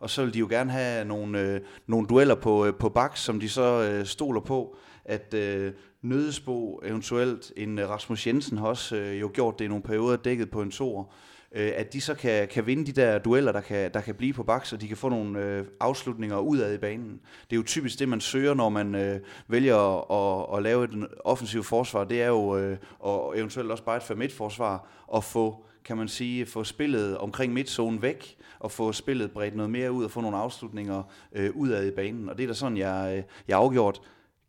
og 0.00 0.10
så 0.10 0.24
vil 0.24 0.34
de 0.34 0.38
jo 0.38 0.46
gerne 0.50 0.70
have 0.70 1.04
nogle, 1.04 1.40
øh, 1.40 1.60
nogle 1.86 2.06
dueller 2.06 2.34
på, 2.34 2.66
øh, 2.66 2.74
på 2.74 2.88
bak, 2.88 3.16
som 3.16 3.40
de 3.40 3.48
så 3.48 3.90
øh, 3.90 4.06
stoler 4.06 4.40
på, 4.40 4.76
at 5.04 5.34
øh, 5.34 5.72
Nødesbo, 6.02 6.80
eventuelt 6.84 7.52
en 7.56 7.78
øh, 7.78 7.88
Rasmus 7.88 8.26
Jensen 8.26 8.58
har 8.58 8.66
også 8.66 8.96
øh, 8.96 9.20
jo 9.20 9.30
gjort 9.34 9.58
det 9.58 9.64
i 9.64 9.68
nogle 9.68 9.82
perioder, 9.82 10.16
dækket 10.16 10.50
på 10.50 10.62
en 10.62 10.70
tor, 10.70 11.12
øh, 11.52 11.72
at 11.74 11.92
de 11.92 12.00
så 12.00 12.14
kan, 12.14 12.48
kan 12.48 12.66
vinde 12.66 12.86
de 12.86 12.92
der 12.92 13.18
dueller, 13.18 13.52
der 13.52 13.60
kan, 13.60 13.90
der 13.94 14.00
kan 14.00 14.14
blive 14.14 14.32
på 14.32 14.42
baks, 14.42 14.72
og 14.72 14.80
de 14.80 14.88
kan 14.88 14.96
få 14.96 15.08
nogle 15.08 15.44
øh, 15.44 15.64
afslutninger 15.80 16.38
udad 16.38 16.74
i 16.74 16.78
banen. 16.78 17.20
Det 17.50 17.56
er 17.56 17.56
jo 17.56 17.62
typisk 17.62 17.98
det, 17.98 18.08
man 18.08 18.20
søger, 18.20 18.54
når 18.54 18.68
man 18.68 18.94
øh, 18.94 19.20
vælger 19.48 19.76
at, 19.76 20.50
at, 20.50 20.56
at 20.56 20.62
lave 20.62 20.84
et 20.84 21.08
offensivt 21.24 21.66
forsvar. 21.66 22.04
Det 22.04 22.22
er 22.22 22.28
jo, 22.28 22.58
øh, 22.58 22.76
og 22.98 23.38
eventuelt 23.38 23.70
også 23.70 23.84
bare 23.84 23.96
et 23.96 24.30
5-1-forsvar, 24.30 24.88
at 25.16 25.24
få 25.24 25.64
kan 25.86 25.96
man 25.96 26.08
sige, 26.08 26.46
få 26.46 26.64
spillet 26.64 27.18
omkring 27.18 27.52
midtzonen 27.52 28.02
væk, 28.02 28.36
og 28.58 28.70
få 28.70 28.92
spillet 28.92 29.30
bredt 29.30 29.56
noget 29.56 29.70
mere 29.70 29.92
ud, 29.92 30.04
og 30.04 30.10
få 30.10 30.20
nogle 30.20 30.36
afslutninger 30.36 31.02
øh, 31.32 31.50
udad 31.54 31.86
i 31.86 31.90
banen. 31.90 32.28
Og 32.28 32.38
det 32.38 32.42
er 32.42 32.46
da 32.46 32.54
sådan, 32.54 32.78
jeg, 32.78 33.14
øh, 33.16 33.22
jeg 33.48 33.58
afgjort 33.58 34.00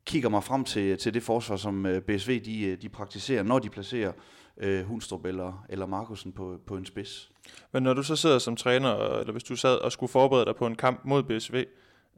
kigger 0.05 0.29
mig 0.29 0.43
frem 0.43 0.63
til, 0.63 0.97
til 0.97 1.13
det 1.13 1.23
forsvar, 1.23 1.55
som 1.55 1.85
øh, 1.85 2.01
BSV 2.01 2.41
de, 2.45 2.65
øh, 2.65 2.81
de 2.81 2.89
praktiserer, 2.89 3.43
når 3.43 3.59
de 3.59 3.69
placerer 3.69 4.11
øh, 4.57 4.85
Hunstrup 4.85 5.25
eller, 5.25 5.65
eller 5.69 5.85
Markusen 5.85 6.31
på, 6.31 6.59
på 6.67 6.75
en 6.75 6.85
spids. 6.85 7.31
Men 7.73 7.83
når 7.83 7.93
du 7.93 8.03
så 8.03 8.15
sidder 8.15 8.39
som 8.39 8.55
træner, 8.55 9.19
eller 9.19 9.31
hvis 9.31 9.43
du 9.43 9.55
sad 9.55 9.75
og 9.75 9.91
skulle 9.91 10.11
forberede 10.11 10.45
dig 10.45 10.55
på 10.55 10.67
en 10.67 10.75
kamp 10.75 11.01
mod 11.05 11.23
BSV, 11.23 11.65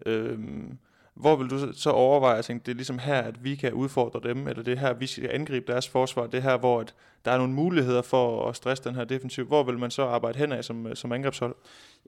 øh, 0.05 0.39
hvor 1.19 1.35
vil 1.35 1.49
du 1.49 1.73
så 1.73 1.89
overveje 1.89 2.37
at 2.37 2.45
tænke, 2.45 2.65
det 2.65 2.71
er 2.71 2.75
ligesom 2.75 2.99
her, 2.99 3.21
at 3.21 3.43
vi 3.43 3.55
kan 3.55 3.73
udfordre 3.73 4.29
dem, 4.29 4.47
eller 4.47 4.63
det 4.63 4.73
er 4.73 4.77
her, 4.77 4.93
vi 4.93 5.07
skal 5.07 5.29
angribe 5.33 5.71
deres 5.71 5.87
forsvar, 5.87 6.27
det 6.27 6.37
er 6.37 6.41
her, 6.41 6.57
hvor 6.57 6.79
at 6.79 6.95
der 7.25 7.31
er 7.31 7.37
nogle 7.37 7.53
muligheder 7.53 8.01
for 8.01 8.49
at 8.49 8.55
stresse 8.55 8.83
den 8.83 8.95
her 8.95 9.03
defensiv. 9.03 9.45
Hvor 9.45 9.63
vil 9.63 9.77
man 9.77 9.91
så 9.91 10.03
arbejde 10.03 10.39
henad 10.39 10.63
som, 10.63 10.87
øh, 10.87 10.95
som 10.95 11.11
angrebshold? 11.11 11.55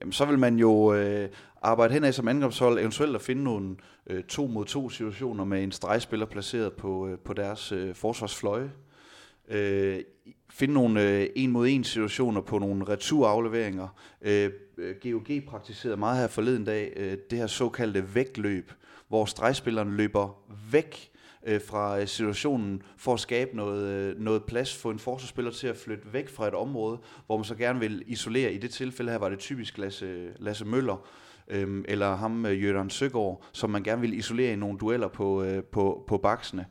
Jamen, 0.02 0.12
så 0.12 0.26
vil 0.26 0.40
man 0.40 0.56
jo 0.56 0.94
øh, 0.94 1.30
arbejde 1.62 1.94
henad 1.94 2.12
som 2.12 2.28
angrebshold, 2.28 2.80
eventuelt 2.80 3.16
at 3.16 3.22
finde 3.22 3.44
nogle 3.44 3.76
øh, 4.08 4.24
to 4.24 4.48
mod 4.48 4.66
to 4.66 4.90
situationer 4.90 5.44
med 5.44 5.64
en 5.64 5.72
stregspiller 5.72 6.26
placeret 6.26 6.74
på, 6.74 7.08
øh, 7.08 7.18
på 7.20 7.34
deres 7.34 7.72
øh, 7.72 7.96
forsvarsfløje. 7.96 8.72
Øh, 9.50 10.00
finde 10.50 10.74
nogle 10.74 11.10
øh, 11.10 11.28
en 11.36 11.52
mod 11.52 11.68
en 11.68 11.84
situationer 11.84 12.42
på 12.42 12.60
nogle 12.60 12.88
returafleveringer. 12.88 13.88
Øh, 14.22 14.52
øh 14.78 14.96
GOG 15.04 15.44
praktiserede 15.48 15.98
meget 15.98 16.20
her 16.20 16.28
forleden 16.28 16.66
dag 16.66 16.94
øh, 16.96 17.18
det 17.30 17.40
her 17.40 17.48
såkaldte 17.48 18.16
vægtløb, 18.16 18.72
hvor 19.12 19.26
stregspilleren 19.26 19.98
løber 19.98 20.44
væk 20.72 21.12
øh, 21.48 21.62
fra 21.68 22.00
øh, 22.00 22.08
situationen 22.08 22.82
for 22.98 23.14
at 23.14 23.20
skabe 23.20 23.58
noget, 23.58 23.88
øh, 23.88 24.20
noget 24.20 24.44
plads, 24.44 24.76
få 24.76 24.90
en 24.90 25.00
forsvarsspiller 25.00 25.52
til 25.52 25.68
at 25.68 25.78
flytte 25.78 26.14
væk 26.14 26.30
fra 26.30 26.48
et 26.48 26.54
område, 26.54 27.00
hvor 27.26 27.38
man 27.38 27.44
så 27.44 27.56
gerne 27.56 27.80
vil 27.80 28.04
isolere. 28.08 28.54
I 28.54 28.58
det 28.58 28.72
tilfælde 28.72 29.12
her 29.12 29.18
var 29.18 29.30
det 29.30 29.40
typisk 29.40 29.78
Lasse, 29.78 30.28
Lasse 30.40 30.66
Møller, 30.66 31.08
øh, 31.48 31.84
eller 31.88 32.16
ham 32.16 32.46
øh, 32.46 32.64
Jørgen 32.64 32.90
Søgaard, 32.90 33.44
som 33.52 33.70
man 33.70 33.84
gerne 33.84 34.02
vil 34.02 34.14
isolere 34.14 34.54
i 34.54 34.56
nogle 34.56 34.78
dueller 34.80 35.08
på, 35.08 35.44
øh, 35.44 35.64
på, 35.64 36.04
på 36.08 36.18
baksene. 36.18 36.66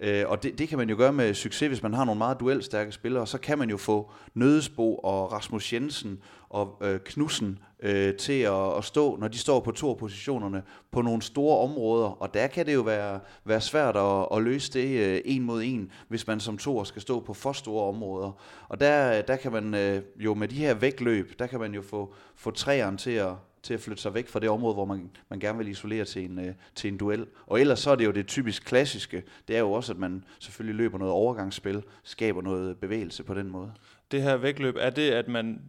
Øh, 0.00 0.24
og 0.26 0.42
det, 0.42 0.58
det 0.58 0.68
kan 0.68 0.78
man 0.78 0.90
jo 0.90 0.96
gøre 0.96 1.12
med 1.12 1.34
succes, 1.34 1.68
hvis 1.68 1.82
man 1.82 1.94
har 1.94 2.04
nogle 2.04 2.18
meget 2.18 2.40
duelstærke 2.40 2.92
spillere, 2.92 3.26
så 3.26 3.38
kan 3.38 3.58
man 3.58 3.70
jo 3.70 3.76
få 3.76 4.10
Nødesbo 4.34 4.94
og 4.94 5.32
Rasmus 5.32 5.72
Jensen 5.72 6.18
og 6.48 6.78
øh, 6.82 7.00
Knudsen 7.04 7.58
øh, 7.82 8.14
til 8.14 8.40
at, 8.40 8.76
at 8.78 8.84
stå, 8.84 9.16
når 9.16 9.28
de 9.28 9.38
står 9.38 9.60
på 9.60 9.70
to 9.70 9.92
positionerne, 9.92 10.62
på 10.92 11.02
nogle 11.02 11.22
store 11.22 11.58
områder, 11.58 12.08
og 12.08 12.34
der 12.34 12.46
kan 12.46 12.66
det 12.66 12.74
jo 12.74 12.80
være, 12.80 13.20
være 13.44 13.60
svært 13.60 13.96
at, 13.96 14.26
at 14.32 14.42
løse 14.42 14.72
det 14.72 15.00
øh, 15.00 15.20
en 15.24 15.42
mod 15.42 15.62
en, 15.62 15.90
hvis 16.08 16.26
man 16.26 16.40
som 16.40 16.58
to 16.58 16.84
skal 16.84 17.02
stå 17.02 17.20
på 17.20 17.34
for 17.34 17.52
store 17.52 17.88
områder. 17.88 18.32
Og 18.68 18.80
der, 18.80 19.22
der 19.22 19.36
kan 19.36 19.52
man 19.52 19.74
øh, 19.74 20.02
jo 20.16 20.34
med 20.34 20.48
de 20.48 20.56
her 20.56 20.74
vægtløb, 20.74 21.38
der 21.38 21.46
kan 21.46 21.60
man 21.60 21.74
jo 21.74 21.82
få, 21.82 22.14
få 22.36 22.50
træerne 22.50 22.96
til 22.96 23.10
at, 23.10 23.32
til 23.66 23.74
at 23.74 23.80
flytte 23.80 24.02
sig 24.02 24.14
væk 24.14 24.28
fra 24.28 24.40
det 24.40 24.48
område, 24.48 24.74
hvor 24.74 24.84
man, 24.84 25.10
man 25.30 25.40
gerne 25.40 25.58
vil 25.58 25.68
isolere 25.68 26.04
til 26.04 26.24
en, 26.24 26.38
øh, 26.38 26.54
til 26.74 26.88
en 26.88 26.96
duel. 26.96 27.26
Og 27.46 27.60
ellers 27.60 27.78
så 27.78 27.90
er 27.90 27.96
det 27.96 28.04
jo 28.04 28.10
det 28.10 28.26
typisk 28.26 28.64
klassiske, 28.64 29.22
det 29.48 29.56
er 29.56 29.60
jo 29.60 29.72
også, 29.72 29.92
at 29.92 29.98
man 29.98 30.24
selvfølgelig 30.38 30.76
løber 30.76 30.98
noget 30.98 31.12
overgangsspil, 31.12 31.82
skaber 32.02 32.42
noget 32.42 32.78
bevægelse 32.78 33.24
på 33.24 33.34
den 33.34 33.50
måde. 33.50 33.72
Det 34.10 34.22
her 34.22 34.36
vægtløb, 34.36 34.76
er 34.78 34.90
det, 34.90 35.10
at 35.10 35.28
man 35.28 35.60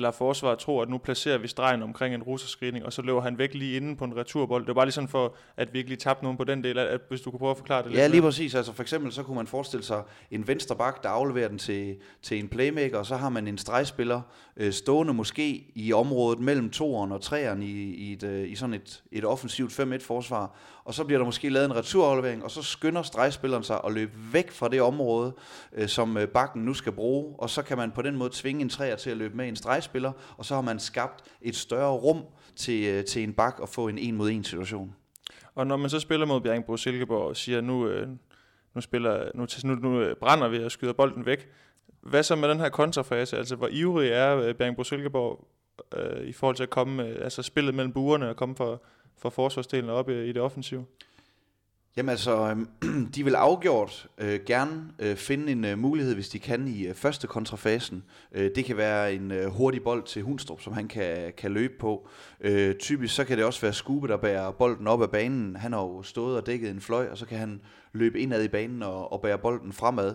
lader 0.00 0.12
forsvaret 0.12 0.58
tro, 0.58 0.80
at 0.80 0.88
nu 0.88 0.98
placerer 0.98 1.38
vi 1.38 1.48
stregen 1.48 1.82
omkring 1.82 2.14
en 2.14 2.22
russerscreening, 2.22 2.84
og 2.84 2.92
så 2.92 3.02
løber 3.02 3.20
han 3.20 3.38
væk 3.38 3.54
lige 3.54 3.76
inden 3.76 3.96
på 3.96 4.04
en 4.04 4.16
returbold. 4.16 4.62
Det 4.62 4.68
var 4.68 4.74
bare 4.74 4.86
lige 4.86 4.92
sådan 4.92 5.08
for, 5.08 5.34
at 5.56 5.72
vi 5.72 5.78
ikke 5.78 5.90
lige 5.90 5.98
tabte 5.98 6.22
nogen 6.22 6.38
på 6.38 6.44
den 6.44 6.64
del, 6.64 6.78
at, 6.78 7.00
hvis 7.08 7.20
du 7.20 7.30
kunne 7.30 7.38
prøve 7.38 7.50
at 7.50 7.56
forklare 7.56 7.82
det 7.82 7.90
lidt. 7.90 8.00
Ja, 8.00 8.06
lige 8.06 8.22
præcis. 8.22 8.54
Altså 8.54 8.72
for 8.72 8.82
eksempel 8.82 9.12
så 9.12 9.22
kunne 9.22 9.36
man 9.36 9.46
forestille 9.46 9.84
sig 9.84 10.02
en 10.30 10.46
venstre 10.46 10.76
bak, 10.76 11.02
der 11.02 11.08
afleverer 11.08 11.48
den 11.48 11.58
til, 11.58 11.96
til 12.22 12.38
en 12.38 12.48
playmaker, 12.48 12.98
og 12.98 13.06
så 13.06 13.16
har 13.16 13.28
man 13.28 13.48
en 13.48 13.58
stregspiller 13.58 14.20
øh, 14.56 14.72
stående 14.72 15.14
måske 15.14 15.72
i 15.74 15.92
området 15.92 16.40
mellem 16.40 16.70
toeren 16.70 17.12
og 17.12 17.20
treeren 17.20 17.62
i, 17.62 17.72
i, 17.94 18.12
et, 18.12 18.22
øh, 18.22 18.50
i 18.50 18.54
sådan 18.54 18.74
et, 18.74 19.02
et 19.12 19.24
offensivt 19.24 19.80
5-1 19.80 19.98
forsvar, 19.98 20.56
og 20.88 20.94
så 20.94 21.04
bliver 21.04 21.18
der 21.18 21.24
måske 21.24 21.48
lavet 21.48 21.66
en 21.66 21.76
returaflevering, 21.76 22.44
og 22.44 22.50
så 22.50 22.62
skynder 22.62 23.02
stregspilleren 23.02 23.62
sig 23.62 23.80
at 23.84 23.92
løbe 23.92 24.12
væk 24.32 24.50
fra 24.50 24.68
det 24.68 24.82
område, 24.82 25.32
øh, 25.72 25.88
som 25.88 26.16
øh, 26.16 26.28
bakken 26.28 26.62
nu 26.62 26.74
skal 26.74 26.92
bruge, 26.92 27.34
og 27.38 27.50
så 27.50 27.62
kan 27.62 27.76
man 27.76 27.90
på 27.90 28.02
den 28.02 28.16
måde 28.16 28.30
tvinge 28.32 28.62
en 28.62 28.68
træer 28.68 28.96
til 28.96 29.10
at 29.10 29.16
løbe 29.16 29.36
med 29.36 29.48
en 29.48 29.56
stregspiller, 29.56 30.12
og 30.36 30.44
så 30.44 30.54
har 30.54 30.60
man 30.60 30.78
skabt 30.78 31.24
et 31.42 31.56
større 31.56 31.92
rum 31.92 32.22
til, 32.56 32.86
øh, 32.86 33.04
til 33.04 33.22
en 33.22 33.32
bak 33.32 33.60
og 33.60 33.68
få 33.68 33.88
en 33.88 33.98
en 33.98 34.16
mod 34.16 34.30
en 34.30 34.44
situation. 34.44 34.94
Og 35.54 35.66
når 35.66 35.76
man 35.76 35.90
så 35.90 36.00
spiller 36.00 36.26
mod 36.26 36.40
Bjergbro 36.40 36.76
Silkeborg 36.76 37.28
og 37.28 37.36
siger, 37.36 37.60
nu, 37.60 37.88
øh, 37.88 38.08
nu, 38.74 38.80
spiller, 38.80 39.30
nu, 39.34 39.46
nu, 39.64 39.74
nu 39.74 40.00
øh, 40.00 40.16
brænder 40.16 40.48
vi 40.48 40.64
og 40.64 40.70
skyder 40.70 40.92
bolden 40.92 41.26
væk, 41.26 41.48
hvad 42.00 42.22
så 42.22 42.36
med 42.36 42.48
den 42.48 42.60
her 42.60 42.68
kontrafase? 42.68 43.36
Altså, 43.36 43.56
hvor 43.56 43.68
ivrig 43.70 44.10
er 44.10 44.54
øh, 44.60 44.84
Silkeborg 44.84 45.48
øh, 45.96 46.26
i 46.26 46.32
forhold 46.32 46.56
til 46.56 46.62
at 46.62 46.70
komme, 46.70 47.06
øh, 47.06 47.24
altså 47.24 47.42
spillet 47.42 47.74
mellem 47.74 47.92
buerne 47.92 48.28
og 48.28 48.36
komme 48.36 48.56
for, 48.56 48.82
for 49.18 49.30
forsvarsdelen 49.30 49.90
op 49.90 50.08
øh, 50.08 50.28
i, 50.28 50.32
det 50.32 50.42
offensive? 50.42 50.84
Jamen 51.96 52.10
altså, 52.10 52.56
øh, 52.84 52.90
de 53.14 53.24
vil 53.24 53.34
afgjort 53.34 54.08
øh, 54.18 54.40
gerne 54.46 54.92
øh, 54.98 55.16
finde 55.16 55.52
en 55.52 55.64
øh, 55.64 55.78
mulighed, 55.78 56.14
hvis 56.14 56.28
de 56.28 56.38
kan 56.38 56.68
i 56.68 56.86
øh, 56.86 56.94
første 56.94 57.26
kontrafasen. 57.26 58.04
Øh, 58.32 58.50
det 58.54 58.64
kan 58.64 58.76
være 58.76 59.14
en 59.14 59.30
øh, 59.30 59.46
hurtig 59.46 59.82
bold 59.82 60.02
til 60.02 60.22
Hundstrup, 60.22 60.60
som 60.60 60.72
han 60.72 60.88
kan, 60.88 61.32
kan 61.36 61.52
løbe 61.52 61.74
på. 61.80 62.08
Øh, 62.40 62.74
typisk 62.74 63.14
så 63.14 63.24
kan 63.24 63.36
det 63.36 63.44
også 63.44 63.60
være 63.60 63.72
Skube, 63.72 64.08
der 64.08 64.16
bærer 64.16 64.50
bolden 64.50 64.86
op 64.86 65.02
af 65.02 65.10
banen. 65.10 65.56
Han 65.56 65.72
har 65.72 65.80
jo 65.80 66.02
stået 66.02 66.36
og 66.36 66.46
dækket 66.46 66.70
en 66.70 66.80
fløj, 66.80 67.08
og 67.08 67.18
så 67.18 67.26
kan 67.26 67.38
han 67.38 67.60
løbe 67.92 68.20
indad 68.20 68.44
i 68.44 68.48
banen 68.48 68.82
og, 68.82 69.12
og 69.12 69.20
bære 69.20 69.38
bolden 69.38 69.72
fremad. 69.72 70.14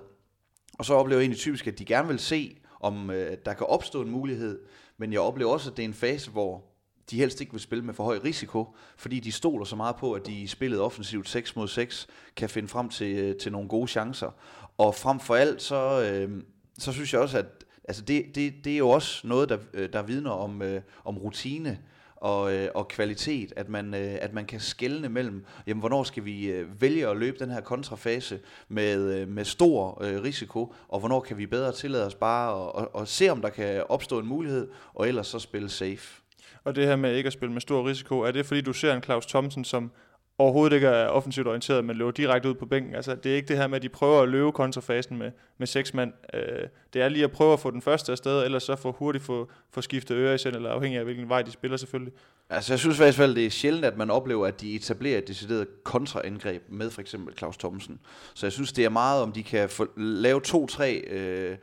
Og 0.80 0.86
så 0.86 0.94
oplever 0.94 1.20
jeg 1.20 1.24
egentlig 1.24 1.40
typisk, 1.40 1.68
at 1.68 1.80
de 1.80 1.86
gerne 1.86 2.08
vil 2.08 2.20
se, 2.20 2.58
om 2.80 3.10
øh, 3.10 3.38
der 3.46 3.54
kan 3.54 3.68
opstå 3.68 4.02
en 4.02 4.10
mulighed. 4.10 4.60
Men 4.98 5.14
jeg 5.14 5.20
oplever 5.20 5.52
også, 5.52 5.72
at 5.72 5.78
det 5.78 5.84
er 5.84 5.88
en 5.88 5.94
fase, 5.94 6.32
hvor 6.32 6.73
de 7.12 7.18
helst 7.18 7.42
ikke 7.42 7.54
vil 7.54 7.62
spille 7.62 7.86
med 7.86 7.94
for 7.94 8.04
høj 8.04 8.20
risiko, 8.24 8.76
fordi 8.98 9.20
de 9.20 9.32
stoler 9.32 9.66
så 9.66 9.76
meget 9.76 9.96
på, 9.96 10.14
at 10.14 10.26
de 10.26 10.34
i 10.34 10.48
spillet 10.48 10.82
offensivt 10.82 11.30
6 11.30 11.56
mod 11.56 11.68
6 11.68 12.08
kan 12.36 12.50
finde 12.50 12.68
frem 12.68 12.90
til, 12.90 13.16
øh, 13.16 13.36
til 13.38 13.52
nogle 13.52 13.68
gode 13.68 13.88
chancer. 13.88 14.32
Og 14.78 14.96
frem 14.96 15.20
for 15.20 15.36
alt, 15.36 15.62
så, 15.62 16.02
øh, 16.02 16.42
så 16.80 16.92
synes 16.92 17.14
jeg 17.14 17.22
også, 17.22 17.38
at 17.38 17.66
altså 17.84 18.02
det, 18.02 18.36
det, 18.36 18.54
det 18.64 18.74
er 18.74 18.78
jo 18.78 18.90
også 18.90 19.28
noget, 19.28 19.50
der, 19.50 19.58
øh, 19.74 19.94
der 19.94 20.02
vidner 20.02 20.32
om, 20.32 20.62
øh, 20.62 20.82
om 21.06 21.18
rutine 21.18 21.80
og, 22.24 22.54
øh, 22.54 22.70
og 22.76 22.88
kvalitet, 22.88 23.54
at 23.56 23.70
man, 23.70 23.94
øh, 23.94 24.18
at 24.22 24.34
man 24.34 24.46
kan 24.46 24.60
skelne 24.60 25.10
mellem, 25.10 25.46
jamen, 25.68 25.80
hvornår 25.80 26.04
skal 26.04 26.26
vi 26.26 26.46
øh, 26.46 26.82
vælge 26.82 27.08
at 27.08 27.18
løbe 27.18 27.40
den 27.40 27.50
her 27.50 27.62
kontrafase 27.62 28.40
med, 28.68 29.20
øh, 29.20 29.28
med 29.28 29.46
stor 29.46 30.04
øh, 30.04 30.22
risiko, 30.22 30.74
og 30.88 31.00
hvornår 31.00 31.20
kan 31.20 31.38
vi 31.38 31.46
bedre 31.46 31.72
tillade 31.72 32.06
os 32.06 32.16
bare 32.16 32.50
at, 32.50 32.90
og, 32.94 33.02
at 33.02 33.08
se, 33.08 33.30
om 33.30 33.42
der 33.42 33.50
kan 33.50 33.84
opstå 33.90 34.20
en 34.20 34.28
mulighed, 34.28 34.68
og 34.94 35.08
ellers 35.08 35.28
så 35.28 35.40
spille 35.40 35.70
safe. 35.70 36.23
Og 36.64 36.76
det 36.76 36.86
her 36.86 36.96
med 36.96 37.16
ikke 37.16 37.28
at 37.28 37.34
spille 37.34 37.54
med 37.54 37.62
stor 37.62 37.88
risiko, 37.88 38.20
er 38.20 38.32
det 38.32 38.46
fordi 38.46 38.62
du 38.62 38.74
ser 38.74 38.94
en 38.94 39.04
Claus 39.04 39.26
Thomsen, 39.26 39.66
som 39.66 39.92
overhovedet 40.38 40.76
ikke 40.76 40.88
er 40.88 41.08
offensivt 41.08 41.48
orienteret, 41.48 41.86
men 41.86 41.96
løber 41.96 42.12
direkte 42.12 42.50
ud 42.50 42.54
på 42.54 42.66
bænken. 42.66 42.96
Altså, 42.96 43.16
det 43.16 43.32
er 43.32 43.36
ikke 43.36 43.48
det 43.48 43.58
her 43.58 43.68
med, 43.68 43.76
at 43.76 43.82
de 43.82 43.90
prøver 43.90 44.22
at 44.22 44.30
løbe 44.30 44.52
kontrafasen 44.52 45.18
med, 45.18 45.32
med 45.58 45.68
seks 45.68 45.94
mand. 45.94 46.14
Øh, 46.34 46.68
det 46.94 47.02
er 47.02 47.10
lige 47.10 47.24
at 47.24 47.32
prøve 47.32 47.54
at 47.54 47.60
få 47.60 47.72
den 47.72 47.82
første 47.82 48.12
afsted, 48.12 48.44
eller 48.46 48.60
så 48.60 48.76
få 48.76 48.92
hurtigt 48.92 49.24
få, 49.24 49.50
få 49.72 49.82
skiftet 49.82 50.16
øre 50.16 50.36
i 50.36 50.38
send, 50.38 50.56
eller 50.56 50.70
afhængig 50.70 50.98
af, 50.98 51.04
hvilken 51.06 51.30
vej 51.30 51.42
de 51.42 51.52
spiller 51.52 51.78
selvfølgelig. 51.78 52.14
Altså, 52.50 52.74
jeg 52.74 52.80
synes 52.80 52.98
faktisk, 52.98 53.20
at 53.20 53.36
det 53.36 53.46
er 53.46 53.50
sjældent, 53.50 53.86
at 53.86 53.98
man 53.98 54.10
oplever, 54.10 54.48
at 54.48 54.62
de 54.62 54.76
etablerer 54.76 55.18
et 55.18 55.28
decideret 55.28 55.84
kontraangreb 55.84 56.64
med 56.70 56.90
for 56.90 57.02
eksempel 57.02 57.38
Claus 57.38 57.58
Thomsen. 57.58 58.00
Så 58.34 58.46
jeg 58.46 58.54
synes, 58.54 58.74
det 58.74 58.86
er 58.86 58.90
meget, 58.90 59.22
om 59.22 59.32
de 59.32 59.44
kan 59.44 59.70
få, 59.70 59.88
lave 59.98 60.42
to-tre 60.42 60.96
øh, 60.96 61.58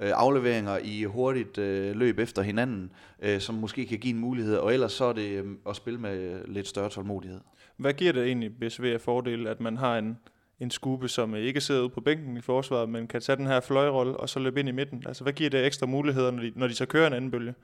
øh, 0.00 0.10
afleveringer 0.14 0.78
i 0.78 1.04
hurtigt 1.04 1.58
øh, 1.58 1.96
løb 1.96 2.18
efter 2.18 2.42
hinanden, 2.42 2.92
øh, 3.22 3.40
som 3.40 3.54
måske 3.54 3.86
kan 3.86 3.98
give 3.98 4.14
en 4.14 4.20
mulighed, 4.20 4.56
og 4.56 4.74
ellers 4.74 4.92
så 4.92 5.04
er 5.04 5.12
det 5.12 5.28
øh, 5.28 5.44
at 5.68 5.76
spille 5.76 6.00
med 6.00 6.40
lidt 6.48 6.68
større 6.68 6.90
tålmodighed. 6.90 7.40
Hvad 7.76 7.92
giver 7.92 8.12
det 8.12 8.26
egentlig 8.26 8.52
BSV 8.60 8.84
af 8.84 9.00
fordel, 9.00 9.46
at 9.46 9.60
man 9.60 9.76
har 9.76 9.98
en, 9.98 10.18
en 10.60 10.70
skube, 10.70 11.08
som 11.08 11.34
ikke 11.34 11.60
sidder 11.60 11.80
ude 11.80 11.88
på 11.90 12.00
bænken 12.00 12.36
i 12.36 12.40
forsvaret, 12.40 12.88
men 12.88 13.06
kan 13.06 13.20
tage 13.20 13.36
den 13.36 13.46
her 13.46 13.60
fløjrolle 13.60 14.16
og 14.16 14.28
så 14.28 14.38
løbe 14.38 14.60
ind 14.60 14.68
i 14.68 14.72
midten? 14.72 15.02
Altså, 15.06 15.22
hvad 15.22 15.32
giver 15.32 15.50
det 15.50 15.66
ekstra 15.66 15.86
muligheder, 15.86 16.30
når 16.30 16.42
de, 16.42 16.52
når 16.56 16.66
de 16.66 16.74
så 16.74 16.86
kører 16.86 17.06
en 17.06 17.12
anden 17.12 17.30
bølge? 17.30 17.54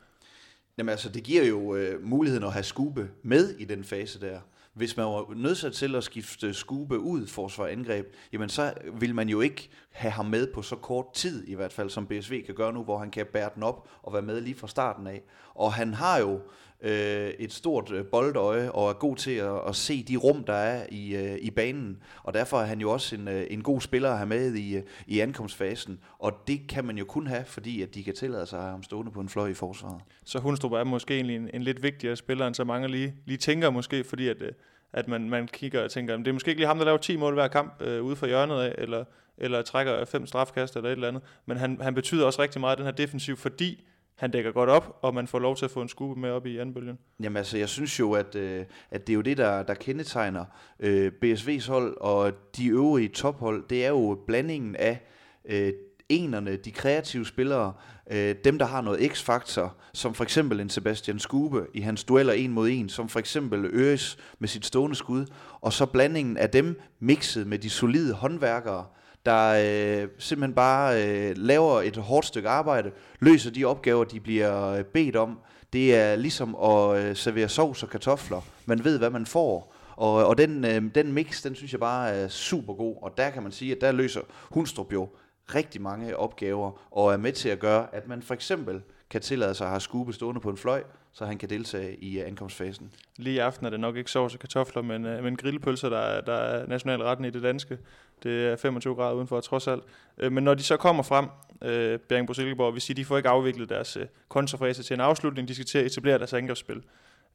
Jamen 0.79 0.91
altså, 0.91 1.09
det 1.09 1.23
giver 1.23 1.45
jo 1.45 1.77
øh, 1.77 2.03
muligheden 2.03 2.45
at 2.45 2.53
have 2.53 2.63
skube 2.63 3.09
med 3.23 3.55
i 3.59 3.65
den 3.65 3.85
fase 3.85 4.21
der. 4.21 4.41
Hvis 4.81 4.97
man 4.97 5.07
var 5.07 5.35
nødsat 5.37 5.73
til 5.73 5.95
at 5.95 6.05
skifte 6.05 6.55
skube 6.55 6.99
ud 6.99 7.27
forsvar 7.27 7.67
angreb, 7.67 8.07
jamen 8.33 8.49
så 8.49 8.75
vil 8.95 9.15
man 9.15 9.29
jo 9.29 9.41
ikke 9.41 9.71
have 9.91 10.11
ham 10.11 10.27
med 10.27 10.47
på 10.55 10.63
så 10.63 10.77
kort 10.77 11.13
tid, 11.15 11.49
i 11.49 11.55
hvert 11.55 11.73
fald 11.73 11.91
som 11.91 12.07
BSV 12.07 12.45
kan 12.47 12.55
gøre 12.55 12.73
nu, 12.73 12.85
hvor 12.85 12.99
han 12.99 13.11
kan 13.11 13.27
bære 13.33 13.51
den 13.55 13.63
op 13.63 13.89
og 14.03 14.13
være 14.13 14.23
med 14.23 14.41
lige 14.41 14.55
fra 14.55 14.69
starten 14.69 15.07
af. 15.07 15.23
Og 15.55 15.73
han 15.73 15.95
har 15.95 16.19
jo 16.19 16.41
øh, 16.83 17.31
et 17.39 17.53
stort 17.53 17.93
øh, 17.93 18.05
boldøje 18.05 18.71
og 18.71 18.89
er 18.89 18.93
god 18.93 19.17
til 19.17 19.31
at, 19.31 19.69
at 19.69 19.77
se 19.77 20.03
de 20.03 20.17
rum, 20.17 20.45
der 20.45 20.53
er 20.53 20.87
i, 20.89 21.17
øh, 21.17 21.39
i 21.41 21.51
banen. 21.51 22.03
Og 22.23 22.35
derfor 22.35 22.61
er 22.61 22.65
han 22.65 22.81
jo 22.81 22.91
også 22.91 23.17
en, 23.17 23.29
øh, 23.29 23.47
en 23.51 23.63
god 23.63 23.81
spiller 23.81 24.11
at 24.11 24.17
have 24.17 24.29
med 24.29 24.55
i, 24.55 24.77
øh, 24.77 24.83
i 25.07 25.21
ankomstfasen. 25.21 26.01
Og 26.19 26.33
det 26.47 26.69
kan 26.69 26.85
man 26.85 26.99
jo 26.99 27.05
kun 27.05 27.27
have, 27.27 27.45
fordi 27.45 27.83
at 27.83 27.95
de 27.95 28.05
kan 28.05 28.15
tillade 28.15 28.47
sig 28.47 28.59
at 28.59 28.63
have 28.63 28.73
ham 28.73 28.83
stående 28.83 29.13
på 29.13 29.21
en 29.21 29.29
fløj 29.29 29.49
i 29.49 29.55
forsvaret. 29.55 30.01
Så 30.25 30.39
Hundstrup 30.39 30.73
er 30.73 30.85
måske 30.85 31.15
egentlig 31.15 31.37
en, 31.37 31.51
en 31.55 31.63
lidt 31.63 31.83
vigtigere 31.83 32.17
spiller, 32.17 32.47
end 32.47 32.55
så 32.55 32.65
mange 32.65 32.89
lige, 32.89 33.15
lige 33.27 33.39
tænker 33.39 33.71
måske, 33.71 34.05
fordi 34.05 34.29
at, 34.29 34.43
øh, 34.43 34.53
at 34.93 35.09
man, 35.09 35.31
man 35.31 35.49
kigger 35.49 35.85
og 35.85 35.91
tænker, 35.91 36.15
at 36.15 36.21
det 36.21 36.29
er 36.29 36.33
måske 36.33 36.49
ikke 36.49 36.61
lige 36.61 36.69
ham, 36.69 36.79
der 36.79 36.85
laver 36.85 36.99
10 36.99 37.17
mål 37.17 37.35
hver 37.35 37.49
kamp 37.49 37.83
øh, 37.83 38.03
ude 38.03 38.17
for 38.17 38.27
hjørnet 38.27 38.61
af, 38.61 38.75
eller, 38.79 39.05
eller 39.39 39.63
trækker 39.63 40.05
fem 40.05 40.27
strafkast 40.27 40.77
eller 40.77 40.89
et 40.89 40.93
eller 40.93 41.09
andet. 41.09 41.23
Men 41.47 41.57
han, 41.57 41.79
han 41.81 41.95
betyder 41.95 42.27
også 42.27 42.43
rigtig 42.43 42.61
meget 42.61 42.79
den 42.79 42.87
her 42.87 42.93
defensiv, 42.93 43.37
fordi 43.37 43.85
han 44.21 44.31
dækker 44.31 44.53
godt 44.53 44.71
op, 44.71 44.99
og 45.03 45.15
man 45.15 45.27
får 45.27 45.39
lov 45.39 45.57
til 45.57 45.65
at 45.65 45.71
få 45.71 45.83
en 45.83 45.89
skube 45.89 46.21
med 46.21 46.31
op 46.31 46.47
i 46.47 46.59
anden 46.59 46.75
bølgen. 46.75 46.99
Jamen 47.23 47.37
altså, 47.37 47.59
jeg 47.59 47.69
synes 47.69 48.01
jo, 48.01 48.13
at, 48.13 48.35
øh, 48.35 48.65
at 48.91 49.07
det 49.07 49.13
er 49.13 49.15
jo 49.15 49.21
det, 49.21 49.37
der, 49.37 49.63
der 49.63 49.75
kendetegner 49.75 50.45
øh, 50.81 51.13
BSV's 51.25 51.71
hold 51.71 51.97
og 52.01 52.33
de 52.57 52.67
øvrige 52.67 53.09
tophold. 53.09 53.65
Det 53.71 53.85
er 53.85 53.89
jo 53.89 54.19
blandingen 54.27 54.77
af 54.77 55.01
øh, 55.45 55.73
enerne, 56.09 56.57
de 56.57 56.71
kreative 56.71 57.27
spillere, 57.27 57.73
øh, 58.11 58.35
dem 58.45 58.59
der 58.59 58.67
har 58.67 58.81
noget 58.81 59.13
x-faktor, 59.13 59.77
som 59.95 60.15
for 60.15 60.25
eksempel 60.25 60.61
en 60.61 60.69
Sebastian 60.69 61.19
Skube 61.19 61.67
i 61.75 61.81
hans 61.81 62.05
dueller 62.05 62.33
en 62.33 62.53
mod 62.53 62.69
en, 62.69 62.89
som 62.89 63.09
for 63.09 63.19
eksempel 63.19 63.65
Øres 63.65 64.19
med 64.39 64.49
sit 64.49 64.67
stående 64.67 64.97
skud, 64.97 65.27
og 65.61 65.73
så 65.73 65.87
blandingen 65.87 66.37
af 66.37 66.51
dem 66.51 66.81
mixet 66.99 67.47
med 67.47 67.59
de 67.59 67.71
solide 67.71 68.15
håndværkere, 68.15 68.85
der 69.27 70.03
øh, 70.03 70.09
simpelthen 70.19 70.55
bare 70.55 71.05
øh, 71.05 71.37
laver 71.37 71.83
et 71.83 71.97
hårdt 71.97 72.27
stykke 72.27 72.49
arbejde, 72.49 72.91
løser 73.21 73.51
de 73.51 73.65
opgaver, 73.65 74.05
de 74.05 74.21
bliver 74.21 74.67
øh, 74.67 74.85
bedt 74.85 75.17
om. 75.17 75.39
Det 75.73 75.95
er 75.97 76.17
ligesom 76.17 76.55
at 76.55 76.99
øh, 76.99 77.17
servere 77.17 77.49
sovs 77.49 77.83
og 77.83 77.89
kartofler. 77.91 78.41
Man 78.67 78.85
ved, 78.85 78.99
hvad 78.99 79.11
man 79.11 79.27
får. 79.27 79.75
Og, 79.97 80.27
og 80.27 80.39
den, 80.39 80.65
øh, 80.65 80.83
den 80.95 81.13
mix, 81.13 81.43
den 81.43 81.55
synes 81.55 81.73
jeg 81.73 81.81
bare 81.81 82.11
er 82.11 82.29
super 82.29 82.75
god. 82.75 82.97
Og 83.03 83.15
der 83.17 83.31
kan 83.31 83.43
man 83.43 83.53
sige, 83.53 83.73
at 83.73 83.81
der 83.81 83.93
løser 83.93 84.21
Hundstrup 84.51 84.93
jo 84.93 85.09
rigtig 85.55 85.83
mange 85.83 86.17
opgaver, 86.17 86.83
og 86.91 87.13
er 87.13 87.17
med 87.17 87.33
til 87.33 87.49
at 87.49 87.59
gøre, 87.59 87.87
at 87.93 88.09
man 88.09 88.23
for 88.23 88.35
eksempel 88.35 88.83
kan 89.11 89.21
tillade 89.21 89.55
sig 89.55 89.65
at 89.65 89.71
have 89.71 89.81
skube 89.81 90.13
stående 90.13 90.41
på 90.41 90.51
en 90.51 90.57
fløj, 90.57 90.83
så 91.13 91.25
han 91.25 91.39
kan 91.39 91.51
deltage 91.51 91.97
i 91.97 92.21
øh, 92.21 92.27
ankomstfasen. 92.27 92.93
Lige 93.17 93.35
i 93.35 93.39
aften 93.39 93.67
er 93.67 93.71
det 93.71 93.81
nok 93.81 93.97
ikke 93.97 94.11
sovs 94.11 94.35
og 94.35 94.41
kartofler, 94.41 94.83
men, 94.83 95.07
øh, 95.07 95.25
men 95.25 95.37
grillpølser, 95.37 95.89
der, 95.89 95.99
er, 95.99 96.21
der 96.21 96.33
er 96.33 96.67
nationalretten 96.67 97.25
i 97.25 97.31
det 97.31 97.43
danske. 97.43 97.79
Det 98.23 98.47
er 98.47 98.57
25 98.57 98.95
grader 98.95 99.15
udenfor, 99.15 99.41
trods 99.41 99.69
alt. 99.69 99.83
Øh, 100.19 100.33
men 100.33 100.45
når 100.45 100.55
de 100.55 100.63
så 100.63 100.77
kommer 100.77 101.03
frem, 101.03 101.27
øh, 101.63 101.99
Bjergenbro 101.99 102.35
Silkeborg, 102.35 102.75
vil 102.75 102.83
sige, 102.83 102.97
de 102.97 103.05
får 103.05 103.17
ikke 103.17 103.29
afviklet 103.29 103.69
deres 103.69 103.97
øh, 103.97 104.07
kontrafase 104.29 104.83
til 104.83 104.95
en 104.95 105.01
afslutning, 105.01 105.49
de 105.49 105.55
skal 105.55 105.67
til 105.67 105.79
at 105.79 105.87
etablere 105.87 106.19
deres 106.19 106.33
angrebsspil. 106.33 106.83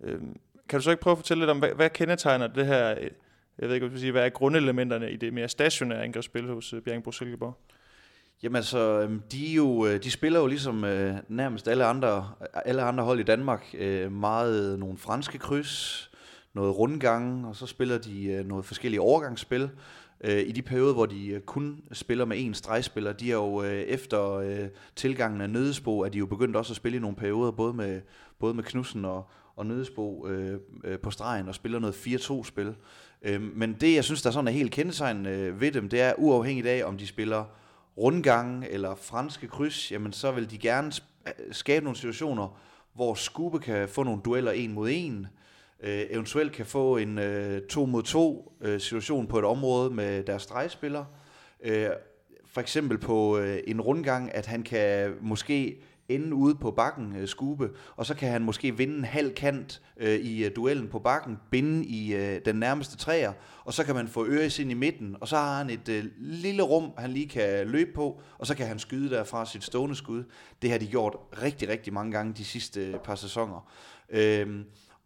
Øh, 0.04 0.20
kan 0.70 0.80
du 0.80 0.84
så 0.84 0.92
ikke 0.92 1.02
prøve 1.02 1.12
at 1.12 1.18
fortælle 1.18 1.42
lidt 1.42 1.50
om, 1.50 1.60
hvad, 1.60 1.70
hvad 1.70 1.90
kendetegner 1.90 2.48
det 2.48 2.66
her, 2.66 2.92
øh, 2.92 3.10
jeg 3.60 3.68
ved 3.68 3.76
ikke, 3.76 3.88
hvad, 3.88 4.00
sige, 4.00 4.12
hvad 4.12 4.26
er 4.26 4.30
grundelementerne 4.30 5.12
i 5.12 5.16
det 5.16 5.34
mere 5.34 5.50
stationære 5.50 6.04
angrebsspil 6.04 6.48
hos 6.48 6.74
øh, 6.74 6.82
Bjergenbro 6.82 7.12
Silkeborg? 7.12 7.58
Jamen 8.44 8.56
altså, 8.56 9.02
øhm, 9.02 9.22
de, 9.32 9.38
de, 9.38 9.54
jo, 9.54 9.86
øh, 9.86 10.04
de 10.04 10.12
spiller 10.12 10.40
jo 10.40 10.48
ligesom 10.48 10.84
øh, 10.84 11.16
nærmest 11.28 11.68
alle 11.68 11.86
andre, 11.86 12.30
øh, 12.42 12.62
alle 12.66 12.82
andre 12.82 13.04
hold 13.04 13.20
i 13.20 13.24
Danmark 13.24 13.66
øh, 13.78 14.12
meget 14.12 14.80
nogle 14.80 14.98
franske 14.98 15.38
kryds, 15.38 16.12
noget 16.54 16.78
rundgang, 16.78 17.48
og 17.48 17.56
så 17.56 17.66
spiller 17.66 17.98
de 17.98 18.26
øh, 18.26 18.46
noget 18.46 18.66
forskellige 18.66 19.02
overgangsspil. 19.02 19.70
Øh, 20.22 20.40
I 20.40 20.52
de 20.52 20.62
perioder, 20.62 20.94
hvor 20.94 21.06
de 21.06 21.28
øh, 21.28 21.42
kun 21.42 21.84
spiller 21.92 22.26
med 22.26 22.38
én 22.38 22.54
stregspiller, 22.54 23.14
de 23.14 23.32
er 23.32 23.36
jo 23.36 23.64
øh, 23.64 23.82
efter 23.82 24.34
øh, 24.34 24.68
tilgangen 24.96 25.42
af 25.42 25.50
Nødesbo, 25.50 26.00
er 26.00 26.10
de 26.10 26.18
jo 26.18 26.26
begyndt 26.26 26.56
også 26.56 26.74
at 26.74 26.78
spille 26.78 26.98
i 26.98 27.02
nogle 27.02 27.16
perioder, 27.16 27.52
både 27.52 27.74
med, 27.74 28.02
både 28.40 28.54
med 28.54 28.64
Knudsen 28.64 29.06
og, 29.06 29.30
og 29.56 29.66
Nødesbo 29.66 30.28
øh, 30.28 30.60
øh, 30.84 31.00
på 31.00 31.12
stregen, 31.12 31.48
og 31.48 31.56
spiller 31.56 31.80
noget 31.80 31.94
4-2-spil. 31.94 32.76
Øh, 33.22 33.42
men 33.42 33.74
det, 33.74 33.96
jeg 33.96 34.04
synes, 34.04 34.22
der 34.22 34.32
sådan 34.32 34.48
er 34.48 34.52
helt 34.52 34.72
kendetegn 34.72 35.26
øh, 35.26 35.62
ved 35.62 35.72
dem, 35.72 35.90
det 35.90 36.02
er 36.02 36.14
uafhængigt 36.18 36.68
af, 36.68 36.84
om 36.86 36.98
de 36.98 37.08
spiller 37.08 37.46
rundgange 37.98 38.70
eller 38.70 38.96
franske 38.96 39.48
kryds, 39.48 39.92
jamen 39.92 40.14
så 40.14 40.32
vil 40.32 40.52
de 40.52 40.58
gerne 40.58 40.92
skabe 41.52 41.84
nogle 41.84 41.98
situationer, 41.98 42.60
hvor 42.94 43.14
Skube 43.14 43.60
kan 43.60 43.90
få 43.90 44.04
nogle 44.04 44.22
dueller 44.26 44.52
en 44.52 44.74
mod 44.74 44.90
en, 44.92 45.20
øh, 45.20 45.45
Øh, 45.84 46.04
eventuelt 46.10 46.52
kan 46.52 46.66
få 46.66 46.98
en 46.98 47.20
øh, 47.20 47.62
to 47.62 47.86
mod 47.86 48.04
to 48.04 48.54
øh, 48.62 48.80
situation 48.80 49.28
på 49.28 49.40
et 49.40 49.46
område 49.46 49.90
med 49.90 50.24
deres 50.24 50.42
stregspiller. 50.42 51.06
Øh, 51.64 51.90
for 52.46 52.62
eksempel 52.62 52.98
på 52.98 53.38
øh, 53.38 53.60
en 53.68 53.82
rundgang, 53.82 54.36
at 54.36 54.46
han 54.46 54.64
kan 54.64 55.14
måske 55.22 55.82
ende 56.10 56.34
ude 56.34 56.56
på 56.56 56.72
bakken, 56.72 57.16
øh, 57.16 57.28
Skube, 57.28 57.70
og 57.96 58.06
så 58.06 58.16
kan 58.16 58.32
han 58.32 58.44
måske 58.44 58.78
vinde 58.78 58.98
en 58.98 59.04
halv 59.04 59.34
kant 59.34 59.82
øh, 59.98 60.20
i 60.20 60.46
øh, 60.46 60.52
duellen 60.56 60.88
på 60.88 61.00
bakken, 61.00 61.38
binde 61.52 61.86
i 61.86 62.16
øh, 62.16 62.42
den 62.46 62.56
nærmeste 62.56 62.98
træer, 62.98 63.34
og 63.64 63.74
så 63.74 63.84
kan 63.84 63.96
man 63.96 64.08
få 64.08 64.26
Øres 64.26 64.60
ind 64.60 64.72
i 64.72 64.74
midten, 64.74 65.16
og 65.22 65.28
så 65.28 65.38
har 65.38 65.58
han 65.58 65.70
et 65.70 65.90
øh, 65.90 66.06
lille 66.18 66.64
rum, 66.64 66.92
han 66.98 67.12
lige 67.12 67.30
kan 67.30 67.68
løbe 67.68 67.92
på, 67.96 68.22
og 68.38 68.48
så 68.48 68.56
kan 68.56 68.68
han 68.68 68.80
skyde 68.80 69.10
derfra 69.10 69.46
sit 69.46 69.64
stående 69.64 69.96
skud. 69.96 70.24
Det 70.62 70.72
har 70.72 70.78
de 70.78 70.88
gjort 70.88 71.16
rigtig, 71.42 71.70
rigtig 71.70 71.94
mange 71.94 72.12
gange 72.12 72.34
de 72.34 72.46
sidste 72.46 72.88
øh, 72.88 73.00
par 73.00 73.16
sæsoner. 73.16 73.72
Øh, 74.10 74.60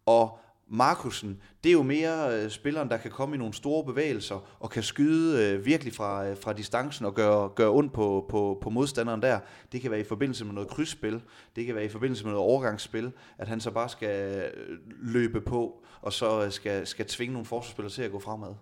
og 0.06 0.38
Markusen, 0.72 1.40
det 1.64 1.68
er 1.68 1.72
jo 1.72 1.82
mere 1.82 2.42
øh, 2.42 2.50
spilleren, 2.50 2.88
der 2.88 2.96
kan 2.96 3.10
komme 3.10 3.34
i 3.34 3.38
nogle 3.38 3.54
store 3.54 3.84
bevægelser 3.84 4.56
og 4.60 4.70
kan 4.70 4.82
skyde 4.82 5.44
øh, 5.44 5.66
virkelig 5.66 5.94
fra, 5.94 6.26
øh, 6.26 6.36
fra 6.36 6.52
distancen 6.52 7.06
og 7.06 7.14
gøre, 7.14 7.48
gøre 7.48 7.70
ondt 7.70 7.92
på, 7.92 8.26
på, 8.28 8.58
på 8.62 8.70
modstanderen 8.70 9.22
der. 9.22 9.38
Det 9.72 9.80
kan 9.80 9.90
være 9.90 10.00
i 10.00 10.04
forbindelse 10.04 10.44
med 10.44 10.54
noget 10.54 10.68
krydsspil, 10.68 11.20
det 11.56 11.66
kan 11.66 11.74
være 11.74 11.84
i 11.84 11.88
forbindelse 11.88 12.24
med 12.24 12.32
noget 12.32 12.48
overgangsspil, 12.48 13.12
at 13.38 13.48
han 13.48 13.60
så 13.60 13.70
bare 13.70 13.88
skal 13.88 14.36
øh, 14.36 14.78
løbe 15.02 15.40
på 15.40 15.84
og 16.02 16.12
så 16.12 16.44
øh, 16.44 16.50
skal, 16.52 16.86
skal 16.86 17.06
tvinge 17.06 17.32
nogle 17.32 17.46
forsvarsspillere 17.46 17.92
til 17.92 18.02
at 18.02 18.10
gå 18.10 18.18
fremad. 18.18 18.54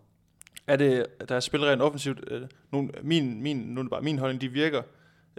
Er 0.67 0.77
det, 0.77 1.07
der 1.29 1.37
er 1.37 1.41
spillet 1.41 1.83
offensivt, 1.83 2.25
øh, 2.31 2.43
nogle, 2.73 2.91
min, 3.03 3.43
min, 3.43 3.57
nu 3.57 3.81
er 3.81 3.83
det 3.83 3.91
bare 3.91 4.03
min 4.03 4.19
holdning, 4.19 4.41
de 4.41 4.49
virker 4.49 4.83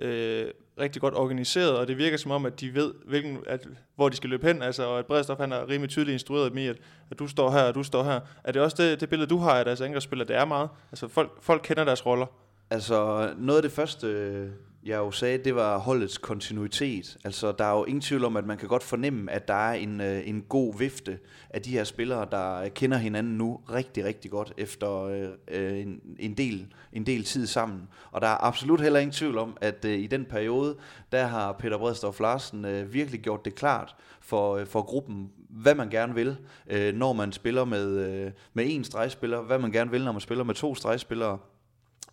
øh, 0.02 0.46
rigtig 0.80 1.02
godt 1.02 1.14
organiseret, 1.14 1.78
og 1.78 1.88
det 1.88 1.98
virker 1.98 2.18
som 2.18 2.32
om, 2.32 2.46
at 2.46 2.60
de 2.60 2.76
ved, 2.76 2.94
hvilken, 3.06 3.38
at, 3.48 3.68
hvor 3.96 4.10
de 4.10 4.16
skal 4.16 4.30
løbe 4.30 4.48
hen, 4.48 4.62
altså, 4.62 4.88
og 4.88 5.00
at 5.00 5.06
Bredstof 5.06 5.38
han 5.38 5.52
er 5.52 5.70
rimelig 5.70 5.90
tydeligt 5.90 6.14
instrueret 6.14 6.54
med, 6.54 6.66
at, 6.66 6.78
at 7.12 7.20
du 7.20 7.28
står 7.28 7.52
her, 7.52 7.64
og 7.64 7.76
du 7.76 7.84
står 7.84 8.04
her. 8.04 8.20
Er 8.44 8.52
det 8.52 8.62
også 8.62 8.84
det, 8.84 9.02
det 9.02 9.10
billede, 9.10 9.30
du 9.30 9.38
har 9.38 9.52
af 9.52 9.66
deres 9.66 9.82
angrebsspillere, 9.82 10.28
det 10.28 10.36
er 10.36 10.46
meget? 10.46 10.70
Altså, 10.92 11.08
folk, 11.08 11.32
folk 11.42 11.62
kender 11.64 11.84
deres 11.84 12.06
roller. 12.06 12.26
Altså, 12.70 13.30
noget 13.38 13.58
af 13.58 13.64
det 13.64 13.72
første, 13.72 14.52
jeg 14.86 14.98
jo 14.98 15.12
sagde, 15.12 15.38
det 15.38 15.56
var 15.56 15.78
holdets 15.78 16.18
kontinuitet. 16.18 17.18
Altså, 17.24 17.52
der 17.52 17.66
er 17.66 17.78
jo 17.78 17.86
ingen 17.86 18.02
tvivl 18.02 18.26
om, 18.26 18.38
at 18.38 18.46
man 18.46 18.58
kan 18.58 18.68
godt 18.68 18.84
fornemme, 18.84 19.32
at 19.32 19.48
der 19.48 19.54
er 19.54 19.74
en, 19.74 20.02
øh, 20.02 20.28
en 20.28 20.42
god 20.50 20.78
vifte 20.78 21.20
af 21.50 21.62
de 21.62 21.72
her 21.72 21.84
spillere, 21.84 22.28
der 22.32 22.70
kender 22.70 22.98
hinanden 22.98 23.38
nu 23.38 23.60
rigtig, 23.72 24.06
rigtig 24.06 24.32
godt 24.32 24.54
efter 24.58 25.04
øh, 25.52 25.80
en, 25.80 26.02
en, 26.20 26.34
del, 26.34 26.74
en 26.94 27.06
del 27.06 27.24
tid 27.24 27.48
sammen. 27.48 27.88
Og 28.12 28.22
der 28.22 28.28
er 28.28 28.44
absolut 28.44 28.82
heller 28.82 29.00
ingen 29.00 29.14
tvivl 29.14 29.38
om, 29.38 29.58
at 29.62 29.86
øh, 29.86 30.00
i 30.00 30.08
den 30.08 30.26
periode, 30.26 30.78
der 31.12 31.26
har 31.26 31.52
Peter 31.52 31.78
Bredstorff 31.78 32.20
Larsen 32.20 32.66
øh, 32.66 32.94
virkelig 32.94 33.20
gjort 33.20 33.46
det 33.46 33.56
klart 33.56 33.96
for, 34.22 34.56
øh, 34.56 34.68
for 34.68 34.82
gruppen, 34.82 35.30
hvad 35.50 35.76
man 35.76 35.90
gerne 35.90 36.16
vil, 36.16 36.38
øh, 36.68 36.96
når 36.96 37.14
man 37.14 37.32
spiller 37.32 37.66
med, 37.66 37.98
øh, 37.98 38.32
med 38.54 38.66
en 38.68 38.84
stregspiller, 38.84 39.42
hvad 39.42 39.60
man 39.60 39.72
gerne 39.72 39.92
vil, 39.92 40.04
når 40.04 40.12
man 40.12 40.22
spiller 40.22 40.44
med 40.44 40.56
to 40.56 40.76
stregspillere, 40.76 41.38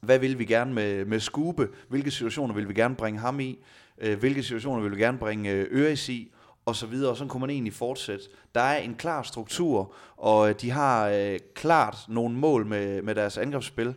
hvad 0.06 0.18
vil 0.18 0.38
vi 0.38 0.44
gerne 0.44 0.74
med, 0.74 1.04
med 1.04 1.20
Skube? 1.20 1.68
Hvilke 1.88 2.10
situationer 2.10 2.54
vil 2.54 2.68
vi 2.68 2.74
gerne 2.74 2.96
bringe 2.96 3.20
ham 3.20 3.40
i? 3.40 3.58
Øh, 3.98 4.18
hvilke 4.18 4.42
situationer 4.42 4.82
vil 4.82 4.96
vi 4.96 5.02
gerne 5.02 5.18
bringe 5.18 5.50
øh, 5.50 5.66
Øres 5.70 6.08
i? 6.08 6.32
Og 6.64 6.76
så 6.76 6.86
videre, 6.86 7.10
og 7.10 7.16
så 7.16 7.26
kunne 7.26 7.40
man 7.40 7.50
egentlig 7.50 7.72
fortsætte. 7.72 8.24
Der 8.54 8.60
er 8.60 8.78
en 8.78 8.94
klar 8.94 9.22
struktur, 9.22 9.94
og 10.16 10.48
øh, 10.48 10.54
de 10.60 10.70
har 10.70 11.08
øh, 11.08 11.38
klart 11.54 11.96
nogle 12.08 12.36
mål 12.36 12.66
med, 12.66 13.02
med 13.02 13.14
deres 13.14 13.38
angrebsspil, 13.38 13.94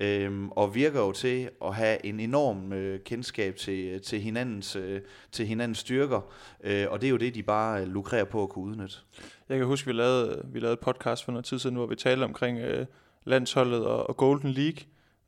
øh, 0.00 0.46
og 0.50 0.74
virker 0.74 1.00
jo 1.00 1.12
til 1.12 1.50
at 1.64 1.74
have 1.74 2.06
en 2.06 2.20
enorm 2.20 2.72
øh, 2.72 3.00
kendskab 3.00 3.56
til, 3.56 3.84
øh, 3.84 4.00
til, 4.00 4.20
hinandens, 4.20 4.76
øh, 4.76 5.00
til 5.32 5.46
hinandens 5.46 5.78
styrker, 5.78 6.20
øh, 6.64 6.86
og 6.90 7.00
det 7.00 7.06
er 7.06 7.10
jo 7.10 7.16
det, 7.16 7.34
de 7.34 7.42
bare 7.42 7.84
lukrerer 7.84 8.24
på 8.24 8.42
at 8.42 8.48
kunne 8.48 8.64
udnytte. 8.64 8.96
Jeg 9.48 9.58
kan 9.58 9.66
huske, 9.66 9.86
vi 9.86 9.92
lavede, 9.92 10.42
vi 10.52 10.60
lavede 10.60 10.72
et 10.72 10.80
podcast 10.80 11.24
for 11.24 11.32
noget 11.32 11.44
tid 11.44 11.58
siden, 11.58 11.76
hvor 11.76 11.86
vi 11.86 11.96
talte 11.96 12.24
omkring 12.24 12.58
øh, 12.58 12.86
landsholdet 13.24 13.84
og, 13.84 14.08
og 14.08 14.16
Golden 14.16 14.50
League, 14.50 14.82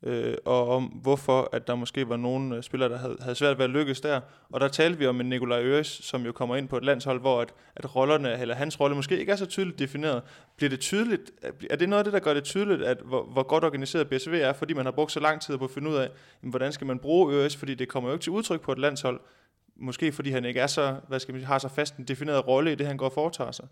øh, 0.07 0.35
og 0.45 0.69
om 0.69 0.85
hvorfor 0.85 1.49
at 1.53 1.67
der 1.67 1.75
måske 1.75 2.09
var 2.09 2.17
nogle 2.17 2.57
øh, 2.57 2.63
spillere, 2.63 2.89
der 2.89 2.99
havde, 2.99 3.17
havde 3.21 3.35
svært 3.35 3.59
ved 3.59 3.65
at 3.65 3.71
lykkes 3.71 4.01
der. 4.01 4.21
Og 4.51 4.61
der 4.61 4.69
talte 4.69 4.99
vi 4.99 5.07
om 5.07 5.21
en 5.21 5.29
Nikolaj 5.29 5.63
Øres, 5.63 5.87
som 5.87 6.25
jo 6.25 6.33
kommer 6.33 6.57
ind 6.57 6.69
på 6.69 6.77
et 6.77 6.85
landshold, 6.85 7.21
hvor 7.21 7.41
at, 7.41 7.55
at 7.77 7.97
rollerne, 7.97 8.41
eller 8.41 8.55
hans 8.55 8.81
rolle 8.81 8.97
måske 8.97 9.19
ikke 9.19 9.33
er 9.33 9.37
så 9.37 9.47
tydeligt 9.47 9.79
defineret. 9.79 10.23
Bliver 10.57 10.71
det 10.71 10.81
tydeligt, 10.81 11.31
øh, 11.45 11.53
er 11.71 11.77
det 11.77 11.89
noget 11.89 11.99
af 11.99 12.05
det, 12.05 12.13
der 12.13 12.19
gør 12.19 12.35
det 12.35 12.45
tydeligt, 12.45 12.83
at 12.83 12.99
hvor, 13.05 13.25
hvor 13.25 13.43
godt 13.43 13.65
organiseret 13.65 14.09
BSV 14.09 14.33
er, 14.43 14.53
fordi 14.53 14.75
man 14.75 14.85
har 14.85 14.93
brugt 14.93 15.13
så 15.13 15.21
lang 15.21 15.41
tid 15.41 15.59
på 15.59 15.65
at 15.65 15.71
finde 15.71 15.91
ud 15.91 15.95
af, 15.95 16.09
jamen, 16.43 16.51
hvordan 16.51 16.73
skal 16.73 16.87
man 16.87 16.99
bruge 16.99 17.35
Øres, 17.35 17.57
fordi 17.57 17.75
det 17.75 17.89
kommer 17.89 18.11
jo 18.11 18.15
ikke 18.15 18.23
til 18.23 18.33
udtryk 18.33 18.61
på 18.61 18.73
et 18.73 18.79
landshold, 18.79 19.21
måske 19.77 20.13
fordi 20.13 20.31
han 20.31 20.45
ikke 20.45 20.61
er 20.61 20.67
så, 20.67 20.97
hvad 21.09 21.21
skal 21.21 21.33
man 21.33 21.41
sige, 21.41 21.47
har 21.47 21.59
så 21.59 21.69
fast 21.69 21.97
en 21.97 22.05
defineret 22.05 22.49
rolle 22.49 22.73
i 22.73 22.75
det, 22.75 22.87
han 22.87 22.97
går 22.97 23.07
og 23.07 23.13
foretager 23.13 23.53
sig. 23.53 23.67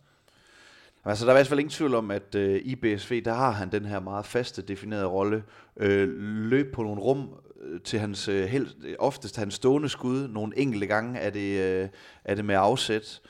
Altså, 1.05 1.25
der 1.25 1.33
er 1.33 1.37
i 1.37 1.39
hvert 1.39 1.47
fald 1.47 1.61
ingen 1.61 1.71
tvivl 1.71 1.95
om, 1.95 2.11
at 2.11 2.35
øh, 2.35 2.61
i 2.65 2.77
BSV, 2.77 3.25
der 3.25 3.35
har 3.35 3.51
han 3.51 3.73
den 3.73 3.85
her 3.85 4.01
meget 4.01 4.27
faste, 4.27 4.63
definerede 4.63 5.07
rolle. 5.07 5.45
Øh, 5.77 6.09
løb 6.23 6.75
på 6.75 6.83
nogle 6.83 7.01
rum 7.01 7.29
øh, 7.63 7.81
til 7.81 7.99
hans, 7.99 8.29
øh, 8.29 8.45
helt, 8.45 8.77
øh, 8.85 8.95
oftest 8.99 9.37
hans 9.37 9.55
stående 9.55 9.89
skud. 9.89 10.29
Nogle 10.29 10.59
enkelte 10.59 10.87
gange 10.87 11.19
er 11.19 11.31
det, 11.31 11.61
øh, 11.61 11.89
er 12.25 12.35
det 12.35 12.45
med 12.45 12.55
afsæt. 12.55 13.21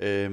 Øh, 0.00 0.30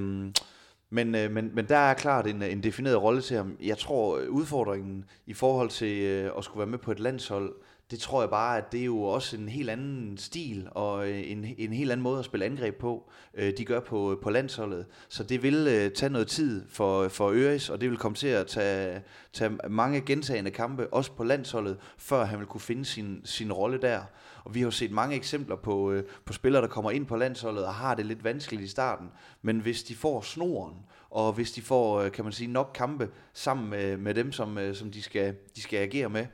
men, 0.89 1.15
øh, 1.15 1.31
men, 1.31 1.55
men 1.55 1.65
der 1.65 1.77
er 1.77 1.93
klart 1.93 2.27
en, 2.27 2.41
en 2.43 2.63
defineret 2.63 3.01
rolle 3.01 3.21
til 3.21 3.37
ham. 3.37 3.57
Jeg 3.63 3.77
tror, 3.77 4.17
øh, 4.17 4.29
udfordringen 4.29 5.05
i 5.25 5.33
forhold 5.33 5.69
til 5.69 6.01
øh, 6.01 6.31
at 6.37 6.43
skulle 6.43 6.59
være 6.59 6.71
med 6.71 6.79
på 6.79 6.91
et 6.91 6.99
landshold, 6.99 7.53
det 7.91 7.99
tror 7.99 8.21
jeg 8.21 8.29
bare, 8.29 8.57
at 8.57 8.71
det 8.71 8.81
er 8.81 8.85
jo 8.85 9.01
også 9.01 9.37
en 9.37 9.49
helt 9.49 9.69
anden 9.69 10.17
stil 10.17 10.67
og 10.71 11.09
øh, 11.09 11.31
en, 11.31 11.45
en 11.57 11.73
helt 11.73 11.91
anden 11.91 12.03
måde 12.03 12.19
at 12.19 12.25
spille 12.25 12.45
angreb 12.45 12.75
på, 12.75 13.09
øh, 13.33 13.53
de 13.57 13.65
gør 13.65 13.79
på, 13.79 14.11
øh, 14.11 14.17
på 14.21 14.29
landsholdet. 14.29 14.85
Så 15.09 15.23
det 15.23 15.43
vil 15.43 15.67
øh, 15.69 15.91
tage 15.91 16.09
noget 16.09 16.27
tid 16.27 16.65
for, 16.69 17.07
for 17.07 17.29
Øres, 17.33 17.69
og 17.69 17.81
det 17.81 17.89
vil 17.89 17.97
komme 17.97 18.15
til 18.15 18.27
at 18.27 18.47
tage, 18.47 19.01
tage 19.33 19.57
mange 19.69 20.01
gentagende 20.01 20.51
kampe, 20.51 20.93
også 20.93 21.11
på 21.11 21.23
landsholdet, 21.23 21.77
før 21.97 22.23
han 22.23 22.39
vil 22.39 22.47
kunne 22.47 22.61
finde 22.61 22.85
sin, 22.85 23.21
sin 23.25 23.53
rolle 23.53 23.81
der. 23.81 24.01
Og 24.43 24.55
vi 24.55 24.59
har 24.59 24.67
jo 24.67 24.71
set 24.71 24.91
mange 24.91 25.15
eksempler 25.15 25.55
på, 25.55 25.91
øh, 25.91 26.03
på 26.25 26.33
spillere, 26.33 26.61
der 26.61 26.67
kommer 26.67 26.91
ind 26.91 27.05
på 27.05 27.15
landsholdet 27.15 27.65
og 27.65 27.73
har 27.73 27.95
det 27.95 28.05
lidt 28.05 28.23
vanskeligt 28.23 28.63
i 28.63 28.67
starten. 28.67 29.07
Men 29.41 29.59
hvis 29.59 29.83
de 29.83 29.95
får 29.95 30.21
snoren, 30.21 30.75
og 31.09 31.33
hvis 31.33 31.51
de 31.51 31.61
får, 31.61 32.09
kan 32.09 32.23
man 32.23 32.33
sige, 32.33 32.47
nok 32.47 32.71
kampe 32.75 33.09
sammen 33.33 33.69
med, 33.69 33.97
med 33.97 34.13
dem, 34.13 34.31
som, 34.31 34.57
som 34.73 34.91
de, 34.91 35.01
skal, 35.01 35.35
de 35.55 35.61
skal 35.61 35.77
agere 35.77 36.09
med, 36.09 36.25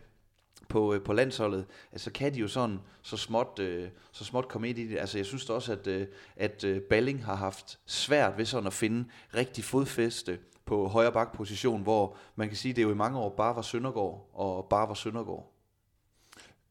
på, 0.69 0.93
øh, 0.93 1.01
på 1.01 1.13
landsholdet, 1.13 1.65
altså 1.91 2.11
kan 2.11 2.33
de 2.33 2.39
jo 2.39 2.47
sådan 2.47 2.79
så 3.01 3.17
småt, 3.17 3.59
øh, 3.59 3.89
så 4.11 4.25
småt 4.25 4.47
komme 4.47 4.69
ind 4.69 4.77
i 4.77 4.87
det. 4.87 4.97
Altså 4.97 5.17
jeg 5.17 5.25
synes 5.25 5.45
da 5.45 5.53
også, 5.53 5.71
at, 5.71 5.87
øh, 5.87 6.07
at 6.35 6.63
øh, 6.63 6.81
Balling 6.81 7.25
har 7.25 7.35
haft 7.35 7.79
svært 7.85 8.37
ved 8.37 8.45
sådan 8.45 8.67
at 8.67 8.73
finde 8.73 9.05
rigtig 9.35 9.63
fodfæste 9.63 10.39
på 10.65 10.87
højre 10.87 11.11
bakposition, 11.11 11.83
hvor 11.83 12.17
man 12.35 12.47
kan 12.47 12.57
sige, 12.57 12.69
at 12.69 12.75
det 12.75 12.83
jo 12.83 12.91
i 12.91 12.95
mange 12.95 13.19
år 13.19 13.29
bare 13.29 13.55
var 13.55 13.61
Søndergaard, 13.61 14.29
og 14.33 14.67
bare 14.69 14.87
var 14.87 14.93
Søndergaard. 14.93 15.53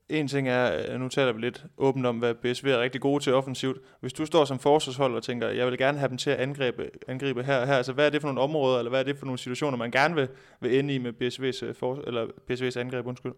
En 0.08 0.28
ting 0.28 0.48
er, 0.48 0.92
øh, 0.92 1.00
nu 1.00 1.08
taler 1.08 1.32
vi 1.32 1.40
lidt 1.40 1.64
åbent 1.78 2.06
om, 2.06 2.18
hvad 2.18 2.34
BSV 2.34 2.66
er 2.66 2.80
rigtig 2.80 3.00
gode 3.00 3.24
til 3.24 3.34
offensivt. 3.34 3.78
Hvis 4.00 4.12
du 4.12 4.26
står 4.26 4.44
som 4.44 4.58
forsvarshold 4.58 5.14
og 5.14 5.22
tænker, 5.22 5.48
jeg 5.48 5.66
vil 5.66 5.78
gerne 5.78 5.98
have 5.98 6.08
dem 6.08 6.18
til 6.18 6.30
at 6.30 6.36
angribe, 6.36 6.90
angribe 7.08 7.42
her 7.42 7.58
og 7.58 7.66
her, 7.66 7.74
altså 7.74 7.92
hvad 7.92 8.06
er 8.06 8.10
det 8.10 8.20
for 8.20 8.28
nogle 8.28 8.40
områder, 8.40 8.78
eller 8.78 8.90
hvad 8.90 9.00
er 9.00 9.04
det 9.04 9.18
for 9.18 9.26
nogle 9.26 9.38
situationer, 9.38 9.78
man 9.78 9.90
gerne 9.90 10.14
vil, 10.14 10.28
vil 10.60 10.78
ende 10.78 10.94
i 10.94 10.98
med 10.98 11.12
BSV's, 11.12 11.64
øh, 11.64 11.74
for, 11.74 12.02
eller 12.06 12.26
BSV's 12.50 12.78
angreb? 12.78 13.06
Undskyld. 13.06 13.32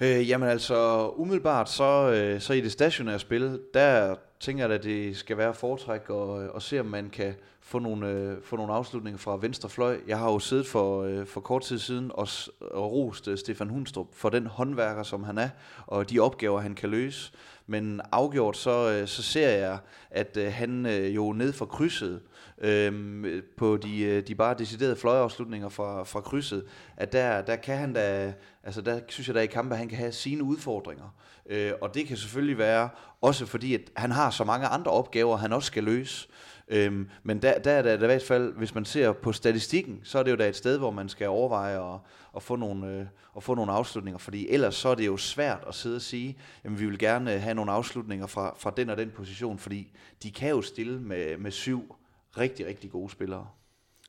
Øh, 0.00 0.28
jamen 0.28 0.48
altså, 0.48 1.08
umiddelbart 1.16 1.70
så, 1.70 2.10
øh, 2.12 2.40
så 2.40 2.52
i 2.52 2.60
det 2.60 2.72
stationære 2.72 3.18
spil, 3.18 3.60
der 3.74 4.14
tænker 4.40 4.64
jeg, 4.66 4.74
at 4.74 4.84
det 4.84 5.16
skal 5.16 5.36
være 5.36 5.54
foretræk 5.54 6.10
og, 6.10 6.28
og 6.28 6.54
øh, 6.54 6.60
se, 6.60 6.80
om 6.80 6.86
man 6.86 7.10
kan 7.10 7.34
få 7.60 7.78
nogle, 7.78 8.08
øh, 8.08 8.42
få 8.42 8.56
nogle 8.56 8.72
afslutninger 8.72 9.18
fra 9.18 9.38
venstre 9.40 9.68
fløj. 9.68 10.00
Jeg 10.06 10.18
har 10.18 10.32
jo 10.32 10.38
siddet 10.38 10.66
for, 10.66 11.02
øh, 11.02 11.26
for 11.26 11.40
kort 11.40 11.62
tid 11.62 11.78
siden 11.78 12.10
og, 12.14 12.28
og 12.60 12.92
rost 12.92 13.28
øh, 13.28 13.38
Stefan 13.38 13.68
Hundstrup 13.68 14.06
for 14.12 14.28
den 14.28 14.46
håndværker, 14.46 15.02
som 15.02 15.24
han 15.24 15.38
er, 15.38 15.48
og 15.86 16.10
de 16.10 16.20
opgaver, 16.20 16.60
han 16.60 16.74
kan 16.74 16.90
løse. 16.90 17.32
Men 17.66 18.00
afgjort, 18.12 18.56
så, 18.56 18.90
øh, 18.90 19.08
så 19.08 19.22
ser 19.22 19.50
jeg, 19.50 19.78
at 20.10 20.36
øh, 20.36 20.52
han 20.52 20.86
øh, 20.86 21.14
jo 21.16 21.32
ned 21.32 21.52
for 21.52 21.66
krydset, 21.66 22.12
øh, 22.14 22.20
øhm, 22.58 23.42
på 23.56 23.76
de, 23.76 24.02
øh, 24.02 24.26
de 24.26 24.34
bare 24.34 24.54
deciderede 24.58 24.96
fløjeafslutninger 24.96 25.68
fra, 25.68 26.04
fra 26.04 26.20
krydset, 26.20 26.64
at 26.96 27.12
der, 27.12 27.42
der 27.42 27.56
kan 27.56 27.78
han 27.78 27.92
da, 27.92 28.32
altså 28.62 28.80
der 28.80 29.00
synes 29.08 29.28
jeg 29.28 29.34
da 29.34 29.40
i 29.40 29.46
kampe, 29.46 29.74
at 29.74 29.78
han 29.78 29.88
kan 29.88 29.98
have 29.98 30.12
sine 30.12 30.42
udfordringer. 30.42 31.14
Øh, 31.46 31.72
og 31.80 31.94
det 31.94 32.06
kan 32.06 32.16
selvfølgelig 32.16 32.58
være, 32.58 32.88
også 33.20 33.46
fordi 33.46 33.74
at 33.74 33.80
han 33.96 34.10
har 34.10 34.30
så 34.30 34.44
mange 34.44 34.66
andre 34.66 34.90
opgaver, 34.90 35.36
han 35.36 35.52
også 35.52 35.66
skal 35.66 35.84
løse. 35.84 36.28
Øhm, 36.68 37.08
men 37.22 37.42
der, 37.42 37.58
der 37.58 37.70
er 37.70 37.82
det 37.82 38.02
i 38.02 38.06
hvert 38.06 38.22
fald, 38.22 38.52
hvis 38.52 38.74
man 38.74 38.84
ser 38.84 39.12
på 39.12 39.32
statistikken, 39.32 40.00
så 40.02 40.18
er 40.18 40.22
det 40.22 40.30
jo 40.30 40.36
da 40.36 40.48
et 40.48 40.56
sted, 40.56 40.78
hvor 40.78 40.90
man 40.90 41.08
skal 41.08 41.28
overveje 41.28 41.94
at, 41.94 42.00
at, 42.36 42.42
få, 42.42 42.56
nogle, 42.56 42.86
øh, 42.86 43.06
at 43.36 43.42
få 43.42 43.54
nogle 43.54 43.72
afslutninger. 43.72 44.18
Fordi 44.18 44.48
ellers 44.48 44.74
så 44.74 44.88
er 44.88 44.94
det 44.94 45.06
jo 45.06 45.16
svært 45.16 45.64
at 45.68 45.74
sidde 45.74 45.96
og 45.96 46.02
sige, 46.02 46.36
jamen 46.64 46.80
vi 46.80 46.86
vil 46.86 46.98
gerne 46.98 47.34
øh, 47.34 47.40
have 47.40 47.54
nogle 47.54 47.72
afslutninger 47.72 48.26
fra, 48.26 48.54
fra 48.58 48.72
den 48.76 48.90
og 48.90 48.96
den 48.96 49.10
position, 49.10 49.58
fordi 49.58 49.92
de 50.22 50.30
kan 50.30 50.50
jo 50.50 50.62
stille 50.62 51.00
med, 51.00 51.38
med 51.38 51.50
syv 51.50 51.96
rigtig, 52.38 52.66
rigtig 52.66 52.90
gode 52.90 53.10
spillere. 53.10 53.46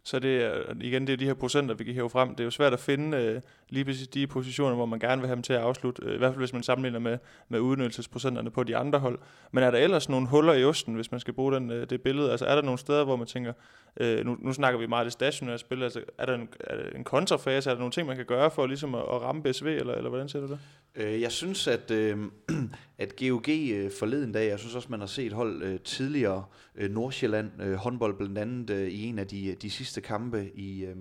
Så 0.03 0.19
det 0.19 0.43
er, 0.43 0.73
igen, 0.81 1.07
det 1.07 1.13
er 1.13 1.17
de 1.17 1.25
her 1.25 1.33
procenter, 1.33 1.75
vi 1.75 1.83
kan 1.83 1.93
hæve 1.93 2.09
frem. 2.09 2.29
Det 2.29 2.39
er 2.39 2.43
jo 2.43 2.51
svært 2.51 2.73
at 2.73 2.79
finde 2.79 3.17
øh, 3.17 3.41
lige 3.69 3.85
præcis 3.85 4.07
de 4.07 4.27
positioner, 4.27 4.75
hvor 4.75 4.85
man 4.85 4.99
gerne 4.99 5.21
vil 5.21 5.27
have 5.27 5.35
dem 5.35 5.43
til 5.43 5.53
at 5.53 5.59
afslutte, 5.59 6.01
øh, 6.05 6.15
i 6.15 6.17
hvert 6.17 6.31
fald 6.31 6.41
hvis 6.41 6.53
man 6.53 6.63
sammenligner 6.63 6.99
med, 6.99 7.17
med 7.49 7.59
udnyttelsesprocenterne 7.59 8.51
på 8.51 8.63
de 8.63 8.77
andre 8.77 8.99
hold. 8.99 9.19
Men 9.51 9.63
er 9.63 9.71
der 9.71 9.77
ellers 9.77 10.09
nogle 10.09 10.27
huller 10.27 10.53
i 10.53 10.63
osten, 10.63 10.95
hvis 10.95 11.11
man 11.11 11.19
skal 11.19 11.33
bruge 11.33 11.53
den, 11.53 11.71
øh, 11.71 11.89
det 11.89 12.01
billede? 12.01 12.31
Altså 12.31 12.45
er 12.45 12.55
der 12.55 12.61
nogle 12.61 12.79
steder, 12.79 13.03
hvor 13.03 13.15
man 13.15 13.27
tænker, 13.27 13.53
øh, 13.99 14.25
nu, 14.25 14.37
nu 14.39 14.53
snakker 14.53 14.79
vi 14.79 14.87
meget 14.87 15.05
det 15.05 15.13
stationære 15.13 15.57
spil, 15.57 15.83
altså 15.83 16.01
er 16.17 16.25
der 16.25 16.35
en, 16.35 16.49
er 16.59 16.75
der 16.75 16.89
en 16.89 17.03
kontrafase, 17.03 17.69
er 17.69 17.73
der 17.73 17.79
nogle 17.79 17.91
ting, 17.91 18.07
man 18.07 18.15
kan 18.15 18.25
gøre 18.25 18.51
for 18.51 18.67
ligesom 18.67 18.95
at, 18.95 19.01
at 19.01 19.21
ramme 19.21 19.43
BSV, 19.43 19.65
eller, 19.65 19.93
eller 19.93 20.09
hvordan 20.09 20.29
ser 20.29 20.39
du 20.39 20.47
det? 20.47 20.59
Øh, 20.95 21.21
jeg 21.21 21.31
synes, 21.31 21.67
at, 21.67 21.91
øh, 21.91 22.17
at 22.97 23.15
GOG 23.19 23.49
øh, 23.49 23.91
forleden 23.99 24.31
dag, 24.31 24.49
jeg 24.49 24.59
synes 24.59 24.75
også, 24.75 24.87
man 24.91 24.99
har 24.99 25.07
set 25.07 25.33
hold 25.33 25.63
øh, 25.63 25.79
tidligere 25.79 26.43
øh, 26.75 26.91
Nordsjælland 26.91 27.51
øh, 27.61 27.73
håndbold 27.73 28.17
blandt 28.17 28.37
andet 28.37 28.69
øh, 28.69 28.87
i 28.87 29.05
en 29.05 29.19
af 29.19 29.27
de, 29.27 29.55
de 29.61 29.69
sidste 29.69 30.01
kampe 30.01 30.49
i... 30.55 30.85
Øh, 30.85 30.95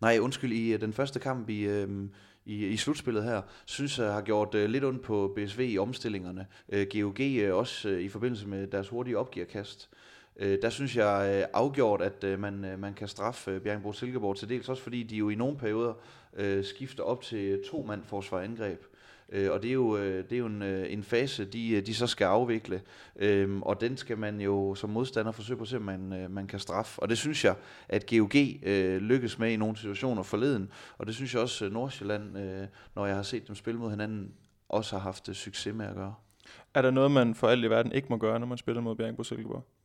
nej, 0.00 0.18
undskyld, 0.18 0.52
i 0.52 0.72
øh, 0.72 0.80
den 0.80 0.92
første 0.92 1.20
kamp 1.20 1.48
i... 1.48 1.60
Øh, 1.60 1.88
i, 2.48 2.66
i 2.66 2.76
slutspillet 2.76 3.24
her, 3.24 3.42
synes 3.64 3.98
jeg 3.98 4.12
har 4.12 4.20
gjort 4.20 4.54
øh, 4.54 4.70
lidt 4.70 4.84
ondt 4.84 5.02
på 5.02 5.32
BSV 5.36 5.60
i 5.60 5.78
omstillingerne. 5.78 6.46
Øh, 6.68 6.86
GOG 6.92 7.20
øh, 7.20 7.56
også 7.56 7.88
øh, 7.88 8.00
i 8.00 8.08
forbindelse 8.08 8.48
med 8.48 8.66
deres 8.66 8.88
hurtige 8.88 9.18
opgiverkast. 9.18 9.90
Øh, 10.36 10.58
der 10.62 10.70
synes 10.70 10.96
jeg 10.96 11.36
øh, 11.36 11.48
afgjort, 11.52 12.02
at 12.02 12.24
øh, 12.24 12.38
man, 12.40 12.64
øh, 12.64 12.78
man 12.78 12.94
kan 12.94 13.08
straffe 13.08 13.50
øh, 13.50 13.60
Bjergenbro 13.60 13.92
Silkeborg 13.92 14.36
til 14.36 14.48
dels, 14.48 14.68
også 14.68 14.82
fordi 14.82 15.02
de 15.02 15.16
jo 15.16 15.28
i 15.28 15.34
nogle 15.34 15.58
perioder 15.58 15.94
øh, 16.36 16.64
skifter 16.64 17.02
op 17.02 17.22
til 17.22 17.62
to 17.70 17.82
mand 17.82 18.02
forsvar 18.04 18.40
angreb. 18.40 18.80
Øh, 18.80 18.97
Øh, 19.32 19.52
og 19.52 19.62
det 19.62 19.68
er 19.68 19.74
jo, 19.74 19.96
øh, 19.96 20.24
det 20.24 20.32
er 20.32 20.38
jo 20.38 20.46
en, 20.46 20.62
øh, 20.62 20.92
en 20.92 21.02
fase, 21.02 21.44
de, 21.44 21.70
øh, 21.70 21.86
de 21.86 21.94
så 21.94 22.06
skal 22.06 22.24
afvikle. 22.24 22.82
Øh, 23.16 23.58
og 23.60 23.80
den 23.80 23.96
skal 23.96 24.18
man 24.18 24.40
jo 24.40 24.74
som 24.74 24.90
modstander 24.90 25.32
forsøge 25.32 25.56
på 25.56 25.62
at 25.62 25.68
se, 25.68 25.76
om 25.76 25.82
man, 25.82 26.26
man 26.30 26.46
kan 26.46 26.58
straffe. 26.58 27.02
Og 27.02 27.08
det 27.08 27.18
synes 27.18 27.44
jeg, 27.44 27.54
at 27.88 28.10
GOG 28.10 28.34
øh, 28.62 29.02
lykkes 29.02 29.38
med 29.38 29.52
i 29.52 29.56
nogle 29.56 29.76
situationer 29.76 30.22
forleden. 30.22 30.70
Og 30.98 31.06
det 31.06 31.14
synes 31.14 31.34
jeg 31.34 31.42
også, 31.42 31.64
at 31.64 31.72
Nordsjælland, 31.72 32.38
øh, 32.38 32.66
når 32.94 33.06
jeg 33.06 33.16
har 33.16 33.22
set 33.22 33.48
dem 33.48 33.54
spille 33.54 33.80
mod 33.80 33.90
hinanden, 33.90 34.32
også 34.68 34.96
har 34.96 35.02
haft 35.02 35.36
succes 35.36 35.74
med 35.74 35.86
at 35.86 35.94
gøre. 35.94 36.14
Er 36.74 36.82
der 36.82 36.90
noget, 36.90 37.10
man 37.10 37.34
for 37.34 37.48
alt 37.48 37.64
i 37.64 37.70
verden 37.70 37.92
ikke 37.92 38.08
må 38.10 38.16
gøre, 38.16 38.40
når 38.40 38.46
man 38.46 38.58
spiller 38.58 38.82
mod 38.82 38.96
Bjergbro 38.96 39.22
Silkeborg? 39.22 39.77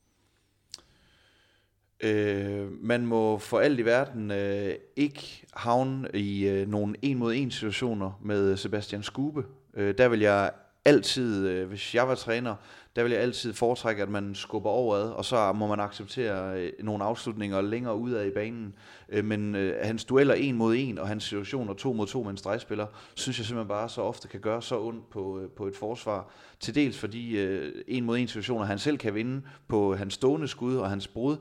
Øh, 2.03 2.83
man 2.83 3.05
må 3.05 3.37
for 3.37 3.59
alt 3.59 3.79
i 3.79 3.85
verden 3.85 4.31
øh, 4.31 4.75
ikke 4.95 5.45
havne 5.53 6.09
i 6.13 6.47
øh, 6.47 6.67
nogle 6.67 6.95
en 7.01 7.17
mod 7.17 7.33
en 7.35 7.51
situationer 7.51 8.19
med 8.21 8.51
øh, 8.51 8.57
Sebastian 8.57 9.03
Skube. 9.03 9.43
Øh, 9.73 9.97
der 9.97 10.07
vil 10.07 10.19
jeg 10.19 10.51
altid, 10.85 11.47
øh, 11.47 11.67
hvis 11.67 11.95
jeg 11.95 12.07
var 12.07 12.15
træner, 12.15 12.55
der 12.95 13.03
vil 13.03 13.11
jeg 13.11 13.21
altid 13.21 13.53
foretrække, 13.53 14.03
at 14.03 14.09
man 14.09 14.35
skubber 14.35 14.69
overad, 14.69 15.09
og 15.09 15.25
så 15.25 15.53
må 15.53 15.67
man 15.67 15.79
acceptere 15.79 16.59
øh, 16.59 16.71
nogle 16.79 17.03
afslutninger 17.03 17.61
længere 17.61 17.95
udad 17.95 18.25
i 18.25 18.31
banen. 18.31 18.75
Øh, 19.09 19.25
men 19.25 19.55
øh, 19.55 19.75
hans 19.83 20.05
dueller 20.05 20.33
en 20.33 20.55
mod 20.55 20.75
en, 20.77 20.97
og 20.97 21.07
hans 21.07 21.23
situationer 21.23 21.73
to 21.73 21.93
mod 21.93 22.07
to 22.07 22.23
med 22.23 22.31
en 22.31 22.37
stregspiller, 22.37 22.87
synes 23.15 23.37
jeg 23.37 23.45
simpelthen 23.45 23.67
bare 23.67 23.89
så 23.89 24.01
ofte 24.01 24.27
kan 24.27 24.39
gøre 24.39 24.61
så 24.61 24.79
ondt 24.79 25.09
på, 25.09 25.39
øh, 25.39 25.49
på 25.49 25.67
et 25.67 25.75
forsvar. 25.75 26.29
Til 26.59 26.75
dels 26.75 26.99
fordi 26.99 27.37
øh, 27.37 27.73
en 27.87 28.05
mod 28.05 28.17
en 28.17 28.27
situationer, 28.27 28.65
han 28.65 28.79
selv 28.79 28.97
kan 28.97 29.15
vinde 29.15 29.41
på 29.67 29.95
hans 29.95 30.13
stående 30.13 30.47
skud 30.47 30.75
og 30.75 30.89
hans 30.89 31.07
brud, 31.07 31.37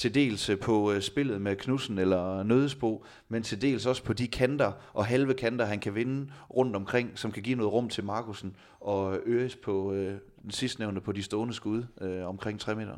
til 0.00 0.14
dels 0.14 0.48
øh, 0.48 0.58
på 0.58 0.92
øh, 0.92 1.02
spillet 1.02 1.40
med 1.40 1.56
Knudsen 1.56 1.98
eller 1.98 2.38
øh, 2.38 2.46
Nødesbo, 2.46 3.04
men 3.28 3.42
til 3.42 3.62
dels 3.62 3.86
også 3.86 4.02
på 4.02 4.12
de 4.12 4.28
kanter 4.28 4.72
og 4.92 5.06
halve 5.06 5.34
kanter, 5.34 5.64
han 5.64 5.78
kan 5.78 5.94
vinde 5.94 6.32
rundt 6.56 6.76
omkring, 6.76 7.18
som 7.18 7.32
kan 7.32 7.42
give 7.42 7.56
noget 7.56 7.72
rum 7.72 7.88
til 7.88 8.04
Markusen 8.04 8.56
og 8.80 9.18
øges 9.26 9.56
på 9.56 9.92
øh, 9.92 10.18
den 10.42 10.50
sidstnævnte 10.50 11.00
på 11.00 11.12
de 11.12 11.22
stående 11.22 11.54
skud 11.54 11.82
øh, 12.00 12.28
omkring 12.28 12.60
3 12.60 12.74
meter. 12.74 12.94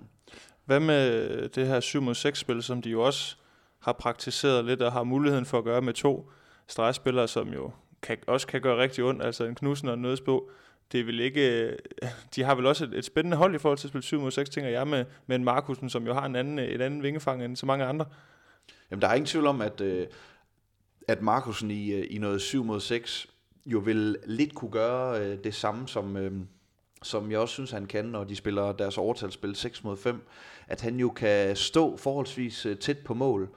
Hvad 0.65 0.81
med 0.81 1.31
øh, 1.31 1.49
det 1.55 1.67
her 1.67 1.81
7 1.81 2.03
mod 2.03 2.15
6 2.15 2.39
spil, 2.39 2.63
som 2.63 2.83
de 2.83 2.91
jo 2.91 3.03
også 3.03 3.37
har 3.79 3.93
praktiseret 3.93 4.65
lidt 4.65 4.83
og 4.83 4.93
har 4.93 5.05
muligheden 5.05 5.45
for 5.45 5.59
at 5.59 5.65
gøre 5.65 5.83
med 5.83 5.93
to 5.93 6.31
stregspillere, 6.69 7.29
som 7.29 7.49
jo 7.49 7.71
kan, 8.03 8.17
også 8.27 8.47
kan 8.47 8.61
gøre 8.61 8.83
rigtig 8.83 9.05
ondt, 9.05 9.23
altså 9.23 9.45
en 9.45 9.55
Knudsen 9.55 9.89
og 9.89 9.95
en 9.95 10.03
Nødesbo 10.03 10.51
det 10.93 11.07
vil 11.07 11.21
ikke, 11.21 11.77
de 12.37 12.43
har 12.43 12.55
vel 12.55 12.67
også 12.67 12.85
et, 12.85 12.95
et 12.95 13.05
spændende 13.05 13.37
hold 13.37 13.55
i 13.55 13.59
forhold 13.59 13.79
til 13.79 13.87
at 13.87 13.91
spille 13.91 14.03
7 14.03 14.21
mod 14.21 14.31
6, 14.31 14.51
tænker 14.51 14.71
jeg, 14.71 14.89
med, 14.89 15.05
med 15.27 15.37
en 15.37 15.45
Markusen, 15.45 15.91
som 15.91 16.07
jo 16.07 16.15
har 16.15 16.27
en 16.27 16.37
anden, 16.37 16.59
et 16.59 16.81
andet 16.81 17.03
vingefang 17.03 17.45
end 17.45 17.57
så 17.57 17.67
mange 17.67 17.85
andre. 17.85 18.07
Jamen, 18.91 19.03
der 19.03 19.09
er 19.09 19.15
ingen 19.15 19.27
tvivl 19.27 19.47
om, 19.47 19.61
at, 19.61 19.81
øh, 19.81 20.07
at 21.09 21.23
Markusen 21.23 21.71
i, 21.71 21.93
øh, 21.93 22.07
i 22.11 22.19
noget 22.19 22.41
7 22.41 22.65
mod 22.65 22.81
6 22.81 23.27
jo 23.67 23.79
vil 23.79 24.17
lidt 24.27 24.55
kunne 24.55 24.71
gøre 24.71 25.21
øh, 25.21 25.39
det 25.45 25.55
samme, 25.55 25.89
som, 25.89 26.17
øh, 26.17 26.33
som 27.03 27.31
jeg 27.31 27.39
også 27.39 27.53
synes, 27.53 27.71
han 27.71 27.87
kan, 27.87 28.05
når 28.05 28.25
de 28.25 28.37
spiller 28.37 28.73
deres 28.73 28.99
overtalsspil 28.99 29.57
6 29.57 29.85
mod 29.85 29.97
5, 29.97 30.29
at 30.69 30.81
han 30.81 30.97
jo 31.01 31.09
kan 31.09 31.57
stå 31.57 31.97
forholdsvis 31.97 32.67
øh, 32.67 32.77
tæt 32.77 32.99
på 32.99 33.15
mål, 33.15 33.49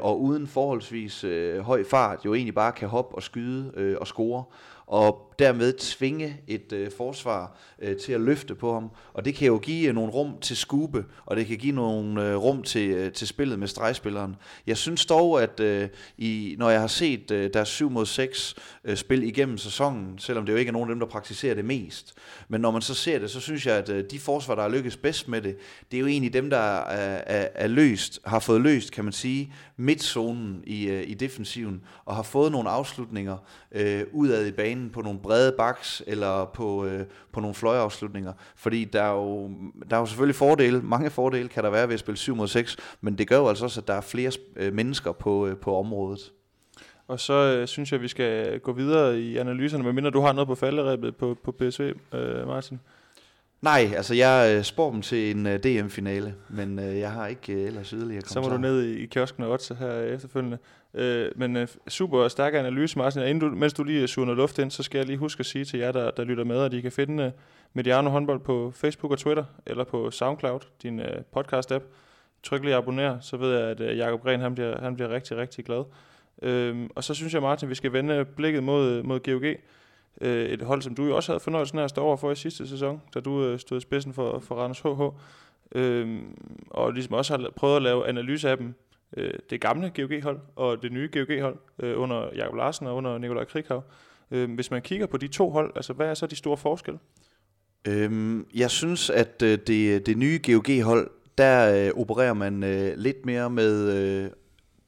og 0.00 0.22
uden 0.22 0.46
forholdsvis 0.46 1.24
høj 1.60 1.84
fart 1.84 2.24
jo 2.24 2.34
egentlig 2.34 2.54
bare 2.54 2.72
kan 2.72 2.88
hoppe 2.88 3.14
og 3.14 3.22
skyde 3.22 3.96
og 4.00 4.06
score 4.06 4.44
og 4.86 5.31
dermed 5.38 5.72
tvinge 5.72 6.40
et 6.46 6.72
øh, 6.72 6.90
forsvar 6.96 7.58
øh, 7.82 7.96
til 7.96 8.12
at 8.12 8.20
løfte 8.20 8.54
på 8.54 8.72
ham. 8.72 8.90
Og 9.14 9.24
det 9.24 9.34
kan 9.34 9.46
jo 9.46 9.58
give 9.58 9.88
øh, 9.88 9.94
nogle 9.94 10.12
rum 10.12 10.38
til 10.40 10.56
skube, 10.56 11.04
og 11.26 11.36
det 11.36 11.46
kan 11.46 11.58
give 11.58 11.74
nogle 11.74 12.28
øh, 12.28 12.36
rum 12.36 12.62
til, 12.62 12.90
øh, 12.90 13.12
til 13.12 13.28
spillet 13.28 13.58
med 13.58 13.68
stregspilleren. 13.68 14.36
Jeg 14.66 14.76
synes 14.76 15.06
dog, 15.06 15.42
at 15.42 15.60
øh, 15.60 15.88
i, 16.18 16.56
når 16.58 16.70
jeg 16.70 16.80
har 16.80 16.86
set 16.86 17.30
øh, 17.30 17.50
deres 17.54 17.68
7 17.68 17.90
mod 17.90 18.06
6 18.06 18.54
øh, 18.84 18.96
spil 18.96 19.22
igennem 19.22 19.58
sæsonen, 19.58 20.18
selvom 20.18 20.46
det 20.46 20.52
jo 20.52 20.58
ikke 20.58 20.68
er 20.68 20.72
nogen 20.72 20.90
af 20.90 20.94
dem, 20.94 21.00
der 21.00 21.06
praktiserer 21.06 21.54
det 21.54 21.64
mest, 21.64 22.14
men 22.48 22.60
når 22.60 22.70
man 22.70 22.82
så 22.82 22.94
ser 22.94 23.18
det, 23.18 23.30
så 23.30 23.40
synes 23.40 23.66
jeg, 23.66 23.76
at 23.76 23.88
øh, 23.88 24.04
de 24.10 24.18
forsvar, 24.18 24.54
der 24.54 24.62
har 24.62 24.68
lykkes 24.68 24.96
bedst 24.96 25.28
med 25.28 25.42
det, 25.42 25.56
det 25.90 25.96
er 25.96 26.00
jo 26.00 26.06
egentlig 26.06 26.32
dem, 26.32 26.50
der 26.50 26.58
er, 26.58 27.22
er, 27.26 27.48
er 27.54 27.66
løst, 27.66 28.20
har 28.24 28.38
fået 28.38 28.60
løst, 28.60 28.92
kan 28.92 29.04
man 29.04 29.12
sige, 29.12 29.52
midtzonen 29.76 30.62
i, 30.66 30.84
øh, 30.84 31.04
i 31.06 31.14
defensiven, 31.14 31.82
og 32.04 32.16
har 32.16 32.22
fået 32.22 32.52
nogle 32.52 32.70
afslutninger 32.70 33.36
øh, 33.72 34.04
udad 34.12 34.46
i 34.46 34.52
banen 34.52 34.90
på 34.90 35.00
nogle 35.00 35.18
brede 35.22 35.52
baks, 35.52 36.02
eller 36.06 36.44
på, 36.44 36.84
øh, 36.84 37.06
på 37.32 37.40
nogle 37.40 37.54
fløjeafslutninger. 37.54 38.32
Fordi 38.56 38.84
der 38.84 39.02
er, 39.02 39.12
jo, 39.12 39.50
der 39.90 39.96
er 39.96 40.00
jo 40.00 40.06
selvfølgelig 40.06 40.36
fordele, 40.36 40.82
mange 40.82 41.10
fordele 41.10 41.48
kan 41.48 41.64
der 41.64 41.70
være 41.70 41.88
ved 41.88 41.94
at 41.94 42.00
spille 42.00 42.18
7 42.18 42.36
mod 42.36 42.48
6, 42.48 42.76
men 43.00 43.18
det 43.18 43.28
gør 43.28 43.36
jo 43.36 43.48
altså 43.48 43.64
også, 43.64 43.80
at 43.80 43.88
der 43.88 43.94
er 43.94 44.00
flere 44.00 44.32
øh, 44.56 44.72
mennesker 44.72 45.12
på, 45.12 45.46
øh, 45.46 45.56
på 45.56 45.76
området. 45.76 46.32
Og 47.08 47.20
så 47.20 47.32
øh, 47.32 47.66
synes 47.66 47.92
jeg, 47.92 47.98
at 47.98 48.02
vi 48.02 48.08
skal 48.08 48.60
gå 48.60 48.72
videre 48.72 49.20
i 49.20 49.36
analyserne, 49.36 49.84
medmindre 49.84 50.10
du 50.10 50.20
har 50.20 50.32
noget 50.32 50.48
på 50.48 50.54
falderæbet 50.54 51.16
på, 51.16 51.36
på 51.44 51.52
PSV, 51.52 51.92
øh, 52.12 52.46
Martin. 52.46 52.80
Nej, 53.62 53.90
altså 53.96 54.14
jeg 54.14 54.54
øh, 54.56 54.62
spår 54.62 54.90
dem 54.90 55.02
til 55.02 55.36
en 55.36 55.46
øh, 55.46 55.58
DM-finale, 55.58 56.34
men 56.48 56.78
uh, 56.78 56.98
jeg 56.98 57.12
har 57.12 57.26
ikke 57.26 57.54
uh, 57.54 57.60
ellers 57.60 57.90
yderligere 57.90 58.22
Så 58.26 58.40
må 58.40 58.48
du 58.48 58.56
ned 58.56 58.82
i, 58.82 59.02
i 59.02 59.06
kiosken 59.06 59.42
og 59.42 59.50
otte 59.50 59.74
her 59.74 59.92
efterfølgende. 59.92 60.58
Men 61.36 61.68
super 61.88 62.28
stærk 62.28 62.54
analyse, 62.54 62.98
Martin. 62.98 63.22
Inden 63.22 63.38
du, 63.40 63.56
mens 63.56 63.72
du 63.72 63.84
lige 63.84 64.08
suger 64.08 64.26
noget 64.26 64.38
luft 64.38 64.58
ind, 64.58 64.70
så 64.70 64.82
skal 64.82 64.98
jeg 64.98 65.06
lige 65.06 65.16
huske 65.16 65.40
at 65.40 65.46
sige 65.46 65.64
til 65.64 65.78
jer, 65.78 65.92
der, 65.92 66.10
der 66.10 66.24
lytter 66.24 66.44
med, 66.44 66.60
at 66.60 66.74
I 66.74 66.80
kan 66.80 66.92
finde 66.92 67.32
Mediano 67.72 68.10
håndbold 68.10 68.40
på 68.40 68.72
Facebook 68.74 69.12
og 69.12 69.18
Twitter, 69.18 69.44
eller 69.66 69.84
på 69.84 70.10
SoundCloud, 70.10 70.60
din 70.82 71.00
podcast-app. 71.36 71.82
Tryk 72.42 72.62
lige 72.62 72.74
abonner, 72.74 73.20
så 73.20 73.36
ved 73.36 73.58
jeg, 73.58 73.68
at 73.68 73.80
uh, 73.80 73.98
Jacob 73.98 74.22
Gren 74.22 74.40
han 74.40 74.54
bliver, 74.54 74.80
han 74.80 74.94
bliver 74.94 75.10
rigtig, 75.10 75.36
rigtig 75.36 75.64
glad. 75.64 75.84
Uh, 76.46 76.88
og 76.94 77.04
så 77.04 77.14
synes 77.14 77.34
jeg, 77.34 77.42
Martin, 77.42 77.68
vi 77.68 77.74
skal 77.74 77.92
vende 77.92 78.24
blikket 78.24 78.62
mod, 78.62 79.02
mod 79.02 79.20
GOG 79.20 79.54
øh, 80.20 80.46
et 80.46 80.62
hold, 80.62 80.82
som 80.82 80.94
du 80.94 81.04
jo 81.04 81.16
også 81.16 81.32
havde 81.32 81.40
fornøjelsen 81.40 81.78
af 81.78 81.84
at 81.84 81.90
stå 81.90 82.02
over 82.02 82.16
for 82.16 82.30
i 82.30 82.34
sidste 82.34 82.68
sæson, 82.68 83.02
da 83.14 83.20
du 83.20 83.44
øh, 83.44 83.58
stod 83.58 83.78
i 83.78 83.80
spidsen 83.80 84.12
for, 84.12 84.38
for 84.38 84.54
Randers 84.54 84.80
HH, 84.80 85.02
øh, 85.74 86.22
og 86.70 86.92
ligesom 86.92 87.14
også 87.14 87.36
har 87.36 87.50
prøvet 87.56 87.76
at 87.76 87.82
lave 87.82 88.08
analyse 88.08 88.50
af 88.50 88.56
dem, 88.56 88.74
øh, 89.16 89.34
det 89.50 89.60
gamle 89.60 89.92
GOG-hold 89.96 90.40
og 90.56 90.82
det 90.82 90.92
nye 90.92 91.08
GOG-hold 91.12 91.56
øh, 91.78 92.00
under 92.00 92.28
Jakob 92.34 92.56
Larsen 92.56 92.86
og 92.86 92.96
under 92.96 93.18
Nikolaj 93.18 93.44
Krighav. 93.44 93.84
Øh, 94.30 94.54
hvis 94.54 94.70
man 94.70 94.82
kigger 94.82 95.06
på 95.06 95.16
de 95.16 95.28
to 95.28 95.50
hold, 95.50 95.72
altså 95.76 95.92
hvad 95.92 96.06
er 96.06 96.14
så 96.14 96.26
de 96.26 96.36
store 96.36 96.56
forskelle? 96.56 96.98
Øhm, 97.88 98.46
jeg 98.54 98.70
synes, 98.70 99.10
at 99.10 99.42
øh, 99.42 99.58
det, 99.66 100.06
det 100.06 100.18
nye 100.18 100.40
GOG-hold, 100.46 101.10
der 101.38 101.86
øh, 101.86 102.00
opererer 102.00 102.34
man 102.34 102.64
øh, 102.64 102.96
lidt 102.96 103.26
mere 103.26 103.50
med 103.50 103.92
øh, 103.92 104.30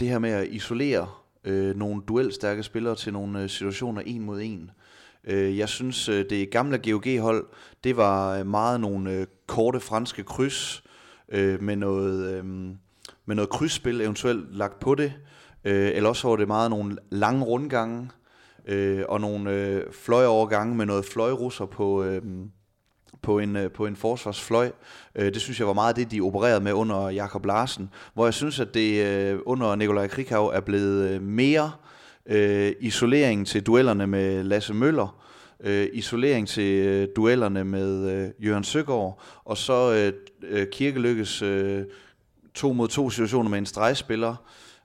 det 0.01 0.09
her 0.09 0.19
med 0.19 0.31
at 0.31 0.49
isolere 0.49 1.09
øh, 1.45 1.77
nogle 1.77 2.03
duelstærke 2.09 2.63
spillere 2.63 2.95
til 2.95 3.13
nogle 3.13 3.43
øh, 3.43 3.49
situationer 3.49 4.03
en 4.07 4.23
mod 4.23 4.41
en. 4.41 4.63
Øh, 4.63 4.84
Øh, 5.27 5.59
jeg 5.59 5.69
synes, 5.69 6.09
øh, 6.09 6.25
det 6.31 6.51
gamle 6.51 6.79
GOG-hold, 6.79 7.47
det 7.85 7.97
var 7.97 8.39
øh, 8.39 8.47
meget 8.47 8.81
nogle 8.81 9.13
øh, 9.13 9.27
korte 9.47 9.81
franske 9.81 10.23
kryds 10.23 10.85
med 11.61 11.77
noget, 11.77 12.45
med 13.27 13.37
noget 13.37 13.51
krydsspil 13.51 14.01
eventuelt 14.01 14.57
lagt 14.57 14.81
på 14.81 14.95
det. 14.95 15.13
eller 15.65 16.09
også 16.09 16.29
var 16.29 16.37
det 16.37 16.47
meget 16.47 16.71
nogle 16.71 16.97
lange 17.11 17.45
rundgange 17.45 18.11
og 19.09 19.21
nogle 19.21 19.83
fløjovergange 19.93 20.75
med 20.75 20.87
noget 20.87 21.05
fløjrusser 21.05 21.67
på, 21.67 22.07
på 23.23 23.39
en, 23.39 23.57
på 23.75 23.87
en 23.87 23.97
forsvarsfløj. 23.97 24.71
det 25.17 25.41
synes 25.41 25.59
jeg 25.59 25.67
var 25.67 25.73
meget 25.73 25.97
det, 25.97 26.11
de 26.11 26.21
opererede 26.21 26.61
med 26.61 26.73
under 26.73 27.09
Jakob 27.09 27.47
Larsen. 27.47 27.91
Hvor 28.15 28.27
jeg 28.27 28.35
synes, 28.35 28.61
at 28.61 28.75
det 28.75 29.41
under 29.41 29.75
Nikolaj 29.75 30.09
Krikau 30.09 30.47
er 30.47 30.61
blevet 30.61 31.23
mere 31.23 31.73
øh, 32.27 32.73
isolering 32.81 33.47
til 33.47 33.67
duellerne 33.67 34.07
med 34.07 34.43
Lasse 34.43 34.75
Møller, 34.75 35.25
øh, 35.61 35.89
isolering 35.93 36.49
til 36.49 36.87
øh, 36.87 37.09
duellerne 37.17 37.65
med 37.65 38.11
øh, 38.11 38.47
Jørgen 38.47 38.65
Søgaard, 38.65 39.21
og 39.45 39.57
så 39.57 39.93
øh, 39.93 40.13
øh, 40.43 40.67
Kirkelykkes 40.73 41.43
øh, 41.43 41.85
to 42.55 42.73
mod 42.73 42.89
to 42.89 43.11
situationer 43.11 43.51
med 43.51 43.59
en 43.59 43.67
stregspiller, 43.67 44.35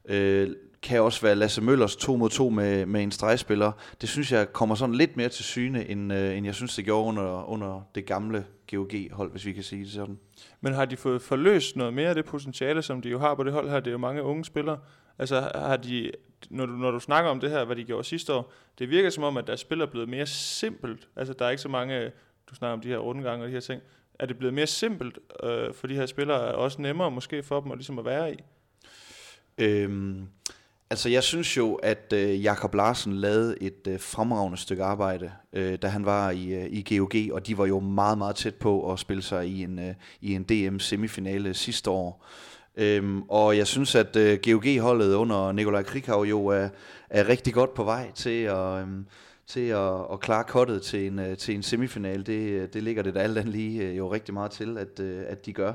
øh, 0.10 0.50
kan 0.82 1.02
også 1.02 1.22
være 1.22 1.36
Lasse 1.36 1.62
Møllers 1.62 1.96
to 1.96 2.16
mod 2.16 2.30
to 2.30 2.50
med, 2.50 2.86
med 2.86 3.04
en 3.04 3.12
stregspiller. 3.12 3.72
Det 4.02 4.10
synes 4.10 4.32
jeg 4.32 4.54
kommer 4.54 4.76
sådan 4.76 4.96
lidt 4.96 5.18
mere 5.18 5.30
til 5.30 5.44
syne, 5.44 5.90
end, 5.90 6.14
øh, 6.14 6.38
end 6.38 6.46
jeg 6.46 6.56
synes, 6.56 6.76
det 6.76 6.86
gjorde 6.86 7.08
under, 7.08 7.50
under 7.50 7.82
det 7.96 8.06
gamle 8.06 8.46
GOG-hold, 8.72 9.32
hvis 9.32 9.46
vi 9.46 9.54
kan 9.54 9.64
sige 9.64 9.84
det 9.84 9.92
sådan. 9.92 10.18
Men 10.62 10.74
har 10.74 10.86
de 10.86 10.98
fået 10.98 11.22
forløst 11.22 11.76
noget 11.76 11.94
mere 11.94 12.10
af 12.10 12.16
det 12.16 12.26
potentiale, 12.26 12.82
som 12.82 13.02
de 13.02 13.10
jo 13.10 13.20
har 13.20 13.36
på 13.36 13.44
det 13.44 13.54
hold 13.54 13.70
her? 13.70 13.80
Det 13.80 13.88
er 13.88 13.92
jo 13.92 13.98
mange 13.98 14.24
unge 14.24 14.46
spillere. 14.46 14.78
Altså 15.20 15.52
har 15.56 15.78
de, 15.78 16.12
når 16.50 16.66
du, 16.66 16.72
når 16.72 16.92
du 16.92 17.00
snakker 17.00 17.32
om 17.32 17.40
det 17.40 17.50
her, 17.50 17.66
hvad 17.66 17.76
de 17.76 17.84
gjorde 17.84 18.04
sidste 18.04 18.34
år, 18.34 18.54
det 18.80 18.90
virker 18.90 19.10
som 19.10 19.24
om, 19.24 19.38
at 19.38 19.48
deres 19.48 19.60
spil 19.60 19.82
er 19.82 19.86
blevet 19.86 20.10
mere 20.10 20.26
simpelt. 20.26 21.08
Altså 21.16 21.34
der 21.34 21.46
er 21.46 21.50
ikke 21.50 21.62
så 21.62 21.70
mange, 21.70 22.12
du 22.50 22.56
snakker 22.56 22.74
om 22.74 22.82
de 22.82 22.88
her 22.88 22.98
rundgange 22.98 23.46
og 23.46 23.48
de 23.48 23.54
her 23.54 23.60
ting. 23.60 23.82
Er 24.20 24.26
det 24.26 24.38
blevet 24.38 24.54
mere 24.54 24.68
simpelt 24.68 25.20
øh, 25.44 25.74
for 25.74 25.88
de 25.88 25.96
her 25.96 26.06
spillere, 26.06 26.48
er 26.48 26.54
også 26.54 26.82
nemmere 26.82 27.12
måske 27.12 27.44
for 27.44 27.62
dem 27.62 27.72
at, 27.72 27.78
ligesom 27.78 28.00
at 28.00 28.06
være 28.06 28.34
i? 28.34 28.38
Øhm, 29.58 30.28
altså 30.90 31.10
jeg 31.10 31.24
synes 31.24 31.58
jo, 31.58 31.76
at 31.76 32.14
øh, 32.14 32.44
Jakob 32.44 32.74
Larsen 32.74 33.14
lavede 33.14 33.64
et 33.64 33.88
øh, 33.88 34.00
fremragende 34.00 34.58
stykke 34.58 34.84
arbejde, 34.84 35.32
øh, 35.54 35.78
da 35.82 35.88
han 35.88 36.06
var 36.06 36.32
i, 36.32 36.54
øh, 36.54 36.66
i 36.70 36.98
GOG, 36.98 37.36
og 37.36 37.48
de 37.48 37.58
var 37.58 37.66
jo 37.66 37.80
meget, 37.80 38.18
meget 38.18 38.36
tæt 38.36 38.56
på 38.56 38.92
at 38.92 39.00
spille 39.00 39.24
sig 39.24 39.48
i 39.48 39.64
en, 39.64 39.80
øh, 39.80 39.96
i 40.22 40.34
en 40.34 40.44
DM-semifinale 40.44 41.54
sidste 41.54 41.90
år. 41.90 42.26
Øhm, 42.76 43.22
og 43.22 43.58
jeg 43.58 43.68
synes, 43.68 43.96
at 43.96 44.16
øh, 44.16 44.40
GOG-holdet 44.46 45.14
under 45.14 45.52
Nikolaj 45.52 45.84
Krikau 45.84 46.24
jo 46.24 46.46
er, 46.46 46.70
er 47.10 47.28
rigtig 47.28 47.54
godt 47.54 47.74
på 47.74 47.84
vej 47.84 48.12
til 48.12 48.44
at, 48.44 48.82
øhm, 48.82 49.06
til 49.48 49.68
at, 49.68 49.94
at 50.12 50.20
klare 50.20 50.44
kottet 50.44 50.82
til 50.82 51.08
en, 51.08 51.20
øh, 51.20 51.38
til 51.38 51.56
en 51.56 51.64
semifinal. 51.64 52.26
Det, 52.26 52.50
øh, 52.50 52.68
det 52.74 52.84
ligger 52.84 53.04
det 53.04 53.16
da 53.16 53.20
alt 53.20 53.38
andet 53.38 53.54
lige 53.54 53.84
øh, 53.84 53.98
jo 53.98 54.14
rigtig 54.14 54.34
meget 54.34 54.52
til, 54.52 54.78
at, 54.78 55.00
øh, 55.00 55.24
at 55.28 55.46
de 55.46 55.54
gør. 55.54 55.74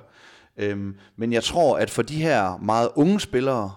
Øhm, 0.56 0.96
men 1.16 1.32
jeg 1.32 1.44
tror, 1.44 1.78
at 1.78 1.90
for 1.90 2.02
de 2.02 2.22
her 2.22 2.58
meget 2.58 2.88
unge 2.94 3.20
spillere, 3.20 3.72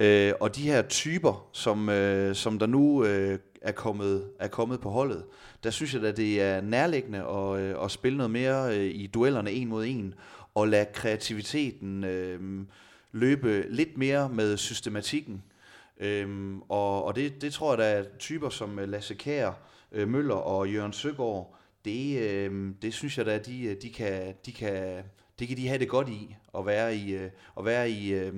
øh, 0.00 0.32
og 0.40 0.56
de 0.56 0.62
her 0.62 0.82
typer, 0.82 1.48
som, 1.52 1.88
øh, 1.88 2.34
som 2.34 2.58
der 2.58 2.66
nu 2.66 3.04
øh, 3.04 3.38
er, 3.62 3.72
kommet, 3.72 4.24
er 4.40 4.48
kommet 4.48 4.80
på 4.80 4.90
holdet, 4.90 5.24
der 5.64 5.70
synes 5.70 5.94
jeg, 5.94 6.04
at 6.04 6.16
det 6.16 6.42
er 6.42 6.60
nærliggende 6.60 7.18
at, 7.18 7.60
øh, 7.60 7.84
at 7.84 7.90
spille 7.90 8.18
noget 8.18 8.30
mere 8.30 8.78
øh, 8.78 8.84
i 8.84 9.06
duellerne 9.06 9.50
en 9.50 9.68
mod 9.68 9.84
en, 9.86 10.14
og 10.54 10.68
lade 10.68 10.86
kreativiteten 10.94 12.04
øh, 12.04 12.66
løbe 13.12 13.66
lidt 13.68 13.98
mere 13.98 14.28
med 14.28 14.56
systematikken. 14.56 15.42
Øhm, 15.98 16.62
og 16.62 17.04
og 17.04 17.16
det, 17.16 17.42
det 17.42 17.52
tror 17.52 17.70
jeg, 17.70 17.78
der 17.78 17.84
er 17.84 18.04
typer 18.18 18.48
som 18.48 18.78
øh, 18.78 18.88
Lasse 18.88 19.14
Kær, 19.14 19.52
øh, 19.92 20.08
Møller 20.08 20.34
og 20.34 20.72
Jørgen 20.72 20.92
Søgaard, 20.92 21.56
det, 21.84 22.18
øh, 22.18 22.74
det 22.82 22.94
synes 22.94 23.18
jeg 23.18 23.26
da, 23.26 23.34
at 23.34 23.46
de, 23.46 23.62
øh, 23.62 23.76
de, 23.82 23.90
kan, 23.90 24.34
de 24.46 24.52
kan, 24.52 25.04
det 25.38 25.48
kan 25.48 25.56
de 25.56 25.68
have 25.68 25.78
det 25.78 25.88
godt 25.88 26.08
i, 26.08 26.36
at 26.58 26.66
være 26.66 26.96
i, 26.96 27.12
øh, 27.12 27.30
at 27.58 27.64
være 27.64 27.90
i, 27.90 28.12
øh, 28.12 28.34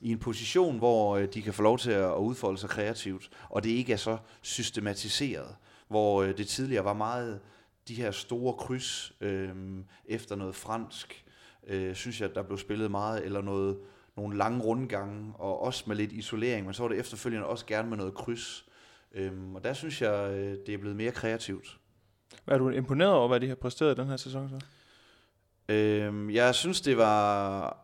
i 0.00 0.12
en 0.12 0.18
position, 0.18 0.78
hvor 0.78 1.16
øh, 1.16 1.28
de 1.34 1.42
kan 1.42 1.54
få 1.54 1.62
lov 1.62 1.78
til 1.78 1.90
at 1.90 2.16
udfolde 2.16 2.58
sig 2.58 2.70
kreativt, 2.70 3.30
og 3.48 3.64
det 3.64 3.70
ikke 3.70 3.92
er 3.92 3.96
så 3.96 4.16
systematiseret, 4.42 5.56
hvor 5.88 6.22
det 6.22 6.48
tidligere 6.48 6.84
var 6.84 6.92
meget 6.92 7.40
de 7.88 7.94
her 7.94 8.10
store 8.10 8.54
kryds 8.54 9.12
øh, 9.20 9.54
efter 10.06 10.36
noget 10.36 10.54
fransk, 10.54 11.24
øh, 11.70 11.94
synes 11.94 12.20
jeg, 12.20 12.34
der 12.34 12.42
blev 12.42 12.58
spillet 12.58 12.90
meget, 12.90 13.24
eller 13.24 13.42
noget, 13.42 13.78
nogle 14.16 14.38
lange 14.38 14.60
rundgange, 14.60 15.32
og 15.34 15.62
også 15.62 15.84
med 15.86 15.96
lidt 15.96 16.12
isolering, 16.12 16.64
men 16.64 16.74
så 16.74 16.82
var 16.82 16.88
det 16.88 16.98
efterfølgende 16.98 17.46
også 17.46 17.66
gerne 17.66 17.88
med 17.88 17.96
noget 17.96 18.14
kryds. 18.14 18.66
Øhm, 19.14 19.54
og 19.54 19.64
der 19.64 19.72
synes 19.72 20.02
jeg, 20.02 20.30
øh, 20.32 20.56
det 20.66 20.74
er 20.74 20.78
blevet 20.78 20.96
mere 20.96 21.10
kreativt. 21.10 21.78
Er 22.46 22.58
du 22.58 22.68
imponeret 22.68 23.12
over, 23.12 23.28
hvad 23.28 23.40
de 23.40 23.48
har 23.48 23.54
præsteret 23.54 23.96
den 23.96 24.06
her 24.06 24.16
sæson 24.16 24.48
så? 24.48 24.60
Øhm, 25.74 26.30
jeg 26.30 26.54
synes, 26.54 26.80
det 26.80 26.96
var... 26.96 27.76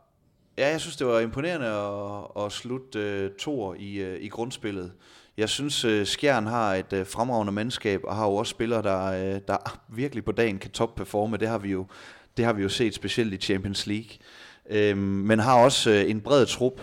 Ja, 0.59 0.68
jeg 0.68 0.80
synes, 0.80 0.97
det 0.97 1.07
var 1.07 1.20
imponerende 1.20 1.66
at, 1.66 2.45
at 2.45 2.53
slutte 2.53 3.26
uh, 3.26 3.37
toer 3.37 3.74
i, 3.74 4.14
uh, 4.14 4.22
i 4.22 4.28
grundspillet. 4.28 4.93
Jeg 5.37 5.49
synes, 5.49 5.84
uh, 5.84 6.05
Skjern 6.05 6.47
har 6.47 6.74
et 6.74 6.93
uh, 6.93 7.07
fremragende 7.07 7.53
mandskab, 7.53 8.01
og 8.05 8.16
har 8.16 8.26
jo 8.26 8.34
også 8.34 8.51
spillere, 8.51 8.82
der, 8.82 9.34
uh, 9.34 9.41
der 9.49 9.80
virkelig 9.89 10.24
på 10.24 10.32
dagen 10.32 10.59
kan 10.59 10.70
topperforme. 10.70 11.37
Det 11.37 11.49
har 11.49 11.59
vi 11.59 11.70
jo, 11.70 11.87
det 12.37 12.45
har 12.45 12.53
vi 12.53 12.62
jo 12.62 12.68
set 12.68 12.95
specielt 12.95 13.34
i 13.34 13.37
Champions 13.37 13.87
League. 13.87 14.11
Øhm, 14.70 14.99
men 14.99 15.39
har 15.39 15.59
også 15.59 15.91
øh, 15.91 16.11
en 16.11 16.20
bred 16.20 16.47
trup. 16.47 16.80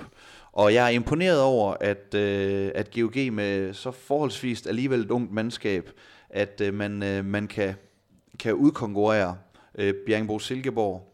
Og 0.51 0.73
jeg 0.73 0.85
er 0.85 0.89
imponeret 0.89 1.41
over, 1.41 1.75
at, 1.79 2.15
uh, 2.15 2.71
at 2.75 2.95
GOG 2.95 3.33
med 3.33 3.73
så 3.73 3.91
forholdsvis 3.91 4.67
alligevel 4.67 4.99
et 4.99 5.11
ungt 5.11 5.31
mandskab, 5.31 5.89
at 6.29 6.61
øh, 6.61 6.73
man, 6.73 7.25
man 7.25 7.47
kan, 7.47 7.73
kan 8.39 8.53
udkonkurrere 8.53 9.37
øh, 9.75 9.93
Bjergbro 10.05 10.39
Silkeborg, 10.39 11.13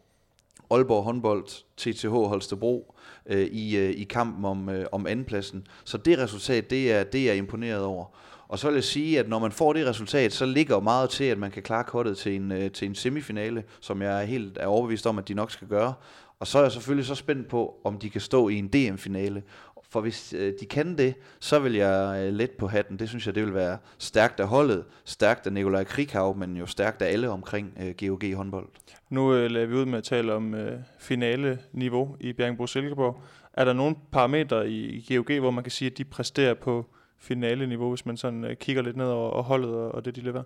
Aalborg 0.70 1.04
håndbold, 1.04 1.44
TTH 1.76 2.08
Holstebro 2.08 2.94
øh, 3.26 3.46
i, 3.46 3.76
øh, 3.76 3.90
i 3.90 4.04
kampen 4.04 4.44
om, 4.44 4.68
øh, 4.68 4.86
om 4.92 5.06
andenpladsen. 5.06 5.66
Så 5.84 5.98
det 5.98 6.18
resultat, 6.18 6.70
det 6.70 6.92
er, 6.92 7.04
det 7.04 7.20
er 7.20 7.24
jeg 7.24 7.36
imponeret 7.36 7.84
over. 7.84 8.04
Og 8.50 8.58
så 8.58 8.68
vil 8.68 8.74
jeg 8.74 8.84
sige, 8.84 9.18
at 9.18 9.28
når 9.28 9.38
man 9.38 9.52
får 9.52 9.72
det 9.72 9.86
resultat, 9.86 10.32
så 10.32 10.46
ligger 10.46 10.80
meget 10.80 11.10
til, 11.10 11.24
at 11.24 11.38
man 11.38 11.50
kan 11.50 11.62
klare 11.62 11.84
kottet 11.84 12.18
til 12.18 12.36
en, 12.36 12.52
øh, 12.52 12.70
til 12.70 12.88
en 12.88 12.94
semifinale, 12.94 13.64
som 13.80 14.02
jeg 14.02 14.22
er 14.22 14.26
helt 14.26 14.58
er 14.60 14.66
overbevist 14.66 15.06
om, 15.06 15.18
at 15.18 15.28
de 15.28 15.34
nok 15.34 15.50
skal 15.50 15.68
gøre. 15.68 15.94
Og 16.40 16.46
så 16.46 16.58
er 16.58 16.62
jeg 16.62 16.72
selvfølgelig 16.72 17.06
så 17.06 17.14
spændt 17.14 17.48
på, 17.48 17.80
om 17.84 17.98
de 17.98 18.10
kan 18.10 18.20
stå 18.20 18.48
i 18.48 18.54
en 18.54 18.68
DM-finale. 18.68 19.42
For 19.90 20.00
hvis 20.00 20.32
øh, 20.32 20.52
de 20.60 20.66
kan 20.66 20.98
det, 20.98 21.14
så 21.40 21.58
vil 21.58 21.74
jeg 21.74 22.24
øh, 22.24 22.32
let 22.32 22.50
på 22.50 22.66
hatten. 22.66 22.98
Det 22.98 23.08
synes 23.08 23.26
jeg, 23.26 23.34
det 23.34 23.44
vil 23.44 23.54
være 23.54 23.78
stærkt 23.98 24.40
af 24.40 24.48
holdet, 24.48 24.84
stærkt 25.04 25.46
af 25.46 25.52
Nikolaj 25.52 25.84
Krighav, 25.84 26.36
men 26.36 26.56
jo 26.56 26.66
stærkt 26.66 27.02
af 27.02 27.12
alle 27.12 27.30
omkring 27.30 27.78
GOG 28.00 28.34
håndbold. 28.34 28.68
Nu 29.10 29.34
øh, 29.34 29.50
lader 29.50 29.66
vi 29.66 29.74
ud 29.74 29.86
med 29.86 29.98
at 29.98 30.04
tale 30.04 30.34
om 30.34 30.54
øh, 30.54 30.78
finale-niveau 30.98 32.16
i 32.20 32.32
Bjergbro 32.32 32.66
Silkeborg. 32.66 33.22
Er 33.52 33.64
der 33.64 33.72
nogle 33.72 33.96
parametre 34.12 34.70
i, 34.70 35.04
i 35.08 35.14
GOG, 35.14 35.38
hvor 35.38 35.50
man 35.50 35.64
kan 35.64 35.70
sige, 35.70 35.90
at 35.90 35.98
de 35.98 36.04
præsterer 36.04 36.54
på 36.54 36.86
finale-niveau, 37.20 37.88
hvis 37.88 38.06
man 38.06 38.16
sådan 38.16 38.44
øh, 38.44 38.56
kigger 38.56 38.82
lidt 38.82 38.96
ned 38.96 39.06
over 39.06 39.42
holdet 39.42 39.70
og, 39.70 39.94
og 39.94 40.04
det, 40.04 40.16
de 40.16 40.20
leverer? 40.20 40.44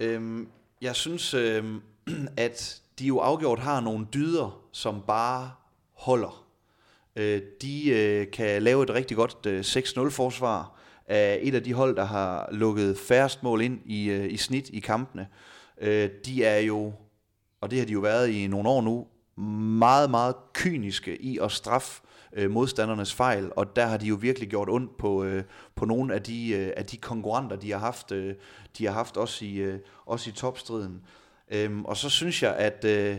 Øhm, 0.00 0.48
jeg 0.80 0.96
synes, 0.96 1.34
øh, 1.34 1.64
at 2.36 2.82
de 2.98 3.06
jo 3.06 3.18
afgjort 3.18 3.58
har 3.58 3.80
nogle 3.80 4.06
dyder, 4.14 4.62
som 4.72 5.02
bare 5.06 5.50
holder. 5.92 6.46
Øh, 7.16 7.42
de 7.62 7.90
øh, 7.90 8.30
kan 8.30 8.62
lave 8.62 8.82
et 8.82 8.90
rigtig 8.90 9.16
godt 9.16 9.46
øh, 9.46 9.60
6-0-forsvar 9.60 10.78
af 11.06 11.38
et 11.42 11.54
af 11.54 11.62
de 11.62 11.74
hold, 11.74 11.96
der 11.96 12.04
har 12.04 12.48
lukket 12.52 12.98
færrest 12.98 13.42
mål 13.42 13.62
ind 13.62 13.80
i, 13.84 14.10
øh, 14.10 14.32
i 14.32 14.36
snit 14.36 14.68
i 14.68 14.80
kampene. 14.80 15.26
Øh, 15.80 16.10
de 16.26 16.44
er 16.44 16.58
jo, 16.58 16.92
og 17.60 17.70
det 17.70 17.78
har 17.78 17.86
de 17.86 17.92
jo 17.92 18.00
været 18.00 18.28
i 18.28 18.46
nogle 18.46 18.68
år 18.68 18.82
nu, 18.82 19.06
meget, 19.78 20.10
meget 20.10 20.34
kyniske 20.52 21.22
i 21.22 21.38
at 21.42 21.52
straffe 21.52 22.02
øh, 22.32 22.50
modstandernes 22.50 23.14
fejl, 23.14 23.52
og 23.56 23.76
der 23.76 23.86
har 23.86 23.96
de 23.96 24.06
jo 24.06 24.14
virkelig 24.14 24.48
gjort 24.48 24.68
ondt 24.68 24.96
på, 24.96 25.24
øh, 25.24 25.44
på 25.74 25.84
nogle 25.84 26.14
af 26.14 26.22
de, 26.22 26.50
øh, 26.50 26.72
af 26.76 26.86
de 26.86 26.96
konkurrenter, 26.96 27.56
de 27.56 27.72
har 27.72 27.78
haft, 27.78 28.12
øh, 28.12 28.34
de 28.78 28.86
har 28.86 28.92
haft 28.92 29.16
også 29.16 29.44
i, 29.44 29.54
øh, 29.54 29.78
også 30.06 30.30
i 30.30 30.32
topstriden. 30.32 31.02
Øhm, 31.50 31.84
og 31.84 31.96
så 31.96 32.10
synes 32.10 32.42
jeg, 32.42 32.56
at 32.56 32.84
øh, 32.84 33.16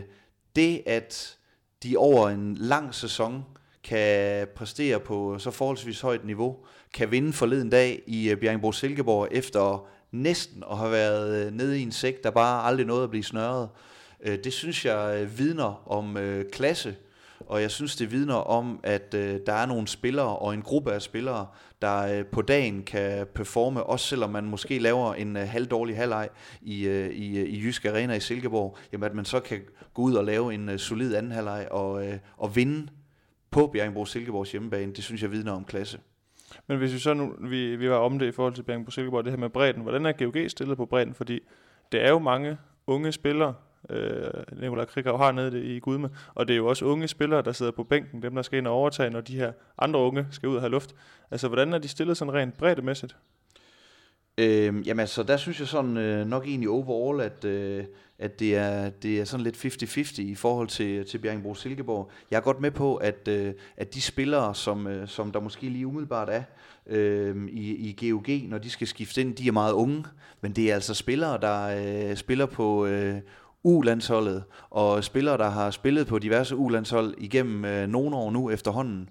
det, 0.56 0.82
at 0.86 1.36
de 1.82 1.96
over 1.96 2.28
en 2.28 2.54
lang 2.54 2.94
sæson 2.94 3.44
kan 3.84 4.46
præstere 4.56 5.00
på 5.00 5.38
så 5.38 5.50
forholdsvis 5.50 6.00
højt 6.00 6.24
niveau, 6.24 6.56
kan 6.94 7.10
vinde 7.10 7.32
forleden 7.32 7.70
dag 7.70 8.02
i 8.06 8.30
øh, 8.30 8.72
Silkeborg 8.72 9.28
efter 9.30 9.86
næsten 10.10 10.64
at 10.70 10.78
have 10.78 10.90
været 10.90 11.46
øh, 11.46 11.52
nede 11.52 11.78
i 11.78 11.82
en 11.82 11.92
sæk, 11.92 12.24
der 12.24 12.30
bare 12.30 12.64
aldrig 12.64 12.86
nåede 12.86 13.04
at 13.04 13.10
blive 13.10 13.24
snørret. 13.24 13.68
Øh, 14.20 14.38
det 14.44 14.52
synes 14.52 14.84
jeg 14.84 15.20
øh, 15.20 15.38
vidner 15.38 15.88
om 15.88 16.16
øh, 16.16 16.44
klasse, 16.52 16.96
og 17.46 17.62
jeg 17.62 17.70
synes 17.70 17.96
det 17.96 18.12
vidner 18.12 18.34
om, 18.34 18.80
at 18.82 19.14
øh, 19.14 19.40
der 19.46 19.52
er 19.52 19.66
nogle 19.66 19.88
spillere 19.88 20.36
og 20.36 20.54
en 20.54 20.62
gruppe 20.62 20.92
af 20.92 21.02
spillere, 21.02 21.46
der 21.82 22.18
øh, 22.18 22.26
på 22.26 22.42
dagen 22.42 22.82
kan 22.82 23.26
performe, 23.34 23.82
også 23.82 24.06
selvom 24.06 24.30
man 24.30 24.44
måske 24.44 24.78
laver 24.78 25.14
en 25.14 25.36
øh, 25.36 25.48
halvdårlig 25.48 25.96
halvleg 25.96 26.28
i, 26.62 26.88
i, 26.88 27.44
i 27.44 27.62
Jysk 27.62 27.84
Arena 27.84 28.14
i 28.14 28.20
Silkeborg, 28.20 28.76
jamen 28.92 29.06
at 29.06 29.14
man 29.14 29.24
så 29.24 29.40
kan 29.40 29.60
gå 29.94 30.02
ud 30.02 30.14
og 30.14 30.24
lave 30.24 30.54
en 30.54 30.78
solid 30.78 31.14
anden 31.14 31.32
halvleg 31.32 31.68
og, 31.70 32.04
og 32.36 32.56
vinde 32.56 32.88
på 33.50 33.66
Bjergbro 33.66 34.04
Silkeborgs 34.04 34.52
hjemmebane, 34.52 34.92
det 34.92 35.04
synes 35.04 35.22
jeg 35.22 35.32
vidner 35.32 35.52
om 35.52 35.64
klasse. 35.64 35.98
Men 36.66 36.78
hvis 36.78 36.92
vi 36.92 36.98
så 36.98 37.14
nu, 37.14 37.34
vi, 37.40 37.76
vi 37.76 37.90
var 37.90 37.96
om 37.96 38.18
det 38.18 38.26
i 38.26 38.32
forhold 38.32 38.54
til 38.54 38.62
Bjergbro 38.62 38.90
Silkeborg, 38.90 39.24
det 39.24 39.32
her 39.32 39.38
med 39.38 39.50
bredden, 39.50 39.82
hvordan 39.82 40.06
er 40.06 40.12
GOG 40.12 40.50
stillet 40.50 40.76
på 40.76 40.86
bredden? 40.86 41.14
Fordi 41.14 41.40
det 41.92 42.04
er 42.04 42.08
jo 42.08 42.18
mange 42.18 42.58
unge 42.86 43.12
spillere, 43.12 43.54
øh, 43.90 44.60
Nikolaj 44.60 44.84
Krighav 44.84 45.18
har 45.18 45.32
nede 45.32 45.64
i 45.64 45.78
Gudme, 45.78 46.10
og 46.34 46.48
det 46.48 46.54
er 46.54 46.58
jo 46.58 46.66
også 46.66 46.84
unge 46.84 47.08
spillere, 47.08 47.42
der 47.42 47.52
sidder 47.52 47.72
på 47.72 47.84
bænken, 47.84 48.22
dem 48.22 48.34
der 48.34 48.42
skal 48.42 48.58
ind 48.58 48.66
og 48.66 48.74
overtage, 48.74 49.10
når 49.10 49.20
de 49.20 49.36
her 49.36 49.52
andre 49.78 50.00
unge 50.00 50.26
skal 50.30 50.48
ud 50.48 50.54
og 50.54 50.62
have 50.62 50.70
luft. 50.70 50.94
Altså, 51.30 51.48
hvordan 51.48 51.72
er 51.72 51.78
de 51.78 51.88
stillet 51.88 52.16
sådan 52.16 52.34
rent 52.34 52.56
breddemæssigt? 52.58 53.16
Øhm, 54.38 54.80
jamen 54.80 55.00
altså, 55.00 55.22
der 55.22 55.36
synes 55.36 55.60
jeg 55.60 55.68
sådan 55.68 55.96
øh, 55.96 56.26
nok 56.26 56.46
egentlig 56.46 56.70
overall, 56.70 57.20
at, 57.20 57.44
øh, 57.44 57.84
at 58.18 58.40
det, 58.40 58.56
er, 58.56 58.90
det 58.90 59.20
er 59.20 59.24
sådan 59.24 59.44
lidt 59.44 59.64
50-50 59.64 60.22
i 60.22 60.34
forhold 60.34 60.68
til, 60.68 61.06
til 61.06 61.18
Bjergbro 61.18 61.54
Silkeborg. 61.54 62.10
Jeg 62.30 62.36
er 62.36 62.40
godt 62.40 62.60
med 62.60 62.70
på, 62.70 62.96
at, 62.96 63.28
øh, 63.28 63.54
at 63.76 63.94
de 63.94 64.00
spillere, 64.00 64.54
som, 64.54 64.86
øh, 64.86 65.08
som 65.08 65.32
der 65.32 65.40
måske 65.40 65.68
lige 65.68 65.86
umiddelbart 65.86 66.28
er 66.30 66.42
øh, 66.86 67.48
i, 67.48 67.74
i 67.74 68.10
GOG, 68.10 68.28
når 68.48 68.58
de 68.58 68.70
skal 68.70 68.86
skifte 68.86 69.20
ind, 69.20 69.36
de 69.36 69.48
er 69.48 69.52
meget 69.52 69.72
unge, 69.72 70.04
men 70.40 70.52
det 70.52 70.70
er 70.70 70.74
altså 70.74 70.94
spillere, 70.94 71.40
der 71.40 71.66
øh, 72.10 72.16
spiller 72.16 72.46
på 72.46 72.86
øh, 72.86 73.20
U-landsholdet, 73.64 74.44
og 74.70 75.04
spillere, 75.04 75.38
der 75.38 75.50
har 75.50 75.70
spillet 75.70 76.06
på 76.06 76.18
diverse 76.18 76.56
U-landshold 76.56 77.14
igennem 77.18 77.64
øh, 77.64 77.88
nogle 77.88 78.16
år 78.16 78.30
nu 78.30 78.50
efterhånden. 78.50 79.08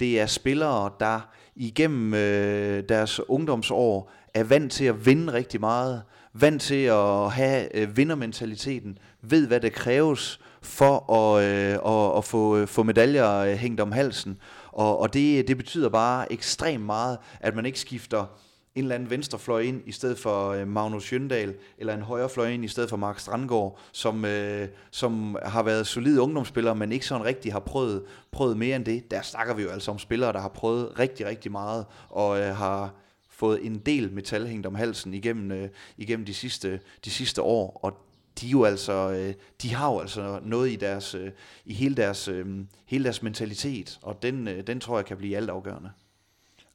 Det 0.00 0.20
er 0.20 0.26
spillere, 0.26 0.90
der 1.00 1.20
igennem 1.56 2.14
øh, 2.14 2.82
deres 2.88 3.20
ungdomsår 3.28 4.10
er 4.34 4.44
vant 4.44 4.72
til 4.72 4.84
at 4.84 5.06
vinde 5.06 5.32
rigtig 5.32 5.60
meget, 5.60 6.02
vant 6.32 6.62
til 6.62 6.84
at 6.84 7.30
have 7.30 7.76
øh, 7.76 7.96
vindermentaliteten, 7.96 8.98
ved 9.22 9.46
hvad 9.46 9.60
det 9.60 9.72
kræves 9.72 10.40
for 10.62 11.12
at, 11.12 11.44
øh, 11.44 11.78
at, 11.86 12.18
at 12.18 12.24
få, 12.24 12.56
øh, 12.56 12.66
få 12.66 12.82
medaljer 12.82 13.36
øh, 13.36 13.52
hængt 13.52 13.80
om 13.80 13.92
halsen. 13.92 14.38
Og, 14.72 15.00
og 15.00 15.14
det, 15.14 15.48
det 15.48 15.56
betyder 15.56 15.88
bare 15.88 16.32
ekstremt 16.32 16.84
meget, 16.84 17.18
at 17.40 17.54
man 17.54 17.66
ikke 17.66 17.80
skifter 17.80 18.26
en 18.74 18.84
eller 18.84 18.94
anden 18.94 19.10
venstrefløj 19.10 19.60
ind 19.60 19.82
i 19.86 19.92
stedet 19.92 20.18
for 20.18 20.50
øh, 20.50 20.68
Magnus 20.68 21.12
Jøndal, 21.12 21.54
eller 21.78 21.94
en 21.94 22.02
højrefløj 22.02 22.48
ind 22.48 22.64
i 22.64 22.68
stedet 22.68 22.90
for 22.90 22.96
Mark 22.96 23.18
Strandgaard, 23.18 23.78
som, 23.92 24.24
øh, 24.24 24.68
som 24.90 25.38
har 25.42 25.62
været 25.62 25.86
solide 25.86 26.20
ungdomsspillere, 26.20 26.74
men 26.74 26.92
ikke 26.92 27.06
sådan 27.06 27.24
rigtig 27.24 27.52
har 27.52 27.60
prøvet, 27.60 28.04
prøvet 28.32 28.56
mere 28.56 28.76
end 28.76 28.84
det. 28.84 29.10
Der 29.10 29.22
snakker 29.22 29.54
vi 29.54 29.62
jo 29.62 29.68
altså 29.68 29.90
om 29.90 29.98
spillere, 29.98 30.32
der 30.32 30.40
har 30.40 30.48
prøvet 30.48 30.98
rigtig, 30.98 31.26
rigtig 31.26 31.52
meget, 31.52 31.86
og 32.08 32.40
øh, 32.40 32.56
har 32.56 32.94
fået 33.28 33.66
en 33.66 33.78
del 33.78 34.12
metal 34.12 34.46
hængt 34.46 34.66
om 34.66 34.74
halsen 34.74 35.14
igennem, 35.14 35.52
øh, 35.52 35.68
igennem 35.96 36.26
de, 36.26 36.34
sidste, 36.34 36.80
de 37.04 37.10
sidste 37.10 37.42
år, 37.42 37.80
og 37.82 38.08
de 38.40 38.46
jo 38.46 38.64
altså, 38.64 39.10
øh, 39.10 39.34
de 39.62 39.74
har 39.74 39.92
jo 39.92 39.98
altså 39.98 40.40
noget 40.42 40.70
i 40.70 40.76
deres, 40.76 41.14
øh, 41.14 41.30
i 41.64 41.74
hele 41.74 41.94
deres, 41.94 42.28
øh, 42.28 42.46
hele 42.86 43.04
deres 43.04 43.22
mentalitet, 43.22 43.98
og 44.02 44.22
den, 44.22 44.48
øh, 44.48 44.66
den 44.66 44.80
tror 44.80 44.98
jeg 44.98 45.06
kan 45.06 45.16
blive 45.16 45.36
altafgørende. 45.36 45.90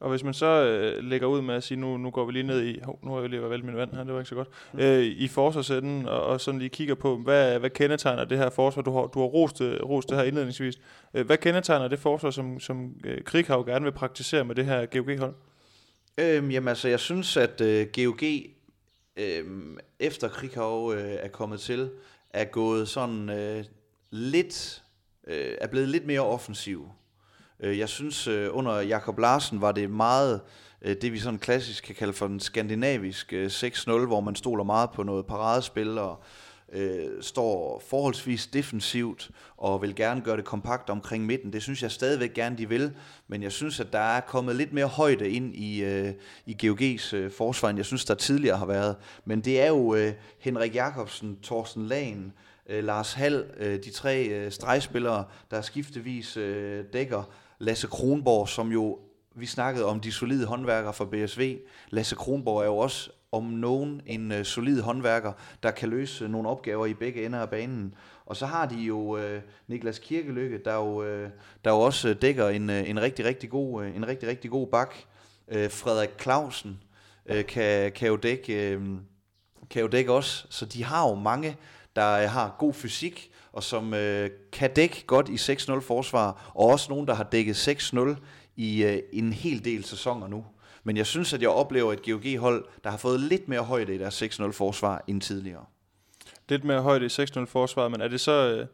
Og 0.04 0.10
hvis 0.10 0.24
man 0.24 0.34
så 0.34 0.46
øh, 0.46 1.04
lægger 1.04 1.28
ud 1.28 1.42
med 1.42 1.56
at 1.56 1.64
sige, 1.64 1.80
nu, 1.80 1.98
nu 1.98 2.12
går 2.12 2.26
vi 2.26 2.32
lige 2.32 2.44
ned 2.44 2.64
i, 2.64 2.80
oh, 2.88 3.06
nu 3.06 3.14
har 3.14 3.22
jeg 3.22 3.30
lige 3.30 3.42
været 3.42 3.64
min 3.64 3.76
vand 3.76 3.92
her, 3.94 4.04
det 4.04 4.14
var 4.14 4.20
ikke 4.20 4.30
så 4.30 4.36
godt, 4.36 4.48
mm. 4.74 4.80
øh, 4.80 5.04
i 5.04 5.28
forsvarsenden, 5.28 6.08
og, 6.08 6.24
og 6.26 6.42
sådan 6.42 6.60
lige 6.60 6.70
kigger 6.70 6.96
på, 6.96 7.18
hvad, 7.18 7.60
hvad 7.60 7.70
kendetegner 7.70 8.26
det 8.26 8.38
her 8.38 8.50
forsvar? 8.50 8.82
Du 8.82 8.92
har, 8.92 9.08
du 9.08 9.20
har 9.20 9.26
rost, 9.26 9.62
rost 9.62 10.10
det 10.10 10.18
her 10.18 10.24
indledningsvis. 10.24 10.80
Øh, 11.14 11.26
hvad 11.26 11.38
kendetegner 11.38 11.88
det 11.88 12.00
forsvar, 12.00 12.30
som, 12.30 12.60
som 12.60 12.96
øh, 13.06 13.24
Krighav 13.24 13.66
gerne 13.66 13.84
vil 13.86 13.92
praktisere 13.92 14.46
med 14.46 14.56
det 14.56 14.66
her 14.66 14.86
GOG-hold? 14.86 15.34
Øhm, 16.18 16.52
jamen 16.52 16.68
altså, 16.68 16.88
jeg 16.88 17.00
synes, 17.00 17.38
at 17.38 17.62
øh, 17.62 17.88
GOG, 17.96 18.24
øh, 19.18 19.46
efter 20.00 20.28
Krighav 20.28 20.94
øh, 20.96 21.14
er 21.20 21.28
kommet 21.28 21.60
til, 21.60 21.90
er 22.30 22.46
gået 22.46 22.90
sådan 22.90 23.30
øh, 23.30 23.64
lidt, 24.12 24.84
øh, 25.28 25.56
er 25.62 25.68
blevet 25.68 25.90
lidt 25.90 26.06
mere 26.06 26.22
offensiv. 26.22 26.90
Øh, 27.64 27.80
jeg 27.80 27.90
synes, 27.90 28.28
øh, 28.28 28.50
under 28.52 28.80
Jakob 28.80 29.20
Larsen 29.20 29.62
var 29.62 29.72
det 29.72 29.90
meget 29.90 30.42
øh, 30.82 30.96
det, 31.02 31.14
vi 31.14 31.20
sådan 31.20 31.40
klassisk 31.40 31.84
kan 31.84 31.96
kalde 31.96 32.14
for 32.14 32.26
en 32.26 32.40
skandinavisk 32.40 33.34
6-0, 33.34 33.92
hvor 34.06 34.20
man 34.20 34.36
stoler 34.36 34.64
meget 34.64 34.90
på 34.92 35.04
noget 35.04 35.26
paradespil 35.26 35.98
og 35.98 36.24
øh, 36.74 37.08
står 37.22 37.84
forholdsvis 37.90 38.48
defensivt 38.48 39.32
og 39.58 39.82
vil 39.82 39.96
gerne 39.96 40.22
gøre 40.22 40.38
det 40.38 40.46
kompakt 40.46 40.90
omkring 40.90 41.26
midten. 41.26 41.54
Det 41.54 41.62
synes 41.62 41.84
jeg 41.84 41.92
stadigvæk 41.92 42.34
gerne, 42.34 42.58
de 42.58 42.70
vil, 42.70 42.92
men 43.28 43.44
jeg 43.44 43.52
synes, 43.52 43.80
at 43.80 43.94
der 43.94 44.00
er 44.00 44.22
kommet 44.22 44.56
lidt 44.56 44.74
mere 44.74 44.88
højde 44.88 45.30
ind 45.30 45.56
i, 45.56 45.84
øh, 45.84 46.14
i 46.46 46.58
GOG's 46.64 47.16
øh, 47.16 47.32
forsvar, 47.32 47.70
end 47.70 47.80
jeg 47.80 47.86
synes, 47.86 48.06
der 48.06 48.16
tidligere 48.16 48.58
har 48.58 48.66
været. 48.66 48.96
Men 49.26 49.42
det 49.42 49.62
er 49.62 49.68
jo 49.68 49.96
øh, 49.96 50.14
Henrik 50.40 50.76
Jakobsen, 50.76 51.38
Thorsten 51.44 51.88
Lagen, 51.88 52.34
øh, 52.70 52.84
Lars 52.84 53.14
Hall, 53.14 53.46
øh, 53.58 53.84
de 53.84 53.90
tre 53.90 54.26
øh, 54.26 54.52
stregspillere, 54.52 55.24
der 55.52 55.62
skiftevis 55.62 56.38
øh, 56.38 56.84
dækker 56.94 57.24
Lasse 57.60 57.88
Kronborg, 57.88 58.50
som 58.50 58.72
jo 58.72 59.00
vi 59.36 59.46
snakkede 59.46 59.86
om 59.86 60.00
de 60.00 60.12
solide 60.12 60.46
håndværkere 60.46 60.94
fra 60.94 61.06
BSV. 61.06 61.58
Lasse 61.90 62.16
Kronborg 62.16 62.62
er 62.62 62.66
jo 62.66 62.78
også 62.78 63.12
om 63.32 63.44
nogen 63.44 64.02
en 64.06 64.32
øh, 64.32 64.46
solid 64.46 64.82
håndværker, 64.82 65.34
der 65.64 65.72
kan 65.72 65.90
løse 65.90 66.24
øh, 66.24 66.32
nogle 66.32 66.50
opgaver 66.50 66.86
i 66.86 66.94
begge 66.94 67.26
ender 67.26 67.40
af 67.40 67.50
banen. 67.50 67.96
Og 68.26 68.36
så 68.36 68.46
har 68.46 68.66
de 68.66 68.76
jo 68.76 69.18
øh, 69.18 69.42
Niklas 69.68 70.00
Kirkelykke, 70.00 70.58
der 70.66 70.76
jo, 70.76 71.04
øh, 71.04 71.30
der 71.66 71.72
jo 71.72 71.80
også 71.80 72.10
øh, 72.10 72.16
dækker 72.22 72.50
en, 72.50 72.70
øh, 72.70 72.90
en 72.90 73.02
rigtig, 73.02 73.26
rigtig 73.26 73.50
god, 73.50 73.84
øh, 73.84 73.96
en 73.96 74.08
rigtig, 74.08 74.30
rigtig 74.30 74.52
god 74.52 74.68
bak. 74.68 74.96
Øh, 75.48 75.72
Frederik 75.72 76.10
Clausen 76.22 76.80
øh, 77.26 77.46
kan, 77.46 77.92
kan, 77.92 78.08
jo 78.08 78.16
dække, 78.16 78.72
øh, 78.72 78.82
kan 79.70 79.82
jo 79.82 79.88
dække 79.88 80.14
også. 80.14 80.46
Så 80.50 80.66
de 80.66 80.84
har 80.84 81.10
jo 81.10 81.16
mange, 81.16 81.58
der 81.96 82.12
øh, 82.12 82.30
har 82.30 82.56
god 82.60 82.74
fysik, 82.74 83.32
og 83.54 83.64
som 83.64 83.94
øh, 83.94 84.30
kan 84.52 84.74
dække 84.74 85.04
godt 85.08 85.30
i 85.30 85.54
6-0 85.54 85.80
forsvar, 85.80 86.52
og 86.56 86.68
også 86.68 86.86
nogen, 86.90 87.08
der 87.08 87.14
har 87.14 87.24
dækket 87.24 87.68
6-0 87.68 88.16
i 88.56 88.84
øh, 88.84 89.00
en 89.14 89.34
hel 89.34 89.66
del 89.66 89.84
sæsoner 89.84 90.28
nu. 90.28 90.46
Men 90.84 90.98
jeg 90.98 91.06
synes, 91.06 91.34
at 91.34 91.42
jeg 91.42 91.50
oplever 91.50 91.94
et 91.94 92.06
GOG-hold, 92.06 92.66
der 92.84 92.90
har 92.90 92.98
fået 92.98 93.20
lidt 93.20 93.48
mere 93.48 93.62
højde 93.62 93.96
i 93.96 93.98
deres 93.98 94.24
6-0 94.24 94.52
forsvar 94.52 95.04
end 95.08 95.22
tidligere. 95.22 95.66
Lidt 96.50 96.64
mere 96.64 96.82
højde 96.82 97.06
i 97.06 97.10
6-0 97.10 97.46
forsvar, 97.46 97.88
men 97.88 98.02
er 98.02 98.08
det 98.08 98.20
så... 98.20 98.32
Øh, 98.32 98.68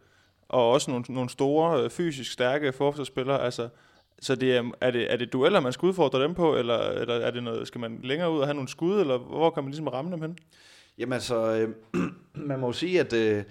og 0.50 0.72
også 0.72 0.92
nogle, 0.92 1.06
nogle 1.10 1.30
store, 1.30 1.84
øh, 1.84 1.90
fysisk 1.90 2.32
stærke 2.32 2.74
forsvarsspillere, 2.74 3.42
altså... 3.42 3.70
Så 4.22 4.36
det 4.36 4.56
er, 4.56 4.72
er, 4.82 4.92
det, 4.92 5.14
er 5.14 5.18
det 5.18 5.34
dueller, 5.34 5.60
man 5.60 5.74
skal 5.74 5.88
udfordre 5.88 6.24
dem 6.24 6.34
på, 6.34 6.56
eller, 6.56 6.78
eller 6.78 7.14
er 7.14 7.32
det 7.32 7.44
noget, 7.44 7.68
skal 7.68 7.82
man 7.82 8.00
længere 8.04 8.32
ud 8.32 8.40
og 8.40 8.46
have 8.46 8.54
nogle 8.54 8.70
skud, 8.70 9.00
eller 9.00 9.18
hvor 9.18 9.50
kan 9.50 9.64
man 9.64 9.72
ligesom 9.72 9.88
ramme 9.88 10.12
dem 10.12 10.22
hen? 10.22 10.38
Jamen 10.98 11.14
altså, 11.14 11.52
øh, 11.52 11.70
man 12.50 12.60
må 12.60 12.68
jo 12.68 12.74
sige, 12.74 13.00
at 13.00 13.14
øh, 13.14 13.44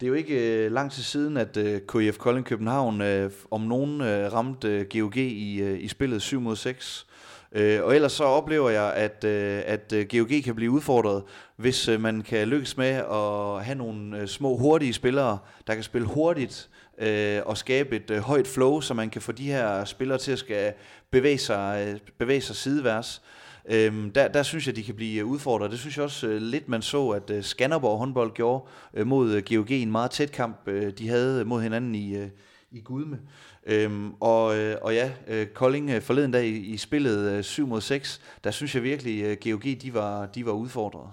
det 0.00 0.06
er 0.06 0.08
jo 0.08 0.14
ikke 0.14 0.64
øh, 0.64 0.72
lang 0.72 0.92
tid 0.92 1.02
siden, 1.02 1.36
at 1.36 1.56
øh, 1.56 1.80
KIF 1.92 2.18
Kolding 2.18 2.46
København 2.46 3.00
øh, 3.00 3.30
om 3.50 3.60
nogen 3.60 4.00
øh, 4.00 4.32
ramte 4.32 4.68
øh, 4.68 4.86
GOG 4.92 5.16
i, 5.16 5.60
øh, 5.60 5.82
i 5.82 5.88
spillet 5.88 6.22
7 6.22 6.40
mod 6.40 6.56
6. 6.56 7.06
Øh, 7.52 7.84
og 7.84 7.94
ellers 7.94 8.12
så 8.12 8.24
oplever 8.24 8.70
jeg, 8.70 8.94
at, 8.94 9.24
øh, 9.24 9.62
at 9.66 9.92
øh, 9.92 10.06
GOG 10.10 10.28
kan 10.44 10.54
blive 10.54 10.70
udfordret, 10.70 11.22
hvis 11.56 11.88
øh, 11.88 12.00
man 12.00 12.22
kan 12.22 12.48
lykkes 12.48 12.76
med 12.76 12.86
at 12.86 13.64
have 13.64 13.74
nogle 13.74 14.20
øh, 14.20 14.28
små 14.28 14.56
hurtige 14.56 14.92
spillere, 14.92 15.38
der 15.66 15.74
kan 15.74 15.82
spille 15.82 16.08
hurtigt 16.08 16.68
øh, 16.98 17.40
og 17.46 17.56
skabe 17.56 17.96
et 17.96 18.10
øh, 18.10 18.18
højt 18.18 18.46
flow, 18.46 18.80
så 18.80 18.94
man 18.94 19.10
kan 19.10 19.22
få 19.22 19.32
de 19.32 19.46
her 19.46 19.84
spillere 19.84 20.18
til 20.18 20.32
at 20.32 20.38
skal 20.38 20.72
bevæge 21.10 21.38
sig, 21.38 21.86
øh, 21.88 22.00
bevæge 22.18 22.40
sig 22.40 22.56
sideværs. 22.56 23.22
Øhm, 23.68 24.10
der, 24.10 24.28
der 24.28 24.42
synes 24.42 24.66
jeg, 24.66 24.76
de 24.76 24.82
kan 24.82 24.94
blive 24.94 25.20
øh, 25.20 25.26
udfordret. 25.26 25.70
Det 25.70 25.78
synes 25.78 25.96
jeg 25.96 26.04
også 26.04 26.26
øh, 26.26 26.42
lidt, 26.42 26.68
man 26.68 26.82
så, 26.82 27.08
at 27.08 27.30
øh, 27.30 27.44
Skanderborg 27.44 27.98
håndbold 27.98 28.34
gjorde 28.34 28.64
øh, 28.94 29.06
mod 29.06 29.32
øh, 29.32 29.42
GOG 29.50 29.70
en 29.70 29.92
meget 29.92 30.10
tæt 30.10 30.32
kamp, 30.32 30.56
øh, 30.66 30.92
de 30.92 31.08
havde 31.08 31.40
øh, 31.40 31.46
mod 31.46 31.62
hinanden 31.62 31.94
i, 31.94 32.16
øh, 32.16 32.28
i 32.70 32.80
Gudme. 32.80 33.18
Øhm, 33.66 34.12
og, 34.20 34.58
øh, 34.58 34.76
og 34.82 34.94
ja, 34.94 35.10
øh, 35.28 35.46
Kolding 35.46 35.90
øh, 35.90 36.02
forleden 36.02 36.30
dag 36.30 36.46
i, 36.46 36.58
i 36.58 36.76
spillet 36.76 37.32
øh, 37.32 37.44
7 37.44 37.66
mod 37.66 37.80
6, 37.80 38.20
der 38.44 38.50
synes 38.50 38.74
jeg 38.74 38.82
virkelig, 38.82 39.22
øh, 39.22 39.36
GOG 39.44 39.64
de 39.82 39.94
var, 39.94 40.26
de 40.26 40.46
var 40.46 40.52
udfordret. 40.52 41.10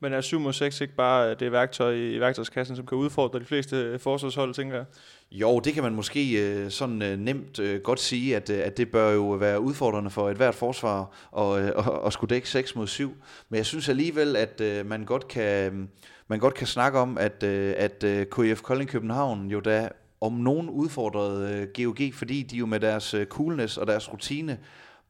Men 0.00 0.12
er 0.12 0.20
7 0.20 0.40
mod 0.40 0.52
6 0.52 0.80
ikke 0.80 0.94
bare 0.94 1.30
øh, 1.30 1.40
det 1.40 1.52
værktøj 1.52 1.92
i, 1.92 2.16
i 2.16 2.20
værktøjskassen, 2.20 2.76
som 2.76 2.86
kan 2.86 2.98
udfordre 2.98 3.38
de 3.38 3.44
fleste 3.44 3.98
forsvarshold, 3.98 4.54
tænker 4.54 4.76
jeg? 4.76 4.84
Jo, 5.32 5.60
det 5.60 5.74
kan 5.74 5.82
man 5.82 5.94
måske 5.94 6.32
øh, 6.42 6.70
sådan 6.70 7.02
øh, 7.02 7.18
nemt 7.18 7.58
øh, 7.58 7.80
godt 7.80 8.00
sige, 8.00 8.36
at, 8.36 8.50
øh, 8.50 8.60
at 8.64 8.76
det 8.76 8.90
bør 8.90 9.10
jo 9.10 9.30
være 9.30 9.60
udfordrende 9.60 10.10
for 10.10 10.30
et 10.30 10.36
hvert 10.36 10.54
forsvar 10.54 11.10
at, 11.38 11.62
øh, 11.62 11.68
at, 11.86 12.06
at 12.06 12.12
skulle 12.12 12.34
dække 12.34 12.48
6 12.48 12.76
mod 12.76 12.86
7. 12.86 13.14
Men 13.48 13.56
jeg 13.56 13.66
synes 13.66 13.88
alligevel, 13.88 14.36
at 14.36 14.60
øh, 14.60 14.86
man 14.86 15.04
godt 15.04 15.28
kan 15.28 15.88
man 16.28 16.38
godt 16.38 16.54
kan 16.54 16.66
snakke 16.66 16.98
om, 16.98 17.18
at, 17.18 17.42
øh, 17.42 17.74
at 17.76 18.04
øh, 18.04 18.26
KF 18.26 18.62
Kolding 18.62 18.90
København 18.90 19.46
jo 19.46 19.60
da 19.60 19.88
om 20.20 20.32
nogen 20.32 20.68
udfordrede 20.68 21.68
øh, 21.76 21.84
GOG, 21.84 22.14
fordi 22.14 22.42
de 22.42 22.56
jo 22.56 22.66
med 22.66 22.80
deres 22.80 23.14
øh, 23.14 23.26
coolness 23.26 23.76
og 23.76 23.86
deres 23.86 24.12
rutine 24.12 24.58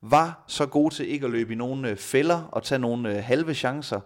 var 0.02 0.44
så 0.46 0.66
gode 0.66 0.94
til 0.94 1.08
ikke 1.08 1.26
at 1.26 1.32
løbe 1.32 1.52
i 1.52 1.56
nogle 1.56 1.90
øh, 1.90 1.96
fælder 1.96 2.48
og 2.52 2.62
tage 2.62 2.78
nogle 2.78 3.16
øh, 3.16 3.24
halve 3.24 3.54
chancer, 3.54 4.00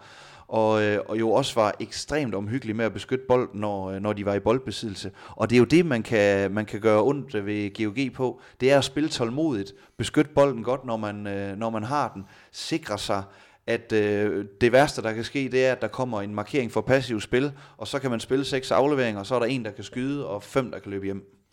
og, 0.49 0.83
øh, 0.83 1.01
og 1.09 1.21
jo 1.21 1.31
også 1.31 1.55
var 1.55 1.75
ekstremt 1.81 2.35
omhyggelig 2.35 2.77
med 2.77 2.85
at 2.85 2.93
beskytte 2.93 3.25
bolden, 3.29 3.61
når, 3.61 3.91
øh, 3.91 4.01
når 4.01 4.13
de 4.13 4.25
var 4.25 4.35
i 4.35 4.41
boldbesiddelse. 4.41 5.11
Og 5.31 5.51
det 5.51 5.57
er 5.57 5.59
jo 5.59 5.65
det, 5.65 5.87
man 5.87 6.03
kan, 6.03 6.51
man 6.51 6.67
kan 6.67 6.81
gøre 6.81 7.03
ondt 7.03 7.47
ved 7.47 7.85
GOG 7.85 8.13
på. 8.15 8.41
Det 8.61 8.73
er 8.73 8.79
at 8.79 8.85
spille 8.85 9.09
tålmodigt, 9.09 9.73
beskytte 9.99 10.31
bolden 10.35 10.65
godt, 10.65 10.85
når 10.85 10.97
man, 10.97 11.27
øh, 11.27 11.57
når 11.57 11.71
man 11.71 11.83
har 11.83 12.13
den, 12.15 12.25
sikre 12.53 12.99
sig, 12.99 13.23
at 13.67 13.93
øh, 13.93 14.45
det 14.61 14.73
værste, 14.73 15.03
der 15.03 15.13
kan 15.13 15.25
ske, 15.25 15.49
det 15.53 15.67
er, 15.67 15.73
at 15.73 15.81
der 15.81 15.89
kommer 15.89 16.21
en 16.21 16.35
markering 16.35 16.73
for 16.73 16.81
passiv 16.81 17.21
spil, 17.21 17.53
og 17.77 17.89
så 17.89 17.99
kan 17.99 18.11
man 18.11 18.21
spille 18.21 18.45
seks 18.45 18.71
afleveringer, 18.71 19.21
og 19.21 19.27
så 19.27 19.35
er 19.35 19.39
der 19.39 19.47
en, 19.47 19.65
der 19.65 19.71
kan 19.71 19.85
skyde, 19.85 20.29
og 20.29 20.43
fem, 20.43 20.71
der 20.71 20.79
kan 20.79 20.91
løbe 20.91 21.05
hjem. 21.05 21.44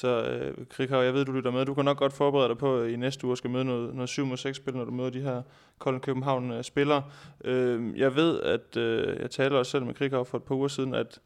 Så 0.00 0.22
øh, 0.22 0.66
Krikau, 0.70 1.00
jeg 1.00 1.14
ved, 1.14 1.24
du 1.24 1.32
lytter 1.32 1.50
med. 1.50 1.66
Du 1.66 1.74
kan 1.74 1.84
nok 1.84 1.96
godt 1.96 2.12
forberede 2.12 2.48
dig 2.48 2.58
på, 2.58 2.78
at 2.78 2.90
i 2.90 2.96
næste 2.96 3.26
uge 3.26 3.36
skal 3.36 3.50
møde 3.50 3.64
noget, 3.64 3.94
noget 3.94 4.08
7 4.08 4.26
mod 4.26 4.36
6 4.36 4.56
spil, 4.56 4.76
når 4.76 4.84
du 4.84 4.90
møder 4.90 5.10
de 5.10 5.20
her 5.20 5.42
Kolding 5.78 6.02
København 6.02 6.50
øh, 6.50 6.64
spillere. 6.64 7.02
Øh, 7.44 7.98
jeg 7.98 8.16
ved, 8.16 8.40
at 8.40 8.76
øh, 8.76 9.20
jeg 9.20 9.30
taler 9.30 9.58
også 9.58 9.70
selv 9.70 9.84
med 9.84 9.94
Krikau 9.94 10.24
for 10.24 10.38
et 10.38 10.44
par 10.44 10.54
uger 10.54 10.68
siden, 10.68 10.94
at 10.94 11.20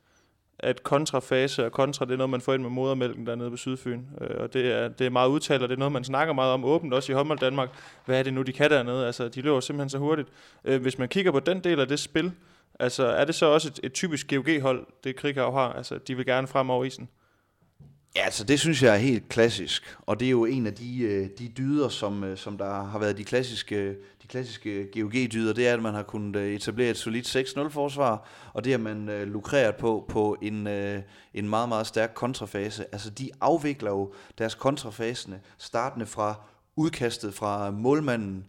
at 0.59 0.83
kontrafase 0.83 1.67
og 1.67 1.73
kontra, 1.73 2.05
det 2.05 2.13
er 2.13 2.17
noget, 2.17 2.31
man 2.31 2.41
får 2.41 2.55
ind 2.55 2.63
med 2.63 2.71
modermælken 2.71 3.27
dernede 3.27 3.51
på 3.51 3.57
Sydfyn. 3.57 4.03
Øh, 4.21 4.37
og 4.39 4.53
det 4.53 4.73
er, 4.73 4.89
det 4.89 5.07
er 5.07 5.11
meget 5.11 5.29
udtalt, 5.29 5.63
og 5.63 5.69
det 5.69 5.75
er 5.75 5.79
noget, 5.79 5.93
man 5.93 6.05
snakker 6.05 6.35
meget 6.35 6.53
om 6.53 6.65
åbent, 6.65 6.95
også 6.95 7.13
i 7.13 7.15
håndbold 7.15 7.39
Danmark. 7.39 7.69
Hvad 8.05 8.19
er 8.19 8.23
det 8.23 8.35
nu, 8.35 8.43
de 8.43 8.53
kan 8.53 8.71
dernede? 8.71 9.07
Altså, 9.07 9.29
de 9.29 9.41
løber 9.41 9.61
simpelthen 9.61 9.89
så 9.91 9.99
hurtigt. 9.99 10.29
Øh, 10.65 10.83
hvis 10.83 10.99
man 10.99 11.09
kigger 11.09 11.33
på 11.33 11.41
den 11.41 11.61
del 11.61 11.81
af 11.81 11.89
det 11.89 11.99
spil, 11.99 12.33
altså, 12.79 13.07
er 13.07 13.25
det 13.25 13.35
så 13.35 13.47
også 13.47 13.69
et, 13.69 13.81
et 13.83 13.93
typisk 13.93 14.31
GOG-hold, 14.31 14.87
det 15.05 15.17
Krikau 15.17 15.53
har? 15.53 15.73
Altså, 15.73 15.99
de 15.99 16.17
vil 16.17 16.27
gerne 16.27 16.47
frem 16.47 16.71
over 16.71 16.85
isen. 16.85 17.09
Ja, 18.17 18.25
altså 18.25 18.45
det 18.45 18.61
synes 18.61 18.83
jeg 18.83 18.95
er 18.95 18.99
helt 18.99 19.29
klassisk, 19.29 19.97
og 20.01 20.21
det 20.21 20.27
er 20.27 20.31
jo 20.31 20.45
en 20.45 20.67
af 20.67 20.75
de, 20.75 21.03
øh, 21.03 21.29
de 21.39 21.49
dyder, 21.49 21.89
som, 21.89 22.25
øh, 22.25 22.37
som 22.37 22.59
der 22.59 22.85
har 22.85 22.99
været 22.99 23.19
de 23.19 23.25
klassiske, 23.25 23.89
de 24.23 24.27
klassiske 24.29 24.89
GOG-dyder, 24.95 25.53
det 25.53 25.69
er, 25.69 25.75
at 25.75 25.83
man 25.83 25.95
har 25.95 26.03
kunnet 26.03 26.37
øh, 26.37 26.55
etablere 26.55 26.91
et 26.91 26.97
solidt 26.97 27.37
6-0-forsvar, 27.37 28.29
og 28.53 28.65
det 28.65 28.73
har 28.73 28.79
man 28.79 29.07
lukreret 29.27 29.77
på 29.77 30.05
på 30.09 30.37
en, 30.43 30.67
en 31.35 31.49
meget, 31.49 31.69
meget 31.69 31.87
stærk 31.87 32.13
kontrafase. 32.15 32.85
Altså 32.93 33.11
de 33.11 33.31
afvikler 33.41 33.91
jo 33.91 34.13
deres 34.39 34.55
kontrafasene, 34.55 35.41
startende 35.59 36.07
fra 36.07 36.41
udkastet 36.77 37.35
fra 37.35 37.71
målmanden, 37.71 38.47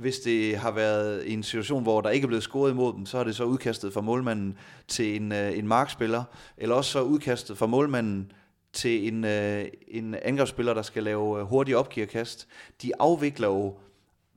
hvis 0.00 0.18
det 0.18 0.56
har 0.56 0.70
været 0.70 1.26
i 1.26 1.32
en 1.32 1.42
situation, 1.42 1.82
hvor 1.82 2.00
der 2.00 2.10
ikke 2.10 2.24
er 2.24 2.28
blevet 2.28 2.42
scoret 2.42 2.70
imod 2.70 2.92
dem, 2.94 3.06
så 3.06 3.18
er 3.18 3.24
det 3.24 3.36
så 3.36 3.44
udkastet 3.44 3.92
fra 3.92 4.00
målmanden 4.00 4.58
til 4.88 5.16
en, 5.16 5.32
øh, 5.32 5.58
en 5.58 5.68
markspiller, 5.68 6.24
eller 6.56 6.74
også 6.74 6.90
så 6.90 7.02
udkastet 7.02 7.58
fra 7.58 7.66
målmanden 7.66 8.32
til 8.72 9.08
en, 9.08 9.24
øh, 9.24 9.64
en 9.88 10.14
angrebsspiller, 10.22 10.74
der 10.74 10.82
skal 10.82 11.02
lave 11.02 11.40
øh, 11.40 11.44
hurtige 11.44 11.78
opgiverkast. 11.78 12.48
De 12.82 12.92
afvikler 12.98 13.48
jo 13.48 13.74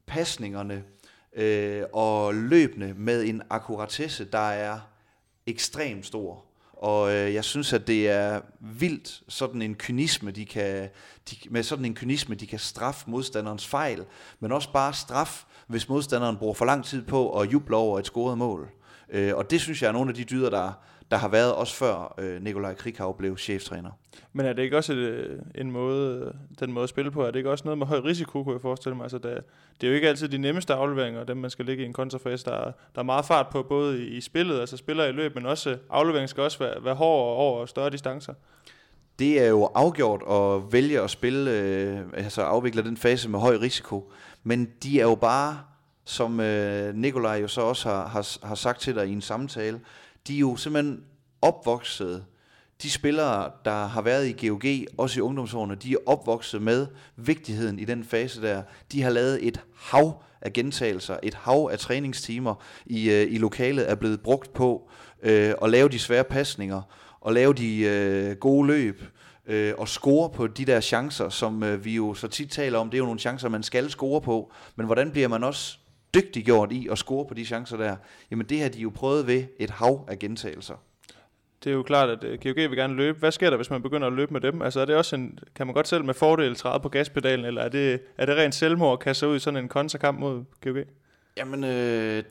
pasningerne 0.05 0.83
øh, 1.35 1.83
og 1.93 2.33
løbende 2.33 2.93
med 2.97 3.23
en 3.23 3.41
akkuratesse, 3.49 4.25
der 4.25 4.49
er 4.49 4.79
ekstremt 5.45 6.05
stor. 6.05 6.45
Og 6.83 7.13
øh, 7.13 7.33
jeg 7.33 7.43
synes, 7.43 7.73
at 7.73 7.87
det 7.87 8.09
er 8.09 8.41
vildt 8.59 9.23
sådan 9.27 9.61
en 9.61 9.75
kynisme, 9.75 10.31
de 10.31 10.45
kan, 10.45 10.89
de, 11.29 11.35
med 11.49 11.63
sådan 11.63 11.85
en 11.85 11.95
kynisme, 11.95 12.35
de 12.35 12.47
kan 12.47 12.59
straffe 12.59 13.09
modstanderens 13.09 13.67
fejl, 13.67 14.05
men 14.39 14.51
også 14.51 14.71
bare 14.71 14.93
straf, 14.93 15.43
hvis 15.67 15.89
modstanderen 15.89 16.37
bruger 16.37 16.53
for 16.53 16.65
lang 16.65 16.85
tid 16.85 17.01
på 17.01 17.39
at 17.39 17.53
juble 17.53 17.75
over 17.75 17.99
et 17.99 18.05
scoret 18.05 18.37
mål. 18.37 18.69
Øh, 19.09 19.35
og 19.35 19.51
det 19.51 19.61
synes 19.61 19.81
jeg 19.81 19.87
er 19.87 19.91
nogle 19.91 20.09
af 20.09 20.15
de 20.15 20.23
dyder, 20.23 20.49
der, 20.49 20.71
der 21.11 21.17
har 21.17 21.27
været 21.27 21.53
også 21.53 21.75
før 21.75 22.15
øh, 22.17 22.43
Nikolaj 22.43 22.73
Krikhav 22.73 23.17
blev 23.17 23.37
cheftræner. 23.37 23.91
Men 24.33 24.45
er 24.45 24.53
det 24.53 24.63
ikke 24.63 24.77
også 24.77 24.93
et, 24.93 24.97
øh, 24.97 25.39
en 25.55 25.71
måde, 25.71 26.33
den 26.59 26.71
måde 26.71 26.83
at 26.83 26.89
spille 26.89 27.11
på? 27.11 27.21
Er 27.21 27.31
det 27.31 27.35
ikke 27.35 27.51
også 27.51 27.63
noget 27.65 27.77
med 27.77 27.87
høj 27.87 27.99
risiko, 27.99 28.43
kunne 28.43 28.53
jeg 28.53 28.61
forestille 28.61 28.95
mig? 28.95 29.03
Altså, 29.03 29.17
det, 29.17 29.43
det 29.81 29.87
er 29.87 29.91
jo 29.91 29.95
ikke 29.95 30.09
altid 30.09 30.27
de 30.27 30.37
nemmeste 30.37 30.73
afleveringer, 30.73 31.23
dem 31.23 31.37
man 31.37 31.49
skal 31.49 31.65
ligge 31.65 31.83
i 31.83 31.85
en 31.85 31.93
kontrafase. 31.93 32.45
Der, 32.45 32.63
der 32.95 32.99
er 32.99 33.03
meget 33.03 33.25
fart 33.25 33.47
på, 33.47 33.63
både 33.63 34.03
i, 34.03 34.07
i 34.07 34.21
spillet, 34.21 34.59
altså 34.59 34.77
spiller 34.77 35.05
i 35.05 35.11
løb, 35.11 35.35
men 35.35 35.45
også 35.45 35.77
afleveringen 35.89 36.27
skal 36.27 36.43
også 36.43 36.59
være, 36.59 36.83
være 36.83 36.95
hård 36.95 37.37
over 37.37 37.65
større 37.65 37.89
distancer. 37.89 38.33
Det 39.19 39.41
er 39.41 39.47
jo 39.47 39.65
afgjort 39.65 40.21
at 40.29 40.73
vælge 40.73 41.01
at 41.01 41.09
spille, 41.09 41.51
øh, 41.51 41.99
altså 42.13 42.41
afvikle 42.41 42.83
den 42.83 42.97
fase 42.97 43.29
med 43.29 43.39
høj 43.39 43.55
risiko. 43.55 44.11
Men 44.43 44.69
de 44.83 44.99
er 44.99 45.03
jo 45.03 45.15
bare, 45.15 45.59
som 46.05 46.39
øh, 46.39 46.95
Nikolaj 46.95 47.41
jo 47.41 47.47
så 47.47 47.61
også 47.61 47.89
har, 47.89 48.07
har, 48.07 48.47
har 48.47 48.55
sagt 48.55 48.81
til 48.81 48.95
dig 48.95 49.07
i 49.07 49.11
en 49.11 49.21
samtale, 49.21 49.79
de 50.27 50.35
er 50.35 50.39
jo 50.39 50.55
simpelthen 50.55 51.03
opvokset 51.41 52.25
de 52.83 52.89
spillere, 52.89 53.51
der 53.65 53.85
har 53.85 54.01
været 54.01 54.27
i 54.27 54.47
GOG, 54.47 54.63
også 54.97 55.19
i 55.19 55.21
ungdomsårene, 55.21 55.75
de 55.75 55.93
er 55.93 55.97
opvokset 56.05 56.61
med 56.61 56.87
vigtigheden 57.15 57.79
i 57.79 57.85
den 57.85 58.03
fase 58.03 58.41
der. 58.41 58.63
De 58.91 59.01
har 59.01 59.09
lavet 59.09 59.47
et 59.47 59.61
hav 59.75 60.23
af 60.41 60.53
gentagelser, 60.53 61.17
et 61.23 61.33
hav 61.33 61.69
af 61.71 61.79
træningstimer 61.79 62.55
i, 62.85 63.09
øh, 63.09 63.33
i 63.33 63.37
lokalet 63.37 63.89
er 63.89 63.95
blevet 63.95 64.21
brugt 64.21 64.53
på 64.53 64.89
øh, 65.23 65.53
at 65.61 65.69
lave 65.69 65.89
de 65.89 65.99
svære 65.99 66.23
pasninger, 66.23 66.81
og 67.21 67.33
lave 67.33 67.53
de 67.53 67.79
øh, 67.79 68.35
gode 68.35 68.67
løb, 68.67 69.03
øh, 69.47 69.73
og 69.77 69.87
score 69.87 70.29
på 70.29 70.47
de 70.47 70.65
der 70.65 70.81
chancer, 70.81 71.29
som 71.29 71.63
øh, 71.63 71.85
vi 71.85 71.95
jo 71.95 72.13
så 72.13 72.27
tit 72.27 72.51
taler 72.51 72.79
om. 72.79 72.89
Det 72.89 72.97
er 72.97 72.99
jo 72.99 73.05
nogle 73.05 73.19
chancer, 73.19 73.49
man 73.49 73.63
skal 73.63 73.89
score 73.89 74.21
på, 74.21 74.51
men 74.75 74.85
hvordan 74.85 75.11
bliver 75.11 75.27
man 75.27 75.43
også 75.43 75.77
dygtiggjort 76.13 76.71
i 76.71 76.87
at 76.91 76.97
score 76.97 77.25
på 77.25 77.33
de 77.33 77.45
chancer 77.45 77.77
der? 77.77 77.95
Jamen 78.31 78.45
det 78.45 78.61
har 78.61 78.69
de 78.69 78.79
jo 78.79 78.89
prøvet 78.89 79.27
ved 79.27 79.43
et 79.59 79.69
hav 79.69 80.05
af 80.07 80.19
gentagelser. 80.19 80.75
Det 81.63 81.69
er 81.69 81.73
jo 81.73 81.83
klart, 81.83 82.09
at 82.09 82.19
GOG 82.43 82.57
øh, 82.57 82.69
vil 82.71 82.77
gerne 82.77 82.93
løbe. 82.93 83.19
Hvad 83.19 83.31
sker 83.31 83.49
der, 83.49 83.57
hvis 83.57 83.69
man 83.69 83.81
begynder 83.81 84.07
at 84.07 84.13
løbe 84.13 84.33
med 84.33 84.41
dem? 84.41 84.61
Altså 84.61 84.79
er 84.79 84.85
det 84.85 84.95
også 84.95 85.15
en, 85.15 85.39
kan 85.55 85.67
man 85.67 85.73
godt 85.73 85.87
selv 85.87 86.05
med 86.05 86.13
fordel 86.13 86.55
træde 86.55 86.79
på 86.79 86.89
gaspedalen, 86.89 87.45
eller 87.45 87.61
er 87.61 87.69
det, 87.69 87.99
er 88.17 88.25
det 88.25 88.35
rent 88.35 88.55
selvmord 88.55 88.93
at 88.93 88.99
kaste 88.99 89.27
ud 89.27 89.35
i 89.35 89.39
sådan 89.39 89.63
en 89.63 89.67
kontrakamp 89.69 90.19
mod 90.19 90.43
GOG? 90.61 90.77
Jamen, 91.37 91.63
øh, 91.63 92.23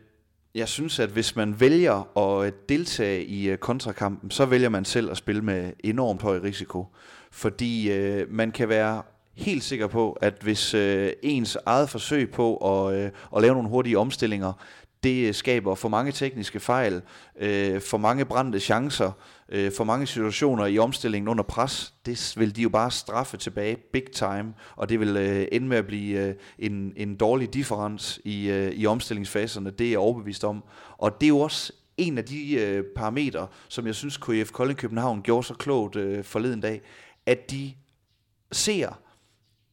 jeg 0.54 0.68
synes, 0.68 0.98
at 0.98 1.08
hvis 1.08 1.36
man 1.36 1.60
vælger 1.60 2.18
at 2.18 2.68
deltage 2.68 3.24
i 3.24 3.48
øh, 3.48 3.58
kontrakampen, 3.58 4.30
så 4.30 4.46
vælger 4.46 4.68
man 4.68 4.84
selv 4.84 5.10
at 5.10 5.16
spille 5.16 5.42
med 5.42 5.72
enormt 5.84 6.22
høj 6.22 6.38
risiko. 6.38 6.86
Fordi 7.30 7.92
øh, 7.92 8.26
man 8.30 8.52
kan 8.52 8.68
være 8.68 9.02
helt 9.34 9.64
sikker 9.64 9.86
på, 9.86 10.12
at 10.12 10.34
hvis 10.40 10.74
øh, 10.74 11.12
ens 11.22 11.58
eget 11.66 11.90
forsøg 11.90 12.30
på 12.30 12.56
at, 12.56 12.94
øh, 12.94 13.10
at 13.36 13.42
lave 13.42 13.54
nogle 13.54 13.68
hurtige 13.68 13.98
omstillinger, 13.98 14.52
det 15.02 15.28
øh, 15.28 15.34
skaber 15.34 15.74
for 15.74 15.88
mange 15.88 16.12
tekniske 16.12 16.60
fejl, 16.60 17.02
øh, 17.40 17.80
for 17.80 17.98
mange 17.98 18.24
brændte 18.24 18.60
chancer, 18.60 19.10
øh, 19.48 19.72
for 19.72 19.84
mange 19.84 20.06
situationer 20.06 20.66
i 20.66 20.78
omstillingen 20.78 21.28
under 21.28 21.44
pres. 21.44 21.94
Det 22.06 22.34
vil 22.36 22.56
de 22.56 22.62
jo 22.62 22.68
bare 22.68 22.90
straffe 22.90 23.36
tilbage 23.36 23.76
big 23.92 24.10
time, 24.12 24.54
og 24.76 24.88
det 24.88 25.00
vil 25.00 25.16
øh, 25.16 25.46
ende 25.52 25.66
med 25.68 25.76
at 25.76 25.86
blive 25.86 26.20
øh, 26.20 26.34
en, 26.58 26.92
en 26.96 27.16
dårlig 27.16 27.54
differens 27.54 28.20
i, 28.24 28.50
øh, 28.50 28.72
i 28.72 28.86
omstillingsfaserne. 28.86 29.70
Det 29.70 29.86
er 29.86 29.90
jeg 29.90 29.98
overbevist 29.98 30.44
om. 30.44 30.64
Og 30.98 31.20
det 31.20 31.26
er 31.26 31.28
jo 31.28 31.38
også 31.38 31.72
en 31.96 32.18
af 32.18 32.24
de 32.24 32.54
øh, 32.54 32.84
parametre, 32.96 33.46
som 33.68 33.86
jeg 33.86 33.94
synes 33.94 34.16
KF 34.16 34.50
Kolding 34.52 34.78
København 34.78 35.22
gjorde 35.22 35.46
så 35.46 35.54
klogt 35.54 35.96
øh, 35.96 36.24
forleden 36.24 36.60
dag, 36.60 36.80
at 37.26 37.50
de 37.50 37.72
ser 38.52 39.01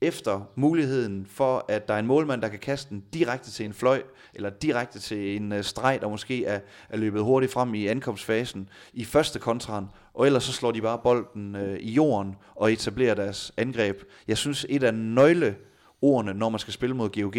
efter 0.02 0.42
muligheden 0.56 1.26
for, 1.26 1.66
at 1.68 1.88
der 1.88 1.94
er 1.94 2.00
en 2.00 2.08
målmand, 2.08 2.42
der 2.42 2.48
kan 2.48 2.60
kaste 2.60 2.90
den 2.90 3.04
direkte 3.14 3.52
til 3.52 3.66
en 3.66 3.74
fløj, 3.74 4.02
eller 4.34 4.50
direkte 4.50 5.00
til 5.00 5.36
en 5.36 5.52
øh, 5.52 5.64
streg, 5.64 6.00
der 6.02 6.10
måske 6.10 6.46
er, 6.46 6.60
er 6.90 6.98
løbet 6.98 7.24
hurtigt 7.24 7.52
frem 7.52 7.74
i 7.74 7.88
ankomstfasen 7.88 8.70
i 8.94 9.06
første 9.06 9.40
kontran, 9.40 9.86
og 10.14 10.26
ellers 10.26 10.44
så 10.44 10.52
slår 10.52 10.72
de 10.72 10.82
bare 10.82 11.00
bolden 11.04 11.56
øh, 11.56 11.80
i 11.80 11.92
jorden 11.92 12.36
og 12.56 12.74
etablerer 12.74 13.16
deres 13.16 13.52
angreb. 13.58 14.02
Jeg 14.28 14.38
synes, 14.38 14.66
et 14.70 14.84
af 14.84 14.94
nøgleordene, 14.94 16.34
når 16.34 16.50
man 16.50 16.60
skal 16.60 16.74
spille 16.74 16.96
mod 16.96 17.22
GOG, 17.22 17.36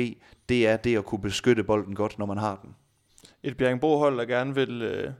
det 0.49 0.67
er 0.67 0.77
det 0.77 0.99
at 0.99 1.05
kunne 1.05 1.23
beskytte 1.23 1.65
bolden 1.65 1.95
godt, 1.95 2.19
når 2.19 2.27
man 2.27 2.39
har 2.39 2.61
den. 2.63 2.75
Et 3.43 3.57
Bjergenbro-hold, 3.57 4.19
der 4.19 4.25
gerne 4.25 4.55
vil... 4.55 4.83
Øh 4.83 5.13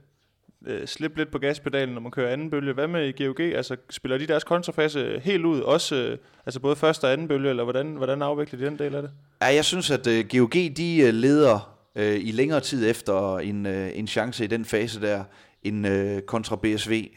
øh, 0.67 0.87
slippe 0.87 1.17
lidt 1.17 1.31
på 1.31 1.39
gaspedalen, 1.39 1.93
når 1.93 2.01
man 2.01 2.11
kører 2.11 2.33
anden 2.33 2.49
bølge. 2.49 2.73
Hvad 2.73 2.87
med 2.87 3.17
GOG? 3.17 3.39
Altså, 3.39 3.75
spiller 3.89 4.17
de 4.17 4.27
deres 4.27 4.43
kontrafase 4.43 5.21
helt 5.23 5.45
ud, 5.45 5.59
også 5.59 5.95
øh, 5.95 6.17
altså 6.45 6.59
både 6.59 6.75
første 6.75 7.05
og 7.05 7.13
anden 7.13 7.27
bølge, 7.27 7.49
eller 7.49 7.63
hvordan, 7.63 7.87
hvordan 7.95 8.21
afvikler 8.21 8.59
de 8.59 8.65
den 8.65 8.79
del 8.79 8.95
af 8.95 9.01
det? 9.01 9.11
Ja, 9.41 9.47
jeg 9.47 9.65
synes, 9.65 9.91
at 9.91 10.07
øh, 10.07 10.25
GOG 10.31 10.53
de 10.53 10.97
øh, 10.97 11.13
leder 11.13 11.77
øh, 11.95 12.15
i 12.15 12.31
længere 12.31 12.59
tid 12.59 12.89
efter 12.89 13.37
en, 13.37 13.65
øh, 13.65 13.89
en 13.93 14.07
chance 14.07 14.43
i 14.43 14.47
den 14.47 14.65
fase 14.65 15.01
der, 15.01 15.23
en 15.63 15.85
øh, 15.85 16.21
kontra 16.21 16.55
BSV. 16.55 17.07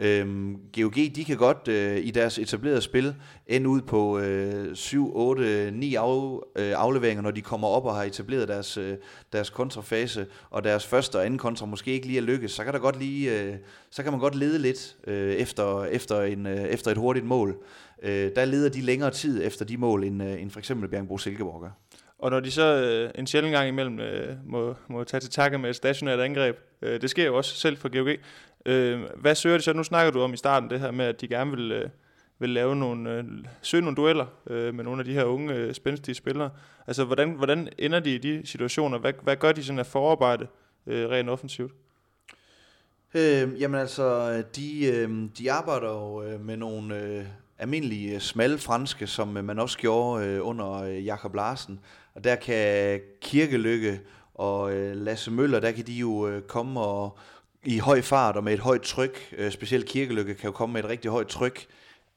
Øhm, 0.00 0.56
GOG, 0.76 0.94
de 0.94 1.24
kan 1.26 1.36
godt 1.36 1.68
øh, 1.68 2.06
i 2.06 2.10
deres 2.10 2.38
etablerede 2.38 2.80
spil 2.80 3.14
ende 3.46 3.68
ud 3.68 3.80
på 3.80 4.18
øh, 4.18 4.76
7, 4.76 5.16
8, 5.16 5.70
9 5.70 5.94
af, 5.94 6.34
øh, 6.56 6.72
afleveringer, 6.76 7.22
når 7.22 7.30
de 7.30 7.42
kommer 7.42 7.68
op 7.68 7.84
og 7.84 7.94
har 7.94 8.02
etableret 8.02 8.48
deres, 8.48 8.76
øh, 8.76 8.96
deres 9.32 9.50
kontrafase, 9.50 10.26
og 10.50 10.64
deres 10.64 10.86
første 10.86 11.16
og 11.16 11.24
anden 11.24 11.38
kontra 11.38 11.66
måske 11.66 11.90
ikke 11.90 12.06
lige 12.06 12.18
er 12.18 12.22
lykkes, 12.22 12.52
så 12.52 12.64
kan, 12.64 12.72
der 12.72 12.78
godt 12.78 12.98
lige, 12.98 13.40
øh, 13.42 13.54
så 13.90 14.02
kan 14.02 14.12
man 14.12 14.20
godt 14.20 14.34
lede 14.34 14.58
lidt 14.58 14.96
øh, 15.06 15.34
efter, 15.34 15.84
efter, 15.84 16.22
en, 16.22 16.46
øh, 16.46 16.56
efter 16.56 16.90
et 16.90 16.96
hurtigt 16.96 17.26
mål. 17.26 17.56
Øh, 18.02 18.30
der 18.36 18.44
leder 18.44 18.68
de 18.68 18.80
længere 18.80 19.10
tid 19.10 19.46
efter 19.46 19.64
de 19.64 19.76
mål, 19.76 20.04
end, 20.04 20.22
øh, 20.22 20.42
end 20.42 20.50
for 20.50 20.58
eksempel 20.58 20.88
Bjergbro 20.88 21.18
Silkeborg 21.18 21.60
gør. 21.60 21.70
Og 22.18 22.30
når 22.30 22.40
de 22.40 22.50
så 22.50 22.82
øh, 22.82 23.10
en 23.14 23.26
sjældent 23.26 23.52
gang 23.52 23.68
imellem 23.68 24.00
øh, 24.00 24.36
må, 24.46 24.74
må 24.88 25.04
tage 25.04 25.20
til 25.20 25.30
takke 25.30 25.58
med 25.58 25.70
et 25.70 25.76
stationært 25.76 26.20
angreb, 26.20 26.56
øh, 26.82 27.00
det 27.00 27.10
sker 27.10 27.26
jo 27.26 27.36
også 27.36 27.54
selv 27.54 27.76
for 27.76 27.88
GOG, 27.88 28.16
Øh, 28.68 29.00
hvad 29.16 29.34
søger 29.34 29.56
de 29.56 29.62
så? 29.62 29.72
Nu 29.72 29.82
snakker 29.82 30.12
du 30.12 30.20
om 30.20 30.34
i 30.34 30.36
starten 30.36 30.70
det 30.70 30.80
her 30.80 30.90
med, 30.90 31.04
at 31.04 31.20
de 31.20 31.28
gerne 31.28 31.50
vil, 31.50 31.72
øh, 31.72 31.90
vil 32.38 32.50
lave 32.50 32.76
nogle, 32.76 33.12
øh, 33.12 33.24
søge 33.62 33.80
nogle 33.80 33.96
dueller 33.96 34.26
øh, 34.46 34.74
med 34.74 34.84
nogle 34.84 35.00
af 35.00 35.04
de 35.04 35.12
her 35.12 35.24
unge, 35.24 35.54
øh, 35.54 35.74
spændstige 35.74 36.14
spillere. 36.14 36.50
Altså, 36.86 37.04
hvordan, 37.04 37.30
hvordan 37.30 37.68
ender 37.78 38.00
de 38.00 38.14
i 38.14 38.18
de 38.18 38.42
situationer? 38.44 38.98
Hvad, 38.98 39.12
hvad 39.22 39.36
gør 39.36 39.52
de 39.52 39.64
sådan 39.64 39.78
af 39.78 39.86
forarbejde 39.86 40.46
øh, 40.86 41.08
rent 41.08 41.30
offensivt? 41.30 41.72
Øh, 43.14 43.60
jamen 43.60 43.80
altså, 43.80 44.36
de, 44.56 44.86
øh, 44.86 45.28
de 45.38 45.52
arbejder 45.52 45.88
jo 45.88 46.22
øh, 46.22 46.40
med 46.40 46.56
nogle 46.56 47.02
øh, 47.02 47.24
almindelige 47.58 48.14
øh, 48.14 48.20
smalle 48.20 48.58
franske, 48.58 49.06
som 49.06 49.36
øh, 49.36 49.44
man 49.44 49.58
også 49.58 49.78
gjorde 49.78 50.26
øh, 50.26 50.46
under 50.46 50.72
øh, 50.72 51.06
Jakob 51.06 51.34
Larsen. 51.34 51.80
Og 52.14 52.24
der 52.24 52.34
kan 52.34 53.00
Kirkelykke 53.20 54.00
og 54.34 54.72
øh, 54.72 54.96
Lasse 54.96 55.30
Møller, 55.30 55.60
der 55.60 55.70
kan 55.70 55.86
de 55.86 55.92
jo 55.92 56.28
øh, 56.28 56.42
komme 56.42 56.80
og, 56.80 57.18
i 57.64 57.78
høj 57.78 58.00
fart 58.00 58.36
og 58.36 58.44
med 58.44 58.52
et 58.52 58.60
højt 58.60 58.82
tryk, 58.82 59.34
øh, 59.38 59.52
specielt 59.52 59.86
Kirkelykke 59.86 60.34
kan 60.34 60.46
jo 60.46 60.52
komme 60.52 60.72
med 60.72 60.84
et 60.84 60.90
rigtig 60.90 61.10
højt 61.10 61.26
tryk, 61.26 61.66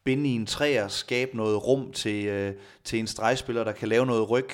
binde 0.03 0.29
i 0.29 0.35
en 0.35 0.45
træer, 0.45 0.87
skabe 0.87 1.37
noget 1.37 1.67
rum 1.67 1.91
til, 1.91 2.25
øh, 2.25 2.53
til 2.83 2.99
en 2.99 3.07
stregspiller, 3.07 3.63
der 3.63 3.71
kan 3.71 3.87
lave 3.87 4.05
noget 4.05 4.29
ryg. 4.29 4.49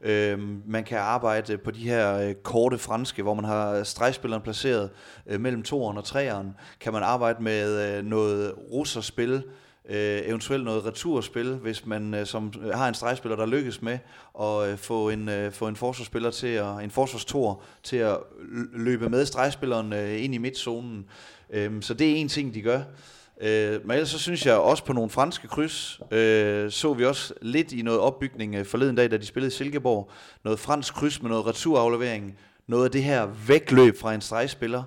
Øh, 0.00 0.38
man 0.66 0.84
kan 0.84 0.98
arbejde 0.98 1.58
på 1.58 1.70
de 1.70 1.88
her 1.88 2.14
øh, 2.14 2.34
korte 2.34 2.78
franske, 2.78 3.22
hvor 3.22 3.34
man 3.34 3.44
har 3.44 3.82
stregspilleren 3.82 4.42
placeret 4.42 4.90
øh, 5.26 5.40
mellem 5.40 5.62
toeren 5.62 5.96
og 5.96 6.04
træeren. 6.04 6.56
Kan 6.80 6.92
man 6.92 7.02
arbejde 7.02 7.42
med 7.42 7.96
øh, 7.98 8.04
noget 8.04 8.54
russerspil, 8.72 9.42
øh, 9.88 10.20
eventuelt 10.24 10.64
noget 10.64 10.86
returspil, 10.86 11.54
hvis 11.54 11.86
man 11.86 12.14
øh, 12.14 12.26
som 12.26 12.52
øh, 12.62 12.70
har 12.70 12.88
en 12.88 12.94
stregspiller, 12.94 13.36
der 13.36 13.46
lykkes 13.46 13.82
med 13.82 13.98
at 14.40 14.68
øh, 14.68 14.78
få 14.78 15.08
en 15.10 15.28
øh, 15.28 15.52
få 15.52 15.68
en 15.68 15.76
forsvarsspiller 15.76 16.30
til 16.30 16.46
at 16.46 16.84
en 16.84 16.90
forsvarstor 16.90 17.62
til 17.82 17.96
at 17.96 18.18
løbe 18.72 19.08
med 19.08 19.26
stregspilleren 19.26 19.92
øh, 19.92 20.24
ind 20.24 20.34
i 20.34 20.38
midtzonen. 20.38 21.04
Øh, 21.50 21.82
så 21.82 21.94
det 21.94 22.10
er 22.10 22.14
en 22.14 22.28
ting 22.28 22.54
de 22.54 22.62
gør. 22.62 22.80
Øh, 23.40 23.80
men 23.86 23.90
ellers 23.90 24.08
så 24.08 24.18
synes 24.18 24.46
jeg 24.46 24.54
også 24.54 24.84
på 24.84 24.92
nogle 24.92 25.10
franske 25.10 25.48
kryds, 25.48 26.00
øh, 26.10 26.70
så 26.70 26.92
vi 26.92 27.04
også 27.04 27.34
lidt 27.42 27.72
i 27.72 27.82
noget 27.82 28.00
opbygning 28.00 28.54
øh, 28.54 28.64
forleden 28.64 28.96
dag, 28.96 29.10
da 29.10 29.16
de 29.16 29.26
spillede 29.26 29.48
i 29.48 29.56
Silkeborg. 29.56 30.10
Noget 30.44 30.58
fransk 30.58 30.94
kryds 30.94 31.22
med 31.22 31.30
noget 31.30 31.46
returaflevering. 31.46 32.38
Noget 32.66 32.84
af 32.84 32.90
det 32.90 33.02
her 33.02 33.26
vækløb 33.46 33.98
fra 33.98 34.14
en 34.14 34.20
stregspiller, 34.20 34.82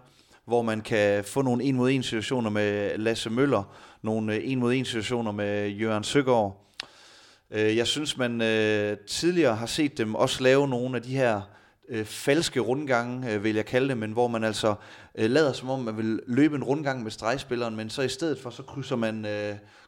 hvor 0.46 0.62
man 0.62 0.82
kan 0.82 1.24
få 1.24 1.41
nogle 1.41 1.64
en 1.64 1.76
mod 1.76 1.91
en 1.91 2.04
situationer 2.04 2.50
med 2.50 2.98
Lasse 2.98 3.30
Møller, 3.30 3.76
nogle 4.02 4.43
en 4.43 4.60
mod 4.60 4.74
en 4.74 4.86
situationer 4.86 5.32
med 5.32 5.70
Jørgen 5.70 6.04
Søgaard. 6.04 6.62
Øh, 7.52 7.78
jeg 7.78 7.88
synes, 7.88 8.18
man 8.18 8.41
øh, 8.41 8.98
tidligere 8.98 9.56
har 9.56 9.66
set 9.66 9.98
dem 9.98 10.16
også 10.16 10.43
lave 10.43 10.68
nogle 10.68 10.96
af 10.96 11.04
de 11.04 11.16
her 11.16 11.41
øh, 11.89 12.06
falske 12.06 12.60
rundgange, 12.60 13.41
vil 13.41 13.56
jeg 13.56 13.66
kalde 13.66 13.89
det, 13.89 13.98
men 13.98 14.12
hvor 14.12 14.28
man 14.28 14.43
altså 14.43 14.76
lader 15.16 15.54
som 15.54 15.70
om, 15.70 15.80
man 15.80 15.98
vil 15.98 16.20
løbe 16.28 16.56
en 16.56 16.64
rundgang 16.64 17.04
med 17.04 17.12
stregspilleren, 17.12 17.76
men 17.76 17.89
så 17.89 18.02
i 18.02 18.10
stedet 18.10 18.39
for, 18.39 18.50
så 18.50 18.64
krydser 18.64 18.96
man, 18.96 19.26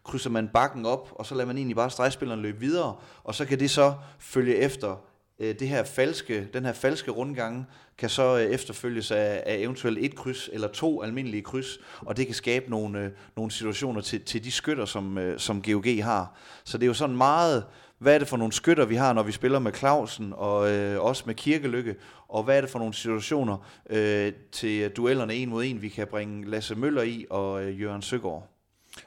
krydser 0.03 0.29
man 0.29 0.47
bakken 0.47 0.85
op, 0.85 1.09
og 1.15 1.25
så 1.25 1.35
lader 1.35 1.47
man 1.47 1.57
egentlig 1.57 1.75
bare 1.75 1.89
stregspilleren 1.89 2.41
løbe 2.41 2.59
videre, 2.59 2.95
og 3.23 3.35
så 3.35 3.45
kan 3.45 3.59
det 3.59 3.69
så 3.69 3.93
følge 4.19 4.55
efter 4.55 4.95
Øh, 5.39 5.55
det 5.59 5.67
her 5.67 5.83
falske, 5.83 6.47
den 6.53 6.65
her 6.65 6.73
falske 6.73 7.11
rundgang, 7.11 7.67
kan 7.97 8.09
så 8.09 8.37
øh, 8.37 8.43
efterfølges 8.43 9.11
af, 9.11 9.43
af 9.45 9.55
eventuelt 9.55 9.97
et 10.01 10.15
kryds 10.15 10.49
eller 10.53 10.67
to 10.67 11.03
almindelige 11.03 11.43
kryds, 11.43 11.79
og 11.99 12.17
det 12.17 12.25
kan 12.25 12.35
skabe 12.35 12.69
nogle, 12.69 12.99
øh, 12.99 13.11
nogle 13.35 13.51
situationer 13.51 14.01
til, 14.01 14.21
til 14.21 14.43
de 14.43 14.51
skytter, 14.51 14.85
som, 14.85 15.17
øh, 15.17 15.39
som 15.39 15.61
GOG 15.61 16.03
har. 16.03 16.37
Så 16.63 16.77
det 16.77 16.83
er 16.83 16.87
jo 16.87 16.93
sådan 16.93 17.17
meget, 17.17 17.65
hvad 17.97 18.15
er 18.15 18.19
det 18.19 18.27
for 18.27 18.37
nogle 18.37 18.53
skytter, 18.53 18.85
vi 18.85 18.95
har, 18.95 19.13
når 19.13 19.23
vi 19.23 19.31
spiller 19.31 19.59
med 19.59 19.73
Clausen 19.73 20.33
og 20.35 20.71
øh, 20.71 21.01
også 21.03 21.23
med 21.25 21.35
Kirkelykke, 21.35 21.95
og 22.27 22.43
hvad 22.43 22.57
er 22.57 22.61
det 22.61 22.69
for 22.69 22.79
nogle 22.79 22.93
situationer 22.93 23.57
øh, 23.89 24.33
til 24.51 24.89
duellerne 24.89 25.33
en 25.33 25.49
mod 25.49 25.63
en, 25.63 25.81
vi 25.81 25.89
kan 25.89 26.07
bringe 26.07 26.49
Lasse 26.49 26.75
Møller 26.75 27.01
i 27.01 27.25
og 27.29 27.63
øh, 27.63 27.81
Jørgen 27.81 28.01
Søgaard. 28.01 28.56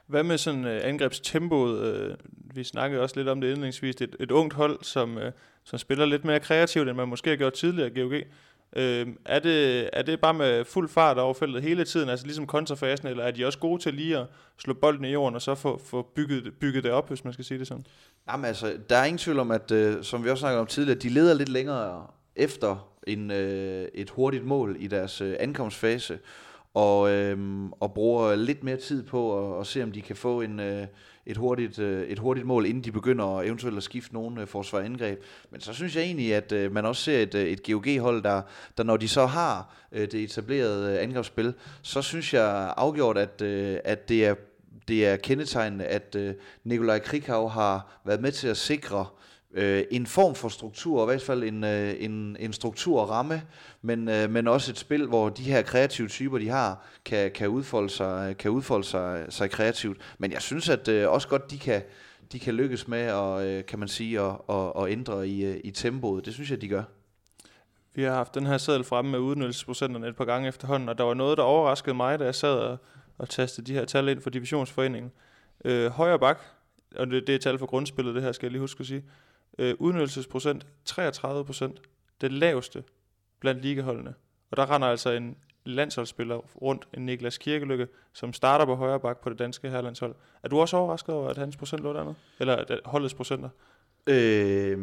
Hvad 0.07 0.23
med 0.23 0.39
sådan 0.39 0.65
øh, 0.65 0.81
angrebstempoet? 0.85 1.95
Øh, 1.95 2.15
vi 2.55 2.65
snakkede 2.65 3.03
også 3.03 3.17
lidt 3.17 3.29
om 3.29 3.41
det 3.41 3.49
indledningsvis. 3.49 3.95
Et, 4.01 4.17
et 4.21 4.31
ungt 4.31 4.55
hold, 4.55 4.79
som, 4.83 5.19
øh, 5.19 5.33
som 5.65 5.79
spiller 5.79 6.07
lidt 6.07 6.25
mere 6.25 6.41
kreativt, 6.41 6.89
end 6.89 6.97
man 6.97 7.09
måske 7.09 7.31
har 7.31 7.37
gjort 7.37 7.53
tidligere 7.53 7.91
GOG. 7.91 8.13
Øh, 8.77 9.07
er, 9.25 9.39
det, 9.39 9.91
er 9.93 10.03
det 10.03 10.21
bare 10.21 10.35
med 10.35 10.65
fuld 10.65 10.89
fart 10.89 11.19
over 11.19 11.35
feltet 11.35 11.63
hele 11.63 11.85
tiden, 11.85 12.09
altså 12.09 12.27
ligesom 12.27 12.47
kontrafasen, 12.47 13.09
eller 13.09 13.25
er 13.25 13.31
de 13.31 13.47
også 13.47 13.59
gode 13.59 13.83
til 13.83 13.95
lige 13.95 14.19
at 14.19 14.27
slå 14.59 14.75
bolden 14.75 15.05
i 15.05 15.13
jorden 15.13 15.35
og 15.35 15.43
så 15.43 15.55
få, 15.55 15.81
få 15.85 16.03
bygget, 16.03 16.53
bygget 16.61 16.85
det 16.85 16.93
op, 16.93 17.09
hvis 17.09 17.25
man 17.25 17.33
skal 17.33 17.45
sige 17.45 17.59
det 17.59 17.67
sådan? 17.67 17.85
Jamen 18.31 18.45
altså, 18.45 18.79
der 18.91 18.97
er 18.97 19.05
ingen 19.05 19.19
tvivl 19.19 19.39
om, 19.39 19.51
at 19.51 19.71
øh, 19.71 20.05
som 20.05 20.25
vi 20.25 20.31
også 20.31 20.41
snakkede 20.41 20.61
om 20.61 20.67
tidligere, 20.67 20.99
de 20.99 21.09
leder 21.09 21.35
lidt 21.35 21.49
længere 21.49 22.07
efter 22.37 22.91
en, 23.07 23.31
øh, 23.31 23.89
et 23.95 24.11
hurtigt 24.11 24.45
mål 24.45 24.77
i 24.79 24.87
deres 24.87 25.21
øh, 25.21 25.37
ankomstfase 25.41 26.19
og, 26.75 27.11
øhm, 27.11 27.73
og 27.73 27.95
bruger 27.95 28.35
lidt 28.35 28.65
mere 28.65 28.77
tid 28.77 29.03
på 29.03 29.53
at, 29.55 29.61
at 29.61 29.67
se, 29.67 29.83
om 29.83 29.93
de 29.93 30.03
kan 30.03 30.17
få 30.17 30.41
en, 30.41 30.61
øh, 30.61 30.87
et, 31.27 31.37
hurtigt, 31.37 31.79
øh, 31.79 32.09
et 32.09 32.19
hurtigt 32.19 32.47
mål, 32.47 32.67
inden 32.67 32.85
de 32.85 32.93
begynder 32.93 33.39
at 33.39 33.47
eventuelt 33.47 33.77
at 33.77 33.83
skifte 33.83 34.15
nogle 34.15 34.41
øh, 34.41 34.47
forsvarindgreb. 34.47 35.23
Men 35.51 35.61
så 35.61 35.73
synes 35.73 35.97
jeg 35.97 36.05
egentlig, 36.05 36.35
at 36.35 36.53
øh, 36.53 36.73
man 36.73 36.87
også 36.87 37.03
ser 37.03 37.19
et, 37.19 37.35
øh, 37.35 37.47
et 37.47 37.63
GOG-hold, 37.63 38.23
der, 38.23 38.43
der 38.77 38.85
når 38.85 38.97
de 38.97 39.09
så 39.09 39.27
har 39.27 39.75
øh, 39.93 40.01
det 40.01 40.15
etablerede 40.15 40.95
øh, 40.95 41.03
angrebsspil, 41.03 41.55
så 41.83 42.03
synes 42.03 42.35
jeg 42.35 42.75
afgjort, 42.77 43.19
at, 43.19 43.43
øh, 43.43 43.79
at 43.85 44.09
det 44.09 44.27
er 44.27 44.35
det 44.89 45.07
er 45.07 45.17
kendetegnende, 45.17 45.85
at 45.85 46.15
øh, 46.19 46.35
Nikolaj 46.65 46.99
Krikau 46.99 47.49
har 47.49 48.01
været 48.05 48.21
med 48.21 48.33
til 48.33 48.49
at 48.49 48.57
sikre 48.57 49.07
øh, 49.55 49.85
en 49.91 50.07
form 50.07 50.35
for 50.35 50.49
struktur, 50.49 51.01
og 51.01 51.05
i 51.05 51.11
hvert 51.13 51.23
fald 51.23 51.43
en, 51.43 51.65
øh, 51.65 51.95
en, 51.99 52.37
en 52.41 52.53
struktur 52.53 53.01
og 53.01 53.11
ramme, 53.11 53.43
men, 53.83 54.09
øh, 54.09 54.31
men 54.31 54.49
også 54.49 54.71
et 54.71 54.79
spil, 54.79 55.07
hvor 55.07 55.29
de 55.29 55.43
her 55.43 55.63
kreative 55.63 56.09
typer, 56.09 56.39
de 56.39 56.49
har, 56.49 56.87
kan, 57.05 57.31
kan 57.31 57.49
udfolde, 57.49 57.91
sig, 57.91 58.37
kan 58.39 58.51
udfolde 58.51 58.85
sig, 58.85 59.27
sig 59.29 59.51
kreativt. 59.51 59.99
Men 60.19 60.33
jeg 60.33 60.43
synes 60.43 60.69
at 60.69 60.89
øh, 60.89 61.11
også 61.11 61.29
godt, 61.29 61.51
de 61.51 61.59
kan, 61.59 61.83
de 62.33 62.39
kan 62.39 62.55
lykkes 62.55 62.89
med 62.89 63.01
at, 63.01 63.47
øh, 63.47 63.65
kan 63.67 63.79
man 63.79 63.89
sige, 63.89 64.21
at, 64.21 64.33
at, 64.49 64.73
at 64.79 64.89
ændre 64.89 65.29
i, 65.29 65.45
øh, 65.45 65.61
i 65.65 65.71
tempoet. 65.71 66.27
Det 66.27 66.35
synes 66.35 66.51
jeg, 66.51 66.61
de 66.61 66.69
gør. 66.69 66.83
Vi 67.95 68.03
har 68.03 68.13
haft 68.13 68.35
den 68.35 68.47
her 68.47 68.59
seddel 68.59 68.85
fremme 68.85 69.11
med 69.11 69.19
udnyttelsesprocenterne 69.19 70.09
et 70.09 70.17
par 70.17 70.25
gange 70.25 70.49
efterhånden, 70.49 70.89
og 70.89 70.99
der 70.99 71.05
var 71.05 71.15
noget, 71.15 71.39
der 71.39 71.45
overraskede 71.45 71.95
mig, 71.95 72.19
da 72.19 72.25
jeg 72.25 72.35
sad 72.35 72.55
og, 72.55 72.79
og 73.19 73.29
tastede 73.29 73.67
de 73.67 73.75
her 73.75 73.85
tal 73.85 74.09
ind 74.09 74.21
for 74.21 74.31
divisionsforeningen. 74.31 75.13
Øh, 75.65 75.91
højre 75.91 76.19
bak, 76.19 76.41
og 76.97 77.07
det, 77.07 77.27
det 77.27 77.35
er 77.35 77.39
tal 77.39 77.59
for 77.59 77.67
grundspillet, 77.67 78.15
det 78.15 78.23
her 78.23 78.33
skal 78.33 78.47
jeg 78.47 78.53
lige 78.53 78.61
huske 78.61 78.81
at 78.81 78.87
sige. 78.87 79.05
Øh, 79.59 79.75
udnyttelsesprocent 79.79 80.67
33%, 80.91 81.75
Det 82.21 82.33
laveste 82.33 82.85
blandt 83.41 83.63
ligaholdene. 83.63 84.15
Og 84.51 84.57
der 84.57 84.71
render 84.75 84.89
altså 84.89 85.11
en 85.11 85.37
landsholdsspiller 85.65 86.37
rundt, 86.37 86.89
en 86.95 87.07
Niklas 87.07 87.39
Kirkelykke, 87.39 87.89
som 88.13 88.33
starter 88.33 88.65
på 88.65 88.75
højre 88.75 89.01
bak 89.01 89.21
på 89.21 89.31
det 89.31 89.39
danske 89.39 89.71
herrelandshold. 89.71 90.15
Er 90.43 90.49
du 90.49 90.61
også 90.61 90.77
overrasket 90.77 91.15
over, 91.15 91.29
at 91.29 91.37
hans 91.37 91.57
procent 91.57 91.83
lå 91.83 91.93
dernede? 91.93 92.15
Eller 92.41 92.57
at 92.57 92.81
holdets 92.85 93.15
procenter? 93.15 93.49
Øh, 94.07 94.79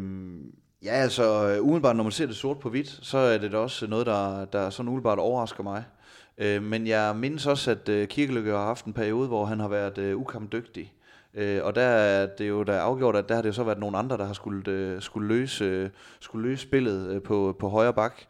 ja, 0.82 0.90
altså 0.90 1.58
umiddelbart, 1.60 1.96
når 1.96 2.02
man 2.02 2.12
ser 2.12 2.26
det 2.26 2.36
sort 2.36 2.58
på 2.58 2.70
hvidt, 2.70 2.98
så 3.02 3.18
er 3.18 3.38
det 3.38 3.52
da 3.52 3.56
også 3.58 3.86
noget, 3.86 4.06
der, 4.06 4.44
der 4.44 4.70
sådan 4.70 4.88
umiddelbart 4.88 5.18
overrasker 5.18 5.62
mig. 5.62 5.84
Øh, 6.38 6.62
men 6.62 6.86
jeg 6.86 7.16
mindes 7.16 7.46
også, 7.46 7.70
at 7.70 7.88
øh, 7.88 8.08
Kirkelykke 8.08 8.50
har 8.50 8.64
haft 8.64 8.84
en 8.84 8.92
periode, 8.92 9.28
hvor 9.28 9.44
han 9.44 9.60
har 9.60 9.68
været 9.68 9.98
øh, 9.98 10.16
ukampdygtig. 10.16 10.92
Øh, 11.38 11.64
og 11.64 11.74
der 11.74 11.82
er 11.82 12.26
det 12.26 12.48
jo 12.48 12.62
der 12.62 12.80
afgjort, 12.80 13.16
at 13.16 13.28
der 13.28 13.34
har 13.34 13.42
det 13.42 13.48
jo 13.48 13.52
så 13.52 13.64
været 13.64 13.78
nogle 13.78 13.98
andre, 13.98 14.16
der 14.16 14.24
har 14.24 14.32
skulle, 14.32 14.70
øh, 14.70 15.02
skulle, 15.02 15.28
løse, 15.28 15.64
øh, 15.64 15.90
skulle 16.20 16.48
løse 16.48 16.62
spillet 16.62 17.10
øh, 17.10 17.22
på, 17.22 17.56
på 17.58 17.68
højre 17.68 17.92
bak. 17.92 18.20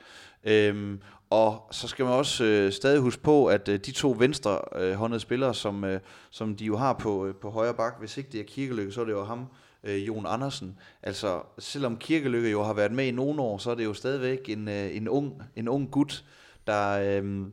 Øhm, 0.45 1.01
og 1.31 1.69
så 1.71 1.89
skal 1.89 2.05
man 2.05 2.15
også 2.15 2.45
øh, 2.45 2.73
stadig 2.73 3.01
huske 3.01 3.23
på, 3.23 3.47
at 3.47 3.69
øh, 3.69 3.79
de 3.79 3.93
to 3.93 4.17
venstre 4.19 4.61
øh, 4.77 4.95
håndede 4.95 5.21
spillere, 5.21 5.55
som, 5.55 5.85
øh, 5.85 6.01
som 6.31 6.57
de 6.57 6.65
jo 6.65 6.77
har 6.77 6.93
på, 6.93 7.27
øh, 7.27 7.35
på 7.35 7.51
højre 7.51 7.75
bak, 7.75 7.99
hvis 7.99 8.17
ikke 8.17 8.31
det 8.33 8.41
er 8.41 8.45
Kirkelykke, 8.45 8.93
så 8.93 9.01
er 9.01 9.05
det 9.05 9.13
jo 9.13 9.25
ham, 9.25 9.47
øh, 9.85 10.07
Jon 10.07 10.27
Andersen. 10.27 10.79
Altså, 11.03 11.41
selvom 11.59 11.97
Kirkelykke 11.97 12.51
jo 12.51 12.63
har 12.63 12.73
været 12.73 12.93
med 12.93 13.07
i 13.07 13.11
nogle 13.11 13.43
år, 13.43 13.59
så 13.59 13.71
er 13.71 13.75
det 13.75 13.85
jo 13.85 13.95
stadigvæk 13.95 14.49
en, 14.49 14.69
øh, 14.69 14.97
en, 14.97 15.09
ung, 15.09 15.43
en 15.57 15.69
ung 15.69 15.91
gut, 15.91 16.25
der... 16.67 17.21
Øh, 17.21 17.47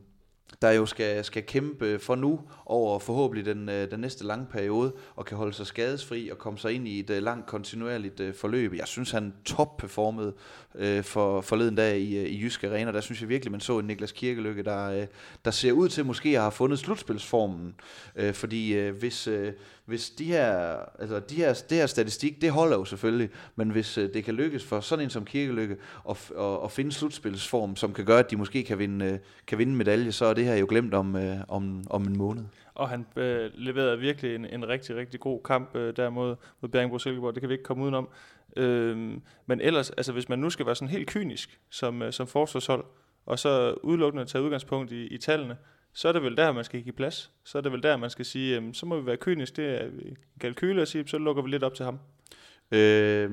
der 0.62 0.70
jo 0.70 0.86
skal, 0.86 1.24
skal 1.24 1.42
kæmpe 1.42 1.86
øh, 1.86 2.00
for 2.00 2.14
nu 2.14 2.40
over 2.66 2.98
forhåbentlig 2.98 3.46
den, 3.46 3.68
øh, 3.68 3.90
den 3.90 4.00
næste 4.00 4.24
lange 4.24 4.46
periode, 4.46 4.92
og 5.16 5.24
kan 5.24 5.36
holde 5.36 5.52
sig 5.52 5.66
skadesfri 5.66 6.28
og 6.28 6.38
komme 6.38 6.58
sig 6.58 6.72
ind 6.72 6.88
i 6.88 7.00
et 7.00 7.10
øh, 7.10 7.22
langt 7.22 7.46
kontinuerligt 7.46 8.20
øh, 8.20 8.34
forløb. 8.34 8.74
Jeg 8.74 8.86
synes, 8.86 9.10
han 9.10 9.34
topperformede 9.44 10.32
uh, 10.74 11.02
for 11.02 11.40
forleden 11.40 11.74
dag 11.74 11.98
i, 11.98 12.26
i 12.26 12.42
Jysk 12.42 12.64
Arena. 12.64 12.92
Der 12.92 13.00
synes 13.00 13.20
jeg 13.20 13.28
virkelig, 13.28 13.52
man 13.52 13.60
så 13.60 13.78
en 13.78 13.86
Niklas 13.86 14.12
Kirkelykke, 14.12 14.62
der, 14.62 15.06
der 15.44 15.50
ser 15.50 15.72
ud 15.72 15.88
til 15.88 16.06
måske 16.06 16.28
at 16.28 16.40
have 16.40 16.52
fundet 16.52 16.78
slutspilsformen. 16.78 17.74
Fordi 18.32 18.88
hvis, 18.88 19.28
hvis 19.84 20.10
de 20.10 20.24
her, 20.24 20.76
altså 20.98 21.20
de 21.20 21.34
her, 21.34 21.62
det 21.70 21.78
her 21.78 21.86
statistik, 21.86 22.42
det 22.42 22.50
holder 22.50 22.76
jo 22.76 22.84
selvfølgelig, 22.84 23.30
men 23.56 23.70
hvis 23.70 23.94
det 23.94 24.24
kan 24.24 24.34
lykkes 24.34 24.64
for 24.64 24.80
sådan 24.80 25.04
en 25.04 25.10
som 25.10 25.24
Kirkelykke 25.24 25.76
at, 26.10 26.30
at, 26.38 26.58
at 26.64 26.72
finde 26.72 26.92
slutspilsform, 26.92 27.76
som 27.76 27.92
kan 27.92 28.04
gøre, 28.04 28.18
at 28.18 28.30
de 28.30 28.36
måske 28.36 28.64
kan 28.64 28.78
vinde, 28.78 29.18
kan 29.46 29.58
vinde 29.58 29.74
medalje, 29.74 30.12
så 30.12 30.24
er 30.24 30.34
det 30.34 30.44
her 30.44 30.54
jo 30.54 30.66
glemt 30.68 30.94
om, 30.94 31.16
om, 31.48 31.84
om 31.90 32.02
en 32.02 32.16
måned 32.16 32.44
og 32.74 32.88
han 32.88 33.06
øh, 33.16 33.50
leverede 33.54 33.98
virkelig 33.98 34.34
en, 34.34 34.44
en 34.44 34.68
rigtig, 34.68 34.96
rigtig 34.96 35.20
god 35.20 35.42
kamp 35.42 35.76
øh, 35.76 35.96
der 35.96 36.10
mod, 36.10 36.36
mod 36.60 36.70
Bjergenbro 36.70 36.98
Silkeborg. 36.98 37.34
Det 37.34 37.40
kan 37.40 37.48
vi 37.48 37.54
ikke 37.54 37.64
komme 37.64 37.82
udenom. 37.82 38.08
Øh, 38.56 38.96
men 39.46 39.60
ellers, 39.60 39.90
altså 39.90 40.12
hvis 40.12 40.28
man 40.28 40.38
nu 40.38 40.50
skal 40.50 40.66
være 40.66 40.74
sådan 40.74 40.88
helt 40.88 41.08
kynisk 41.08 41.60
som, 41.70 42.02
øh, 42.02 42.12
som 42.12 42.26
forsvarshold, 42.26 42.84
og 43.26 43.38
så 43.38 43.74
udelukkende 43.82 44.24
tage 44.24 44.44
udgangspunkt 44.44 44.92
i, 44.92 45.06
i 45.06 45.18
tallene, 45.18 45.56
så 45.92 46.08
er 46.08 46.12
det 46.12 46.22
vel 46.22 46.36
der, 46.36 46.52
man 46.52 46.64
skal 46.64 46.82
give 46.82 46.92
plads. 46.92 47.30
Så 47.44 47.58
er 47.58 47.62
det 47.62 47.72
vel 47.72 47.82
der, 47.82 47.96
man 47.96 48.10
skal 48.10 48.24
sige, 48.24 48.60
øh, 48.60 48.74
så 48.74 48.86
må 48.86 49.00
vi 49.00 49.06
være 49.06 49.16
kynisk. 49.16 49.56
Det 49.56 49.82
er 49.82 49.88
kalkyler 50.40 50.82
og 50.82 50.88
sige, 50.88 51.08
så 51.08 51.18
lukker 51.18 51.42
vi 51.42 51.50
lidt 51.50 51.62
op 51.62 51.74
til 51.74 51.84
ham. 51.84 51.98
Øh, 52.72 53.30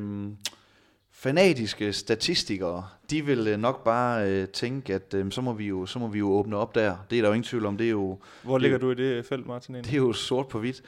fanatiske 1.12 1.94
statistikere, 1.94 2.88
de 3.14 3.26
vil 3.26 3.48
øh, 3.48 3.60
nok 3.60 3.84
bare 3.84 4.30
øh, 4.30 4.48
tænke, 4.48 4.94
at 4.94 5.14
øh, 5.14 5.32
så, 5.32 5.42
må 5.42 5.54
vi 5.54 5.68
jo, 5.68 5.86
så 5.86 6.00
må 6.00 6.08
vi 6.08 6.20
jo 6.20 6.32
åbne 6.32 6.58
op 6.58 6.76
der. 6.76 6.96
Det 7.10 7.18
er 7.18 7.22
der 7.22 7.30
jo 7.30 7.34
ingen 7.34 7.44
tvivl 7.44 7.66
om. 7.66 7.78
Det 7.78 7.86
er 7.86 7.92
jo, 7.92 8.18
Hvor 8.44 8.58
ligger 8.58 8.78
det, 8.78 8.82
du 8.82 8.92
i 8.92 8.96
det 8.96 9.26
felt, 9.26 9.48
Martin? 9.48 9.76
Det 9.76 9.94
er 9.94 9.98
jo 9.98 10.14
sort 10.14 10.48
på 10.48 10.60
hvidt. 10.60 10.82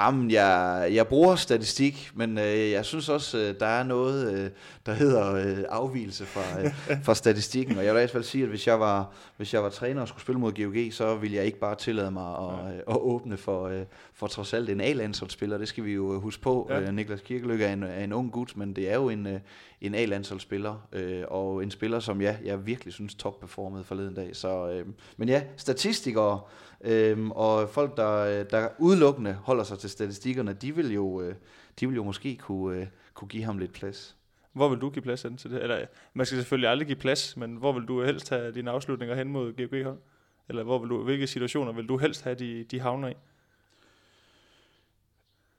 Jamen, 0.00 0.30
jeg, 0.30 0.88
jeg 0.92 1.06
bruger 1.06 1.36
statistik, 1.36 2.10
men 2.14 2.38
øh, 2.38 2.70
jeg 2.70 2.84
synes 2.84 3.08
også, 3.08 3.38
øh, 3.38 3.54
der 3.60 3.66
er 3.66 3.82
noget, 3.82 4.32
øh, 4.34 4.50
der 4.86 4.92
hedder 4.92 5.34
øh, 5.34 5.64
afvielse 5.68 6.24
fra, 6.24 6.60
øh, 6.60 6.70
fra 7.04 7.14
statistikken. 7.14 7.78
Og 7.78 7.84
jeg 7.84 7.94
vil 7.94 7.98
i 7.98 8.02
hvert 8.02 8.10
fald 8.10 8.24
sige, 8.24 8.44
at 8.44 8.48
hvis 8.48 8.66
jeg, 8.66 8.80
var, 8.80 9.12
hvis 9.36 9.54
jeg 9.54 9.62
var 9.62 9.68
træner 9.68 10.02
og 10.02 10.08
skulle 10.08 10.22
spille 10.22 10.40
mod 10.40 10.52
GOG, 10.52 10.92
så 10.92 11.16
ville 11.16 11.36
jeg 11.36 11.44
ikke 11.44 11.58
bare 11.58 11.74
tillade 11.74 12.10
mig 12.10 12.36
at, 12.38 12.74
øh, 12.74 12.78
at 12.78 12.96
åbne 12.96 13.36
for, 13.36 13.66
øh, 13.66 13.82
for 14.14 14.26
trods 14.26 14.54
alt 14.54 14.70
en 14.70 14.80
A-landsholdsspiller. 14.80 15.58
Det 15.58 15.68
skal 15.68 15.84
vi 15.84 15.92
jo 15.92 16.14
øh, 16.14 16.20
huske 16.20 16.42
på. 16.42 16.66
Ja. 16.70 16.80
Øh, 16.80 16.94
Niklas 16.94 17.20
Kirkeløk 17.20 17.60
er 17.60 17.72
en, 17.72 17.82
er 17.82 18.04
en 18.04 18.12
ung 18.12 18.32
gut, 18.32 18.56
men 18.56 18.76
det 18.76 18.90
er 18.90 18.94
jo 18.94 19.08
en, 19.08 19.26
øh, 19.26 19.40
en 19.80 19.94
A-landsholdsspiller. 19.94 20.88
Øh, 20.92 21.22
og 21.28 21.62
en 21.62 21.69
spiller, 21.70 22.00
som 22.00 22.20
ja, 22.20 22.36
jeg 22.44 22.66
virkelig 22.66 22.94
synes 22.94 23.14
top-performede 23.14 23.84
forleden 23.84 24.14
dag. 24.14 24.36
Så, 24.36 24.70
øh, 24.70 24.86
men 25.16 25.28
ja, 25.28 25.42
statistikere 25.56 26.40
Øhm, 26.84 27.30
og 27.30 27.68
folk, 27.68 27.96
der, 27.96 28.42
der 28.44 28.68
udelukkende 28.78 29.32
holder 29.32 29.64
sig 29.64 29.78
til 29.78 29.90
statistikkerne, 29.90 30.52
de 30.52 30.74
vil 30.74 30.92
jo, 30.92 31.22
øh, 31.22 31.34
de 31.80 31.86
vil 31.86 31.96
jo 31.96 32.04
måske 32.04 32.36
kunne, 32.36 32.80
øh, 32.80 32.86
kunne 33.14 33.28
give 33.28 33.44
ham 33.44 33.58
lidt 33.58 33.72
plads. 33.72 34.16
Hvor 34.52 34.68
vil 34.68 34.78
du 34.78 34.90
give 34.90 35.02
plads 35.02 35.22
hen 35.22 35.36
til 35.36 35.50
det? 35.50 35.62
Eller, 35.62 35.86
man 36.14 36.26
skal 36.26 36.38
selvfølgelig 36.38 36.70
aldrig 36.70 36.86
give 36.86 36.98
plads, 36.98 37.36
men 37.36 37.56
hvor 37.56 37.72
vil 37.72 37.82
du 37.82 38.04
helst 38.04 38.30
have 38.30 38.52
dine 38.52 38.70
afslutninger 38.70 39.14
hen 39.14 39.28
mod 39.28 39.52
GOG-hold? 39.52 39.98
Eller 40.48 40.62
hvor 40.62 40.78
vil 40.78 40.88
du, 40.88 41.02
hvilke 41.02 41.26
situationer 41.26 41.72
vil 41.72 41.86
du 41.86 41.96
helst 41.96 42.24
have, 42.24 42.34
de, 42.34 42.64
de 42.64 42.80
havner 42.80 43.08
i? 43.08 43.14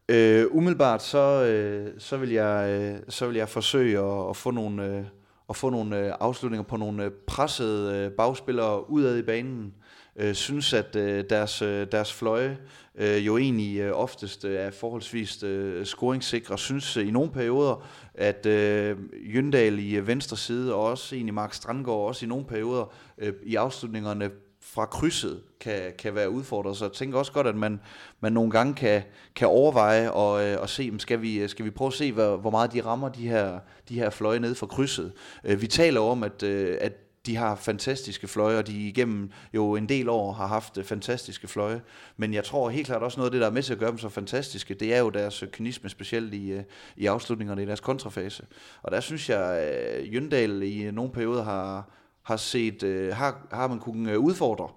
Øh, 0.09 0.45
umiddelbart 0.51 1.03
så, 1.03 1.43
øh, 1.43 1.99
så, 1.99 2.17
vil 2.17 2.29
jeg, 2.29 2.69
øh, 2.69 2.99
så 3.09 3.27
vil 3.27 3.35
jeg 3.35 3.49
forsøge 3.49 3.99
at, 3.99 4.29
at 4.29 4.37
få 4.37 4.51
nogle, 4.51 4.85
øh, 4.85 5.05
at 5.51 5.55
få 5.55 5.69
nogle 5.69 5.99
øh, 5.99 6.13
afslutninger 6.19 6.63
på 6.63 6.77
nogle 6.77 7.03
øh, 7.03 7.11
pressede 7.27 7.97
øh, 7.97 8.11
bagspillere 8.11 8.89
udad 8.89 9.17
i 9.17 9.21
banen, 9.21 9.73
øh, 10.15 10.35
synes, 10.35 10.73
at 10.73 10.95
øh, 10.95 11.23
deres, 11.29 11.61
øh, 11.61 11.87
deres 11.91 12.13
fløje 12.13 12.57
øh, 12.95 13.25
jo 13.25 13.37
egentlig 13.37 13.79
øh, 13.79 13.91
oftest 13.93 14.45
øh, 14.45 14.59
er 14.59 14.71
forholdsvis 14.71 15.43
øh, 15.43 15.85
scoringssikre. 15.85 16.57
Synes 16.57 16.97
øh, 16.97 17.07
i 17.07 17.11
nogle 17.11 17.31
perioder, 17.31 17.87
at 18.13 18.45
øh, 18.45 18.97
Jøndal 19.35 19.79
i 19.79 19.95
øh, 19.95 20.07
venstre 20.07 20.37
side, 20.37 20.73
og 20.73 20.81
også 20.81 21.15
egentlig 21.15 21.33
Mark 21.33 21.53
Strandgaard, 21.53 21.99
også 21.99 22.25
i 22.25 22.29
nogle 22.29 22.45
perioder 22.45 22.93
øh, 23.17 23.33
i 23.43 23.55
afslutningerne 23.55 24.29
fra 24.73 24.85
krydset 24.85 25.41
kan, 25.59 25.93
kan 25.99 26.15
være 26.15 26.29
udfordret. 26.29 26.77
Så 26.77 26.85
jeg 26.85 26.93
tænker 26.93 27.17
også 27.17 27.31
godt, 27.31 27.47
at 27.47 27.55
man, 27.55 27.79
man 28.19 28.33
nogle 28.33 28.51
gange 28.51 28.73
kan, 28.73 29.03
kan 29.35 29.47
overveje 29.47 30.11
og, 30.11 30.47
øh, 30.47 30.61
og 30.61 30.69
se, 30.69 30.99
skal 30.99 31.21
vi, 31.21 31.47
skal 31.47 31.65
vi 31.65 31.69
prøve 31.69 31.87
at 31.87 31.93
se, 31.93 32.11
hvor, 32.11 32.37
hvor 32.37 32.49
meget 32.51 32.73
de 32.73 32.85
rammer 32.85 33.09
de 33.09 33.27
her, 33.27 33.59
de 33.89 33.95
her 33.95 34.09
fløje 34.09 34.39
ned 34.39 34.55
fra 34.55 34.67
krydset. 34.67 35.13
Øh, 35.43 35.61
vi 35.61 35.67
taler 35.67 36.01
om, 36.01 36.23
at, 36.23 36.43
øh, 36.43 36.77
at 36.81 36.93
de 37.25 37.35
har 37.35 37.55
fantastiske 37.55 38.27
fløje, 38.27 38.57
og 38.57 38.67
de 38.67 38.87
igennem 38.87 39.31
jo 39.53 39.75
en 39.75 39.89
del 39.89 40.09
år 40.09 40.31
har 40.31 40.47
haft 40.47 40.77
øh, 40.77 40.83
fantastiske 40.83 41.47
fløje. 41.47 41.81
Men 42.17 42.33
jeg 42.33 42.43
tror 42.43 42.69
helt 42.69 42.87
klart 42.87 43.03
også 43.03 43.19
noget 43.19 43.29
af 43.29 43.31
det, 43.31 43.41
der 43.41 43.47
er 43.47 43.51
med 43.51 43.63
til 43.63 43.73
at 43.73 43.79
gøre 43.79 43.91
dem 43.91 43.97
så 43.97 44.09
fantastiske, 44.09 44.73
det 44.73 44.93
er 44.93 44.99
jo 44.99 45.09
deres 45.09 45.43
kynisme, 45.51 45.89
specielt 45.89 46.33
i, 46.33 46.51
øh, 46.51 46.63
i 46.97 47.05
afslutningerne 47.05 47.63
i 47.63 47.65
deres 47.65 47.79
kontrafase. 47.79 48.45
Og 48.83 48.91
der 48.91 48.99
synes 48.99 49.29
jeg, 49.29 49.41
at 49.41 50.13
Jøndal 50.13 50.63
i 50.63 50.91
nogle 50.91 51.11
perioder 51.11 51.43
har, 51.43 51.89
har 52.23 52.37
set, 52.37 53.13
har, 53.13 53.47
har 53.51 53.67
man 53.67 53.79
kunnet 53.79 54.15
udfordre 54.15 54.69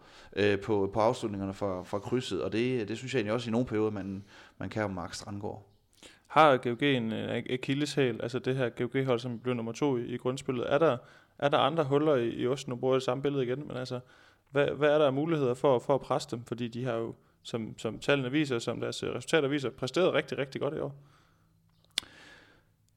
på, 0.63 0.91
på 0.93 1.01
afslutningerne 1.01 1.55
fra, 1.55 1.83
fra 1.83 1.99
krydset, 1.99 2.43
og 2.43 2.53
det, 2.53 2.89
det 2.89 2.99
synes 2.99 3.15
jeg 3.15 3.19
egentlig 3.19 3.33
også 3.33 3.51
i 3.51 3.53
nogle 3.53 3.67
perioder, 3.67 3.91
man, 3.91 4.25
man 4.59 4.69
kan 4.69 4.85
om 4.85 4.91
Mark 4.91 5.15
Strandgaard. 5.15 5.67
Har 6.27 6.57
GOG 6.57 6.83
en 6.83 7.13
akilleshæl, 7.51 8.21
altså 8.23 8.39
det 8.39 8.57
her 8.57 8.69
GOG-hold, 8.69 9.19
som 9.19 9.39
blev 9.39 9.55
nummer 9.55 9.73
to 9.73 9.97
i, 9.97 10.05
i 10.05 10.17
grundspillet, 10.17 10.73
er 10.73 10.79
der, 10.79 10.97
er 11.39 11.49
der 11.49 11.59
andre 11.59 11.85
huller 11.85 12.15
i, 12.15 12.29
i 12.29 12.47
osten? 12.47 12.71
Nu 12.71 12.77
bruger 12.77 12.95
jeg 12.95 13.01
det 13.01 13.05
samme 13.05 13.23
billede 13.23 13.45
igen, 13.45 13.69
men 13.69 13.77
altså, 13.77 14.01
hvad, 14.51 14.67
hvad 14.67 14.91
er 14.91 14.99
der 14.99 15.07
af 15.07 15.13
muligheder 15.13 15.55
for, 15.55 15.79
for 15.79 15.95
at 15.95 16.01
presse 16.01 16.29
dem? 16.31 16.45
Fordi 16.45 16.69
de 16.69 16.85
har 16.85 16.95
jo, 16.95 17.15
som, 17.43 17.79
som 17.79 17.99
tallene 17.99 18.31
viser, 18.31 18.59
som 18.59 18.81
deres 18.81 19.03
resultater 19.05 19.49
viser, 19.49 19.71
præsteret 19.71 20.15
rigtig, 20.15 20.39
rigtig 20.39 20.61
godt 20.61 20.75
i 20.75 20.79
år. 20.79 20.95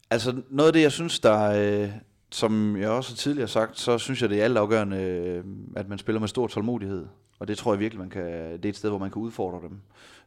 Altså 0.10 0.42
noget 0.50 0.68
af 0.68 0.74
det, 0.74 0.82
jeg 0.82 0.92
synes, 0.92 1.20
der, 1.20 1.84
øh, 1.84 1.92
som 2.32 2.78
jeg 2.78 2.90
også 2.90 3.16
tidligere 3.16 3.46
har 3.46 3.48
sagt, 3.48 3.80
så 3.80 3.98
synes 3.98 4.22
jeg, 4.22 4.30
det 4.30 4.40
er 4.40 4.44
altafgørende, 4.44 4.98
øh, 4.98 5.44
at 5.76 5.90
man 5.90 5.98
spiller 5.98 6.20
med 6.20 6.28
stor 6.28 6.48
tålmodighed. 6.48 7.06
og 7.40 7.48
det 7.48 7.58
tror 7.58 7.74
jeg 7.74 7.80
virkelig, 7.80 8.00
man 8.00 8.10
kan, 8.10 8.54
det 8.54 8.66
er 8.66 8.70
et 8.70 8.76
sted, 8.76 8.90
hvor 8.90 9.00
man 9.00 9.12
kan 9.12 9.22
udfordre 9.22 9.60
dem. 9.62 9.80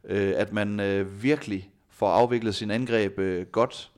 Øh, 0.04 0.32
at 0.36 0.52
man 0.52 0.80
øh, 0.80 1.22
virkelig 1.22 1.70
får 1.90 2.08
afviklet 2.08 2.54
sin 2.54 2.70
angreb 2.70 3.18
godt, 3.52 3.90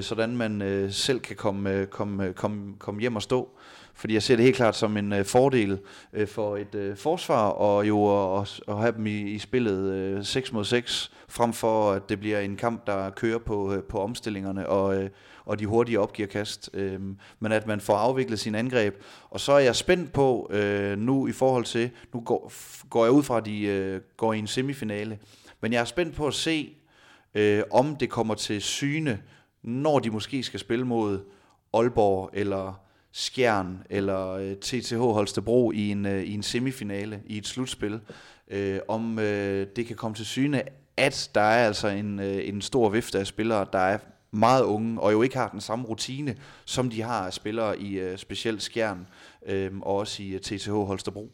sådan 0.00 0.36
man 0.36 0.88
selv 0.90 1.20
kan 1.20 1.36
komme, 1.36 1.86
komme, 1.86 2.32
komme, 2.32 2.74
komme 2.78 3.00
hjem 3.00 3.16
og 3.16 3.22
stå. 3.22 3.48
Fordi 3.94 4.14
jeg 4.14 4.22
ser 4.22 4.36
det 4.36 4.44
helt 4.44 4.56
klart 4.56 4.76
som 4.76 4.96
en 4.96 5.24
fordel 5.24 5.78
for 6.26 6.56
et 6.56 6.98
forsvar, 6.98 7.48
og 7.48 7.88
jo 7.88 8.38
at, 8.38 8.60
at 8.68 8.76
have 8.76 8.92
dem 8.92 9.06
i, 9.06 9.20
i 9.20 9.38
spillet 9.38 10.26
6 10.26 10.52
mod 10.52 10.64
6, 10.64 11.12
frem 11.28 11.52
for 11.52 11.92
at 11.92 12.08
det 12.08 12.20
bliver 12.20 12.40
en 12.40 12.56
kamp, 12.56 12.86
der 12.86 13.10
kører 13.10 13.38
på, 13.38 13.74
på 13.88 13.98
omstillingerne 13.98 14.68
og, 14.68 15.08
og 15.44 15.58
de 15.58 15.66
hurtige 15.66 16.00
opgiverkast. 16.00 16.70
Øh, 16.74 17.00
men 17.40 17.52
at 17.52 17.66
man 17.66 17.80
får 17.80 17.96
afviklet 17.96 18.40
sin 18.40 18.54
angreb. 18.54 18.94
Og 19.30 19.40
så 19.40 19.52
er 19.52 19.58
jeg 19.58 19.76
spændt 19.76 20.12
på 20.12 20.50
øh, 20.52 20.98
nu 20.98 21.26
i 21.26 21.32
forhold 21.32 21.64
til, 21.64 21.90
nu 22.14 22.20
går, 22.20 22.52
går 22.90 23.04
jeg 23.04 23.12
ud 23.12 23.22
fra, 23.22 23.36
at 23.36 23.46
de 23.46 23.62
øh, 23.62 24.00
går 24.16 24.32
i 24.32 24.38
en 24.38 24.46
semifinale, 24.46 25.18
men 25.60 25.72
jeg 25.72 25.80
er 25.80 25.84
spændt 25.84 26.14
på 26.14 26.26
at 26.26 26.34
se, 26.34 26.76
øh, 27.34 27.62
om 27.70 27.96
det 27.96 28.10
kommer 28.10 28.34
til 28.34 28.62
syne, 28.62 29.22
når 29.62 29.98
de 29.98 30.10
måske 30.10 30.42
skal 30.42 30.60
spille 30.60 30.84
mod 30.84 31.20
Aalborg 31.74 32.30
eller 32.32 32.80
Skjern 33.12 33.82
eller 33.90 34.32
øh, 34.32 34.56
TTH 34.56 34.98
Holstebro 34.98 35.72
i 35.72 35.90
en, 35.90 36.06
øh, 36.06 36.22
i 36.22 36.34
en 36.34 36.42
semifinale, 36.42 37.22
i 37.26 37.38
et 37.38 37.46
slutspil, 37.46 38.00
øh, 38.50 38.78
om 38.88 39.18
øh, 39.18 39.66
det 39.76 39.86
kan 39.86 39.96
komme 39.96 40.14
til 40.14 40.26
syne, 40.26 40.62
at 40.96 41.30
der 41.34 41.40
er 41.40 41.66
altså 41.66 41.88
en, 41.88 42.20
øh, 42.20 42.48
en 42.48 42.62
stor 42.62 42.88
vifte 42.88 43.18
af 43.18 43.26
spillere, 43.26 43.66
der 43.72 43.78
er 43.78 43.98
meget 44.30 44.64
unge, 44.64 45.00
og 45.00 45.12
jo 45.12 45.22
ikke 45.22 45.36
har 45.36 45.48
den 45.48 45.60
samme 45.60 45.84
rutine, 45.84 46.36
som 46.64 46.90
de 46.90 47.02
har 47.02 47.26
af 47.26 47.32
spillere 47.32 47.78
i 47.78 47.98
øh, 47.98 48.18
specielt 48.18 48.62
Skjern, 48.62 49.06
øh, 49.46 49.70
og 49.82 49.96
også 49.96 50.22
i 50.22 50.28
øh, 50.28 50.40
TTH 50.40 50.70
Holstebro. 50.70 51.32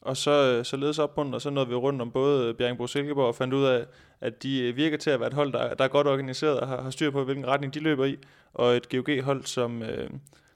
Og 0.00 0.16
så, 0.16 0.30
øh, 0.30 0.64
så 0.64 0.76
ledes 0.76 0.98
op 0.98 1.14
på 1.14 1.24
den, 1.24 1.34
og 1.34 1.42
så 1.42 1.50
nåede 1.50 1.68
vi 1.68 1.74
rundt 1.74 2.02
om 2.02 2.10
både 2.10 2.48
øh, 2.48 2.54
Bjergbro 2.54 2.86
Silkeborg 2.86 3.26
og 3.26 3.34
fandt 3.34 3.54
ud 3.54 3.64
af, 3.64 3.84
at 4.20 4.42
de 4.42 4.72
virker 4.72 4.96
til 4.96 5.10
at 5.10 5.20
være 5.20 5.26
et 5.28 5.34
hold, 5.34 5.52
der, 5.52 5.74
der 5.74 5.84
er 5.84 5.88
godt 5.88 6.06
organiseret 6.06 6.60
og 6.60 6.68
har, 6.68 6.82
har 6.82 6.90
styr 6.90 7.10
på, 7.10 7.24
hvilken 7.24 7.46
retning 7.46 7.74
de 7.74 7.80
løber 7.80 8.04
i. 8.04 8.16
Og 8.54 8.76
et 8.76 8.88
GOG-hold, 8.88 9.44
som 9.44 9.82
øh, 9.82 10.10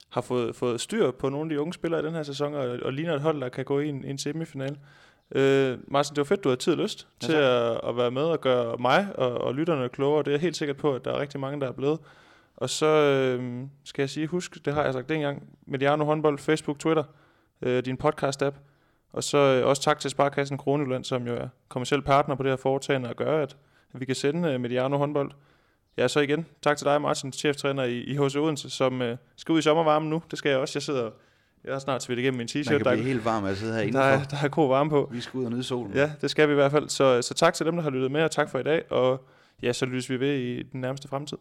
har 0.09 0.21
fået, 0.21 0.55
fået 0.55 0.81
styr 0.81 1.11
på 1.11 1.29
nogle 1.29 1.45
af 1.45 1.49
de 1.49 1.61
unge 1.61 1.73
spillere 1.73 2.01
i 2.01 2.05
den 2.05 2.13
her 2.13 2.23
sæson, 2.23 2.53
og, 2.53 2.79
og 2.81 2.93
ligner 2.93 3.15
et 3.15 3.21
hold, 3.21 3.41
der 3.41 3.49
kan 3.49 3.65
gå 3.65 3.79
i 3.79 3.89
en, 3.89 4.05
en 4.05 4.17
semifinal. 4.17 4.77
Øh, 5.35 5.77
Martin, 5.87 6.15
det 6.15 6.17
var 6.17 6.25
fedt, 6.25 6.43
du 6.43 6.49
havde 6.49 6.59
tid 6.59 6.73
og 6.73 6.79
lyst 6.79 7.07
ja, 7.21 7.27
til 7.27 7.33
at, 7.33 7.79
at 7.83 7.97
være 7.97 8.11
med 8.11 8.21
og 8.21 8.41
gøre 8.41 8.77
mig 8.77 9.07
og, 9.15 9.31
og 9.31 9.55
lytterne 9.55 9.89
klogere. 9.89 10.19
Det 10.23 10.27
er 10.27 10.31
jeg 10.31 10.41
helt 10.41 10.57
sikkert 10.57 10.77
på, 10.77 10.95
at 10.95 11.05
der 11.05 11.13
er 11.13 11.19
rigtig 11.19 11.39
mange, 11.39 11.61
der 11.61 11.67
er 11.67 11.71
blevet. 11.71 11.99
Og 12.57 12.69
så 12.69 12.85
øh, 12.85 13.63
skal 13.83 14.01
jeg 14.01 14.09
sige, 14.09 14.27
husk, 14.27 14.65
det 14.65 14.73
har 14.73 14.83
jeg 14.83 14.93
sagt 14.93 15.09
dengang, 15.09 15.43
Mediano 15.65 16.05
håndbold, 16.05 16.39
Facebook, 16.39 16.79
Twitter, 16.79 17.03
øh, 17.61 17.85
din 17.85 17.97
podcast-app. 18.03 18.55
Og 19.13 19.23
så 19.23 19.37
øh, 19.37 19.67
også 19.67 19.81
tak 19.81 19.99
til 19.99 20.09
Sparkassen 20.09 20.57
Kroneland, 20.57 21.03
som 21.03 21.27
jo 21.27 21.35
er 21.35 21.47
kommersiel 21.69 22.01
partner 22.01 22.35
på 22.35 22.43
det 22.43 22.51
her 22.51 22.57
foretagende 22.57 23.09
og 23.09 23.15
gør, 23.15 23.43
at 23.43 23.57
vi 23.93 24.05
kan 24.05 24.15
sende 24.15 24.49
øh, 24.49 24.61
Mediano 24.61 24.97
håndbold. 24.97 25.31
Ja, 25.97 26.07
så 26.07 26.19
igen, 26.19 26.45
tak 26.61 26.77
til 26.77 26.85
dig, 26.85 27.01
Martin, 27.01 27.33
cheftræner 27.33 27.83
i, 27.83 27.97
i 27.97 28.17
HC 28.17 28.35
Odense, 28.35 28.69
som 28.69 29.01
øh, 29.01 29.17
skal 29.35 29.53
ud 29.53 29.59
i 29.59 29.61
sommervarmen 29.61 30.09
nu. 30.09 30.23
Det 30.31 30.39
skal 30.39 30.49
jeg 30.49 30.59
også. 30.59 30.77
Jeg 30.77 30.83
sidder 30.83 31.11
jeg 31.67 31.75
har 31.75 31.79
snart 31.79 32.03
svedt 32.03 32.19
igennem 32.19 32.37
min 32.37 32.47
t-shirt. 32.47 32.71
Man 32.71 32.79
kan 32.83 32.91
blive 32.91 33.07
helt 33.07 33.25
varm 33.25 33.45
at 33.45 33.57
sidde 33.57 33.73
herinde. 33.73 33.97
Der 33.97 34.03
er, 34.03 34.23
der 34.23 34.37
er 34.43 34.47
god 34.47 34.67
varme 34.67 34.89
på. 34.89 35.09
Vi 35.11 35.21
skal 35.21 35.37
ud 35.37 35.45
og 35.45 35.51
nyde 35.51 35.63
solen. 35.63 35.93
Ja, 35.93 36.11
det 36.21 36.31
skal 36.31 36.47
vi 36.47 36.53
i 36.53 36.55
hvert 36.55 36.71
fald. 36.71 36.89
Så, 36.89 37.21
så 37.21 37.33
tak 37.33 37.53
til 37.53 37.65
dem, 37.65 37.75
der 37.75 37.83
har 37.83 37.89
lyttet 37.89 38.11
med, 38.11 38.23
og 38.23 38.31
tak 38.31 38.49
for 38.49 38.59
i 38.59 38.63
dag. 38.63 38.91
Og 38.91 39.27
ja, 39.63 39.73
så 39.73 39.85
lyttes 39.85 40.09
vi 40.09 40.19
ved 40.19 40.37
i 40.37 40.63
den 40.63 40.81
nærmeste 40.81 41.07
fremtid. 41.07 41.37